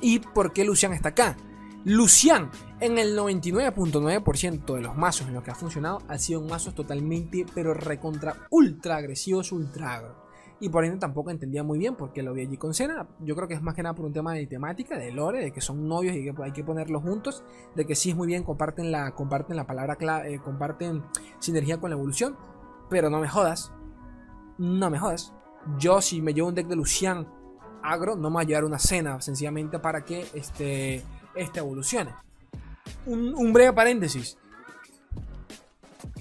Y 0.00 0.20
por 0.20 0.52
qué 0.52 0.64
Lucian 0.64 0.92
está 0.92 1.10
acá. 1.10 1.36
Lucian, 1.84 2.50
en 2.80 2.98
el 2.98 3.16
99.9% 3.16 4.74
de 4.74 4.82
los 4.82 4.96
mazos 4.96 5.28
en 5.28 5.34
los 5.34 5.42
que 5.42 5.50
ha 5.50 5.54
funcionado, 5.54 6.02
ha 6.08 6.18
sido 6.18 6.40
un 6.40 6.48
mazo 6.48 6.72
totalmente, 6.72 7.46
pero 7.54 7.74
recontra 7.74 8.46
ultra 8.50 8.96
agresivos, 8.96 9.52
ultra 9.52 9.94
agro 9.94 10.26
y 10.58 10.68
por 10.68 10.84
ende 10.84 10.98
tampoco 10.98 11.30
entendía 11.30 11.62
muy 11.62 11.78
bien 11.78 11.96
por 11.96 12.12
qué 12.12 12.22
lo 12.22 12.32
vi 12.32 12.42
allí 12.42 12.56
con 12.56 12.72
Cena. 12.72 13.06
Yo 13.20 13.36
creo 13.36 13.48
que 13.48 13.54
es 13.54 13.62
más 13.62 13.74
que 13.74 13.82
nada 13.82 13.94
por 13.94 14.06
un 14.06 14.12
tema 14.12 14.32
de 14.32 14.46
temática, 14.46 14.96
de 14.96 15.12
lore, 15.12 15.42
de 15.42 15.52
que 15.52 15.60
son 15.60 15.86
novios 15.86 16.16
y 16.16 16.24
que 16.24 16.34
hay 16.42 16.52
que 16.52 16.64
ponerlos 16.64 17.02
juntos, 17.02 17.44
de 17.74 17.86
que 17.86 17.94
sí 17.94 18.10
es 18.10 18.16
muy 18.16 18.26
bien, 18.26 18.42
comparten 18.42 18.90
la, 18.90 19.10
comparten 19.12 19.56
la 19.56 19.66
palabra 19.66 19.96
clave, 19.96 20.34
eh, 20.34 20.40
comparten 20.40 21.02
sinergia 21.38 21.78
con 21.78 21.90
la 21.90 21.96
evolución, 21.96 22.36
pero 22.88 23.10
no 23.10 23.20
me 23.20 23.28
jodas, 23.28 23.72
no 24.58 24.90
me 24.90 24.98
jodas. 24.98 25.34
Yo 25.78 26.00
si 26.00 26.22
me 26.22 26.32
llevo 26.32 26.48
un 26.48 26.54
deck 26.54 26.68
de 26.68 26.76
Lucian 26.76 27.28
agro, 27.82 28.16
no 28.16 28.30
me 28.30 28.36
va 28.36 28.40
a 28.42 28.44
llevar 28.44 28.64
una 28.64 28.78
cena 28.78 29.20
sencillamente 29.20 29.78
para 29.78 30.04
que 30.04 30.26
este, 30.32 31.02
este 31.34 31.58
evolucione. 31.58 32.25
Un, 33.06 33.52
breve 33.52 33.72
paréntesis. 33.72 34.36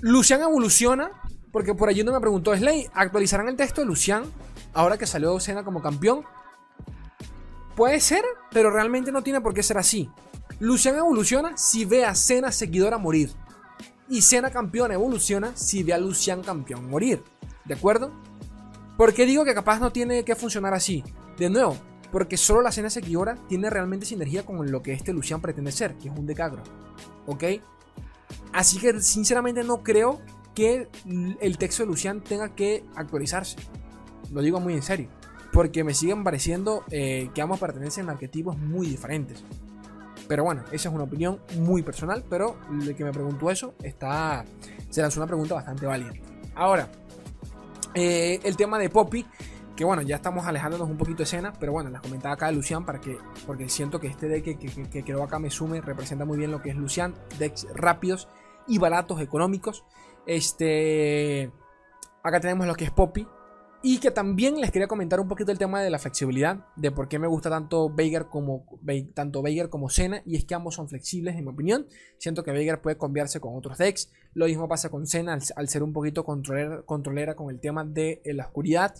Lucian 0.02 0.42
evoluciona 0.42 1.12
porque 1.52 1.74
por 1.74 1.90
allí 1.90 2.02
uno 2.02 2.14
me 2.14 2.20
preguntó, 2.20 2.56
Slay, 2.56 2.88
¿actualizarán 2.94 3.48
el 3.48 3.56
texto 3.56 3.82
de 3.82 3.88
Lucian 3.88 4.24
ahora 4.74 4.98
que 4.98 5.08
salió 5.08 5.40
Cena 5.40 5.64
como 5.64 5.82
campeón? 5.82 6.24
Puede 7.76 8.00
ser, 8.00 8.24
pero 8.52 8.72
realmente 8.72 9.12
no 9.12 9.24
tiene 9.24 9.42
por 9.42 9.54
qué 9.54 9.64
ser 9.64 9.78
así. 9.78 10.10
Lucian 10.60 10.96
evoluciona 10.96 11.58
si 11.58 11.86
ve 11.86 12.06
a 12.06 12.14
Cena 12.14 12.52
seguidora 12.52 12.98
morir. 12.98 13.32
Y 14.08 14.22
Cena 14.22 14.52
campeón 14.52 14.92
evoluciona 14.92 15.52
si 15.56 15.84
ve 15.84 15.94
a 15.94 15.98
Lucian 15.98 16.44
campeón 16.44 16.90
morir. 16.90 17.24
¿De 17.66 17.74
acuerdo? 17.74 18.12
¿Por 18.98 19.14
qué 19.14 19.26
digo 19.26 19.44
que 19.44 19.54
capaz 19.54 19.80
no 19.80 19.92
tiene 19.92 20.24
que 20.24 20.36
funcionar 20.36 20.74
así? 20.74 21.04
De 21.38 21.50
nuevo, 21.50 21.78
porque 22.16 22.38
solo 22.38 22.62
la 22.62 22.72
Cena 22.72 22.90
seguidora 22.90 23.36
tiene 23.50 23.70
realmente 23.70 24.06
sinergia 24.06 24.46
con 24.46 24.72
lo 24.72 24.82
que 24.82 24.94
este 24.94 25.12
Lucian 25.12 25.42
pretende 25.42 25.74
ser, 25.74 25.96
que 25.96 26.08
es 26.08 26.18
un 26.18 26.26
decagro. 26.26 26.64
¿Ok? 27.26 27.44
Así 28.54 28.80
que 28.80 29.02
sinceramente 29.02 29.66
no 29.66 29.84
creo 29.84 30.22
que 30.54 30.88
el 31.42 31.58
texto 31.58 31.84
de 31.84 31.88
Lucian 31.88 32.22
tenga 32.22 32.56
que 32.56 32.86
actualizarse. 32.96 33.58
Lo 34.32 34.42
digo 34.42 34.62
muy 34.62 34.76
en 34.76 34.82
serio. 34.82 35.10
Porque 35.52 35.84
me 35.84 35.94
siguen 35.94 36.24
pareciendo 36.24 36.86
eh, 36.90 37.32
que 37.36 37.42
ambos 37.42 37.60
pertenecen 37.60 38.08
a 38.08 38.14
arquetipos 38.14 38.58
muy 38.58 38.88
diferentes. 38.88 39.44
Pero 40.26 40.46
bueno, 40.46 40.64
esa 40.72 40.88
es 40.88 40.96
una 40.96 41.04
opinión 41.04 41.42
muy 41.58 41.84
personal. 41.84 42.24
Pero 42.30 42.56
el 42.72 42.96
que 42.96 43.04
me 43.04 43.12
preguntó 43.12 43.52
eso 43.52 43.76
está. 43.84 44.46
Se 44.90 45.02
lanzó 45.02 45.20
una 45.20 45.28
pregunta 45.28 45.56
bastante 45.56 45.86
válida. 45.86 46.14
Ahora, 46.56 46.88
eh, 47.94 48.40
el 48.42 48.56
tema 48.56 48.80
de 48.80 48.90
Poppy. 48.90 49.26
Que 49.76 49.84
bueno, 49.84 50.02
ya 50.02 50.16
estamos 50.16 50.46
alejándonos 50.46 50.90
un 50.90 50.98
poquito 50.98 51.18
de 51.18 51.24
escena. 51.24 51.54
Pero 51.60 51.72
bueno, 51.72 51.90
les 51.90 52.02
comentaba 52.02 52.34
acá 52.36 52.48
de 52.48 52.54
Lucian 52.54 52.86
para 52.86 53.00
que. 53.02 53.18
Porque 53.46 53.68
siento 53.70 54.00
que 54.00 54.08
este 54.08 54.28
deck 54.28 54.44
que, 54.44 54.58
que, 54.58 54.90
que 54.90 55.04
creo 55.04 55.24
acá 55.24 55.40
me 55.40 55.50
sume 55.50 55.82
representa 55.82 56.26
muy 56.26 56.38
bien 56.38 56.52
lo 56.52 56.62
que 56.62 56.70
es 56.70 56.76
Lucian. 56.76 57.14
Decks 57.40 57.68
rápidos 57.74 58.28
y 58.68 58.78
baratos, 58.78 59.22
económicos. 59.22 59.84
Este. 60.26 61.52
Acá 62.24 62.40
tenemos 62.40 62.66
lo 62.68 62.76
que 62.76 62.86
es 62.86 62.92
Poppy. 62.92 63.28
Y 63.88 64.00
que 64.00 64.10
también 64.10 64.60
les 64.60 64.72
quería 64.72 64.88
comentar 64.88 65.20
un 65.20 65.28
poquito 65.28 65.52
el 65.52 65.60
tema 65.60 65.80
de 65.80 65.92
la 65.92 66.00
flexibilidad. 66.00 66.66
De 66.76 66.90
por 66.90 67.08
qué 67.08 67.20
me 67.20 67.28
gusta 67.28 67.52
tanto 67.52 67.88
Veigar 67.88 68.30
como, 68.30 68.66
tanto 69.14 69.44
como 69.70 69.92
Senna. 69.92 70.24
Y 70.26 70.38
es 70.38 70.46
que 70.46 70.56
ambos 70.56 70.74
son 70.74 70.90
flexibles, 70.90 71.36
en 71.36 71.44
mi 71.44 71.52
opinión. 71.52 71.86
Siento 72.18 72.44
que 72.44 72.52
Veigar 72.52 72.82
puede 72.82 72.98
cambiarse 72.98 73.40
con 73.40 73.56
otros 73.56 73.78
decks. 73.78 74.12
Lo 74.34 74.48
mismo 74.48 74.68
pasa 74.68 74.90
con 74.90 75.06
Senna 75.06 75.38
al, 75.56 75.70
ser 75.70 75.84
un 75.84 75.94
poquito 75.94 76.24
controlera, 76.24 76.82
controlera 76.82 77.36
con 77.36 77.52
el 77.52 77.60
tema 77.60 77.86
de 77.86 78.24
eh, 78.26 78.34
la 78.34 78.46
oscuridad. 78.46 78.96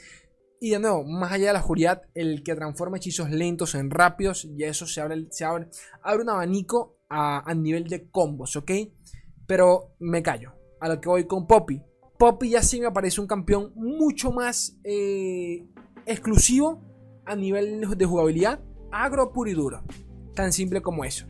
Y 0.66 0.72
de 0.72 0.80
nuevo, 0.80 1.04
más 1.04 1.32
allá 1.32 1.46
de 1.46 1.54
la 1.54 1.60
oscuridad, 1.60 2.02
el 2.16 2.42
que 2.42 2.56
transforma 2.56 2.98
hechizos 2.98 3.30
lentos 3.30 3.76
en 3.76 3.92
rápidos, 3.92 4.46
y 4.46 4.64
eso 4.64 4.88
se 4.88 5.00
abre, 5.00 5.28
se 5.30 5.46
abre, 5.46 5.68
abre 6.02 6.24
un 6.24 6.30
abanico 6.30 6.98
a, 7.08 7.48
a 7.48 7.54
nivel 7.54 7.88
de 7.88 8.10
combos, 8.10 8.56
¿ok? 8.56 8.72
Pero 9.46 9.94
me 10.00 10.24
callo 10.24 10.54
a 10.80 10.90
lo 10.90 11.00
que 11.00 11.08
voy 11.08 11.28
con 11.28 11.46
Poppy. 11.46 11.84
Poppy 12.18 12.50
ya 12.50 12.64
sí 12.64 12.82
me 12.82 12.90
parece 12.90 13.22
un 13.22 13.28
campeón 13.28 13.74
mucho 13.76 14.32
más 14.32 14.76
eh, 14.84 15.68
exclusivo 16.08 16.82
a 17.28 17.36
nivel 17.36 17.82
de 17.96 18.06
jugabilidad, 18.08 18.60
agro 18.92 19.32
puro 19.34 19.52
y 19.52 19.54
duro. 19.54 19.84
Tan 20.34 20.52
simple 20.52 20.82
como 20.82 21.06
eso. 21.06 21.28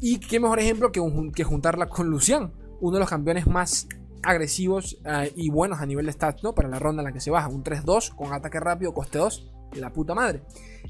Y 0.00 0.20
qué 0.20 0.40
mejor 0.40 0.58
ejemplo 0.58 0.90
que, 0.90 1.02
que 1.34 1.44
juntarla 1.44 1.90
con 1.90 2.08
Lucian, 2.08 2.54
uno 2.80 2.94
de 2.94 3.00
los 3.00 3.10
campeones 3.10 3.46
más 3.46 3.86
agresivos 4.22 4.98
eh, 5.04 5.32
y 5.36 5.50
buenos 5.50 5.80
a 5.80 5.86
nivel 5.86 6.06
de 6.06 6.12
stats, 6.12 6.42
¿no? 6.42 6.54
Para 6.54 6.68
la 6.68 6.78
ronda 6.78 7.02
en 7.02 7.06
la 7.06 7.12
que 7.12 7.20
se 7.20 7.30
baja. 7.30 7.48
Un 7.48 7.64
3-2 7.64 8.14
con 8.14 8.32
ataque 8.32 8.60
rápido, 8.60 8.92
coste 8.92 9.18
2, 9.18 9.52
de 9.72 9.80
la 9.80 9.92
puta 9.92 10.14
madre. 10.14 10.42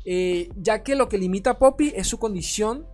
Eh, 0.04 0.50
ya 0.56 0.82
que 0.82 0.94
lo 0.94 1.08
que 1.08 1.18
limita 1.18 1.50
a 1.50 1.58
Poppy 1.58 1.92
es 1.94 2.06
su 2.06 2.18
condición 2.18 2.86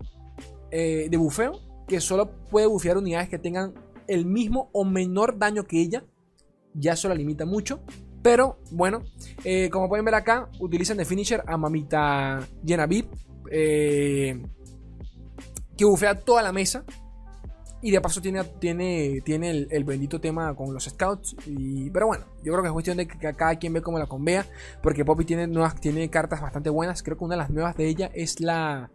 de 0.70 1.16
bufeo, 1.16 1.60
que 1.86 2.00
solo 2.00 2.32
puede 2.50 2.66
bufear 2.66 2.98
unidades 2.98 3.28
que 3.28 3.38
tengan 3.38 3.74
el 4.08 4.26
mismo 4.26 4.70
o 4.72 4.84
menor 4.84 5.38
daño 5.38 5.64
que 5.64 5.80
ella. 5.80 6.04
Ya 6.74 6.92
eso 6.92 7.08
la 7.08 7.14
limita 7.14 7.46
mucho. 7.46 7.80
Pero 8.22 8.58
bueno, 8.70 9.02
eh, 9.44 9.68
como 9.70 9.88
pueden 9.88 10.04
ver 10.04 10.14
acá, 10.14 10.48
utilizan 10.58 10.96
de 10.96 11.04
finisher 11.04 11.42
a 11.46 11.56
mamita 11.56 12.40
Genevieve. 12.64 13.08
Eh, 13.50 14.42
que 15.76 15.84
bufea 15.84 16.18
toda 16.18 16.42
la 16.42 16.52
mesa. 16.52 16.84
Y 17.84 17.90
de 17.90 18.00
paso 18.00 18.22
tiene, 18.22 18.42
tiene, 18.44 19.20
tiene 19.26 19.50
el, 19.68 19.84
bendito 19.84 20.18
tema 20.18 20.54
con 20.56 20.72
los 20.72 20.84
scouts. 20.84 21.36
Y, 21.44 21.90
pero 21.90 22.06
bueno, 22.06 22.24
yo 22.42 22.50
creo 22.50 22.62
que 22.62 22.68
es 22.68 22.72
cuestión 22.72 22.96
de 22.96 23.06
que 23.06 23.18
cada 23.34 23.56
quien 23.56 23.74
ve 23.74 23.82
cómo 23.82 23.98
la 23.98 24.06
convea. 24.06 24.46
Porque 24.82 25.04
Poppy 25.04 25.26
tiene, 25.26 25.46
nuevas, 25.46 25.78
tiene 25.78 26.08
cartas 26.08 26.40
bastante 26.40 26.70
buenas. 26.70 27.02
Creo 27.02 27.18
que 27.18 27.24
una 27.24 27.34
de 27.34 27.42
las 27.42 27.50
nuevas 27.50 27.76
de 27.76 27.86
ella 27.86 28.10
es 28.14 28.40
la. 28.40 28.90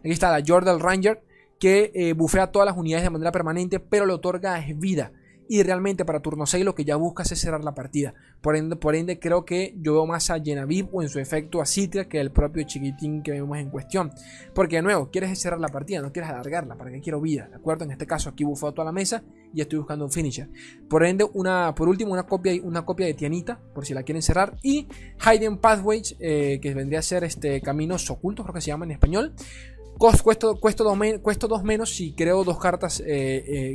Aquí 0.00 0.10
está 0.10 0.30
la 0.38 0.44
Jordan 0.46 0.80
Ranger 0.80 1.22
que 1.58 1.90
eh, 1.94 2.12
bufea 2.12 2.52
todas 2.52 2.66
las 2.66 2.76
unidades 2.76 3.04
de 3.04 3.10
manera 3.10 3.32
permanente, 3.32 3.80
pero 3.80 4.04
le 4.04 4.12
otorga 4.12 4.62
vida. 4.76 5.12
Y 5.48 5.62
realmente 5.62 6.04
para 6.04 6.20
turno 6.20 6.46
6 6.46 6.64
lo 6.64 6.74
que 6.74 6.84
ya 6.84 6.96
buscas 6.96 7.30
es 7.32 7.40
cerrar 7.40 7.62
la 7.62 7.74
partida. 7.74 8.14
Por 8.40 8.56
ende, 8.56 8.76
por 8.76 8.94
ende 8.94 9.18
creo 9.18 9.44
que 9.44 9.74
yo 9.78 9.92
veo 9.92 10.06
más 10.06 10.30
a 10.30 10.40
Genevieve 10.40 10.88
o 10.92 11.02
en 11.02 11.08
su 11.08 11.18
efecto 11.18 11.60
a 11.60 11.66
Citra 11.66 12.08
que 12.08 12.20
el 12.20 12.30
propio 12.30 12.64
chiquitín 12.64 13.22
que 13.22 13.30
vemos 13.30 13.58
en 13.58 13.70
cuestión. 13.70 14.10
Porque 14.54 14.76
de 14.76 14.82
nuevo, 14.82 15.10
quieres 15.10 15.38
cerrar 15.38 15.60
la 15.60 15.68
partida, 15.68 16.00
no 16.02 16.12
quieres 16.12 16.30
alargarla. 16.30 16.76
¿Para 16.76 16.90
que 16.90 17.00
quiero 17.00 17.20
vida? 17.20 17.48
¿De 17.48 17.56
acuerdo? 17.56 17.84
En 17.84 17.92
este 17.92 18.06
caso 18.06 18.28
aquí 18.28 18.44
bufeo 18.44 18.72
toda 18.72 18.86
la 18.86 18.92
mesa 18.92 19.22
y 19.54 19.60
estoy 19.60 19.78
buscando 19.78 20.04
un 20.04 20.10
finisher. 20.10 20.48
Por 20.88 21.04
ende, 21.04 21.24
una, 21.34 21.74
por 21.74 21.88
último, 21.88 22.12
una 22.12 22.24
copia, 22.24 22.52
una 22.62 22.84
copia 22.84 23.06
de 23.06 23.14
Tianita, 23.14 23.60
por 23.74 23.86
si 23.86 23.94
la 23.94 24.02
quieren 24.02 24.22
cerrar. 24.22 24.56
Y 24.62 24.86
Hidden 25.24 25.58
Pathways, 25.58 26.16
eh, 26.18 26.58
que 26.60 26.74
vendría 26.74 26.98
a 26.98 27.02
ser 27.02 27.24
este, 27.24 27.60
caminos 27.60 28.10
ocultos, 28.10 28.44
creo 28.44 28.54
que 28.54 28.60
se 28.60 28.68
llama 28.68 28.84
en 28.84 28.92
español. 28.92 29.32
Cuesto, 29.98 30.56
cuesto, 30.60 30.84
dos, 31.48 31.64
menos 31.64 31.94
si 31.94 32.12
creo 32.12 32.44
dos 32.44 32.58
cartas. 32.58 33.00
Eh, 33.00 33.06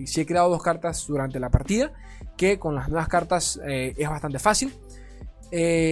eh, 0.02 0.04
si 0.06 0.22
he 0.22 0.26
creado 0.26 0.50
dos 0.50 0.62
cartas 0.62 1.06
durante 1.08 1.40
la 1.40 1.50
partida. 1.50 1.94
Que 2.38 2.60
con 2.60 2.76
las 2.76 2.90
nuevas 2.90 3.08
cartas 3.08 3.60
eh, 3.66 3.96
es 3.98 4.10
bastante 4.10 4.38
fácil. 4.38 4.72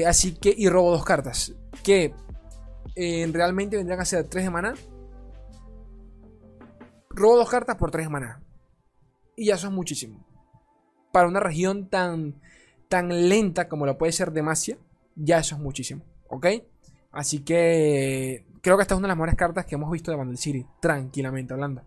así 0.08 0.34
que. 0.34 0.54
Y 0.56 0.70
robo 0.70 0.92
dos 0.92 1.04
cartas. 1.04 1.54
Que 1.84 2.14
realmente 2.96 3.78
vendrían 3.78 4.02
a 4.02 4.06
ser 4.06 4.28
3 4.28 4.46
de 4.46 4.50
mana. 4.52 4.74
Robo 7.10 7.38
dos 7.38 7.50
cartas 7.50 7.76
por 7.78 7.90
3 7.90 8.06
de 8.06 8.10
mana. 8.10 8.44
Y 9.36 9.48
ya 9.48 9.56
eso 9.56 9.68
es 9.68 9.74
muchísimo. 9.74 10.28
Para 11.12 11.28
una 11.28 11.40
región 11.40 11.90
tan, 11.90 12.40
tan 12.88 13.30
lenta 13.30 13.68
como 13.68 13.88
lo 13.88 13.98
puede 13.98 14.12
ser 14.12 14.32
Demacia. 14.32 14.78
Ya 15.16 15.40
eso 15.40 15.56
es 15.56 15.62
muchísimo. 15.62 16.04
¿Ok? 16.28 16.46
Así 17.12 17.40
que 17.40 18.46
creo 18.62 18.78
que 18.78 18.84
esta 18.84 18.94
es 18.94 18.98
una 18.98 19.08
de 19.08 19.10
las 19.10 19.18
mejores 19.18 19.36
cartas 19.36 19.66
que 19.66 19.76
hemos 19.76 19.92
visto 19.92 20.12
de 20.12 20.18
Bundle 20.18 20.38
City, 20.38 20.66
tranquilamente 20.80 21.54
hablando. 21.54 21.84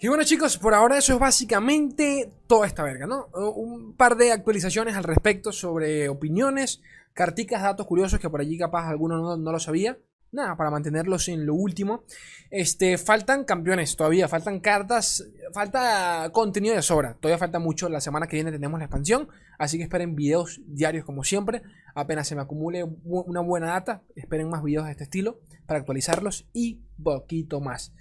Y 0.00 0.08
bueno 0.08 0.24
chicos, 0.24 0.58
por 0.58 0.74
ahora 0.74 0.98
eso 0.98 1.14
es 1.14 1.18
básicamente 1.18 2.30
toda 2.46 2.66
esta 2.66 2.82
verga, 2.82 3.06
¿no? 3.06 3.28
Un 3.54 3.94
par 3.96 4.16
de 4.16 4.32
actualizaciones 4.32 4.96
al 4.96 5.04
respecto 5.04 5.52
sobre 5.52 6.08
opiniones, 6.08 6.82
carticas, 7.12 7.62
datos 7.62 7.86
curiosos 7.86 8.20
que 8.20 8.28
por 8.28 8.40
allí 8.40 8.58
capaz 8.58 8.88
alguno 8.88 9.18
no, 9.18 9.36
no 9.36 9.52
lo 9.52 9.58
sabía 9.58 9.98
nada, 10.34 10.56
para 10.56 10.70
mantenerlos 10.70 11.28
en 11.28 11.46
lo 11.46 11.54
último. 11.54 12.04
Este, 12.50 12.98
faltan 12.98 13.44
campeones 13.44 13.96
todavía, 13.96 14.28
faltan 14.28 14.60
cartas, 14.60 15.26
falta 15.52 16.28
contenido 16.32 16.74
de 16.74 16.82
sobra. 16.82 17.14
Todavía 17.14 17.38
falta 17.38 17.58
mucho. 17.58 17.88
La 17.88 18.00
semana 18.00 18.26
que 18.26 18.36
viene 18.36 18.52
tenemos 18.52 18.78
la 18.78 18.84
expansión, 18.84 19.28
así 19.58 19.78
que 19.78 19.84
esperen 19.84 20.14
videos 20.14 20.60
diarios 20.66 21.04
como 21.04 21.24
siempre. 21.24 21.62
Apenas 21.94 22.26
se 22.26 22.34
me 22.34 22.42
acumule 22.42 22.84
una 23.04 23.40
buena 23.40 23.68
data, 23.68 24.02
esperen 24.16 24.48
más 24.48 24.62
videos 24.62 24.86
de 24.86 24.92
este 24.92 25.04
estilo 25.04 25.40
para 25.66 25.78
actualizarlos 25.78 26.48
y 26.52 26.84
poquito 27.02 27.60
más. 27.60 27.94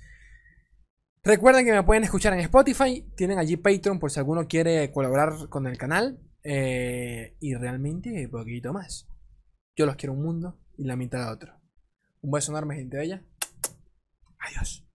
Recuerden 1.23 1.65
que 1.65 1.71
me 1.71 1.83
pueden 1.83 2.03
escuchar 2.03 2.33
en 2.33 2.39
Spotify, 2.39 3.07
tienen 3.15 3.39
allí 3.39 3.55
Patreon 3.55 3.99
por 3.99 4.11
si 4.11 4.19
alguno 4.19 4.47
quiere 4.47 4.91
colaborar 4.91 5.47
con 5.49 5.67
el 5.67 5.77
canal. 5.77 6.19
Eh, 6.43 7.37
y 7.39 7.55
realmente 7.55 8.27
poquito 8.29 8.73
más. 8.73 9.07
Yo 9.75 9.85
los 9.85 9.95
quiero 9.95 10.13
un 10.13 10.23
mundo 10.23 10.59
y 10.77 10.83
la 10.83 10.95
mitad 10.95 11.25
de 11.25 11.31
otro. 11.31 11.61
Un 12.21 12.31
beso 12.31 12.51
enorme, 12.51 12.75
gente 12.75 12.97
bella. 12.97 13.23
Adiós. 14.39 14.85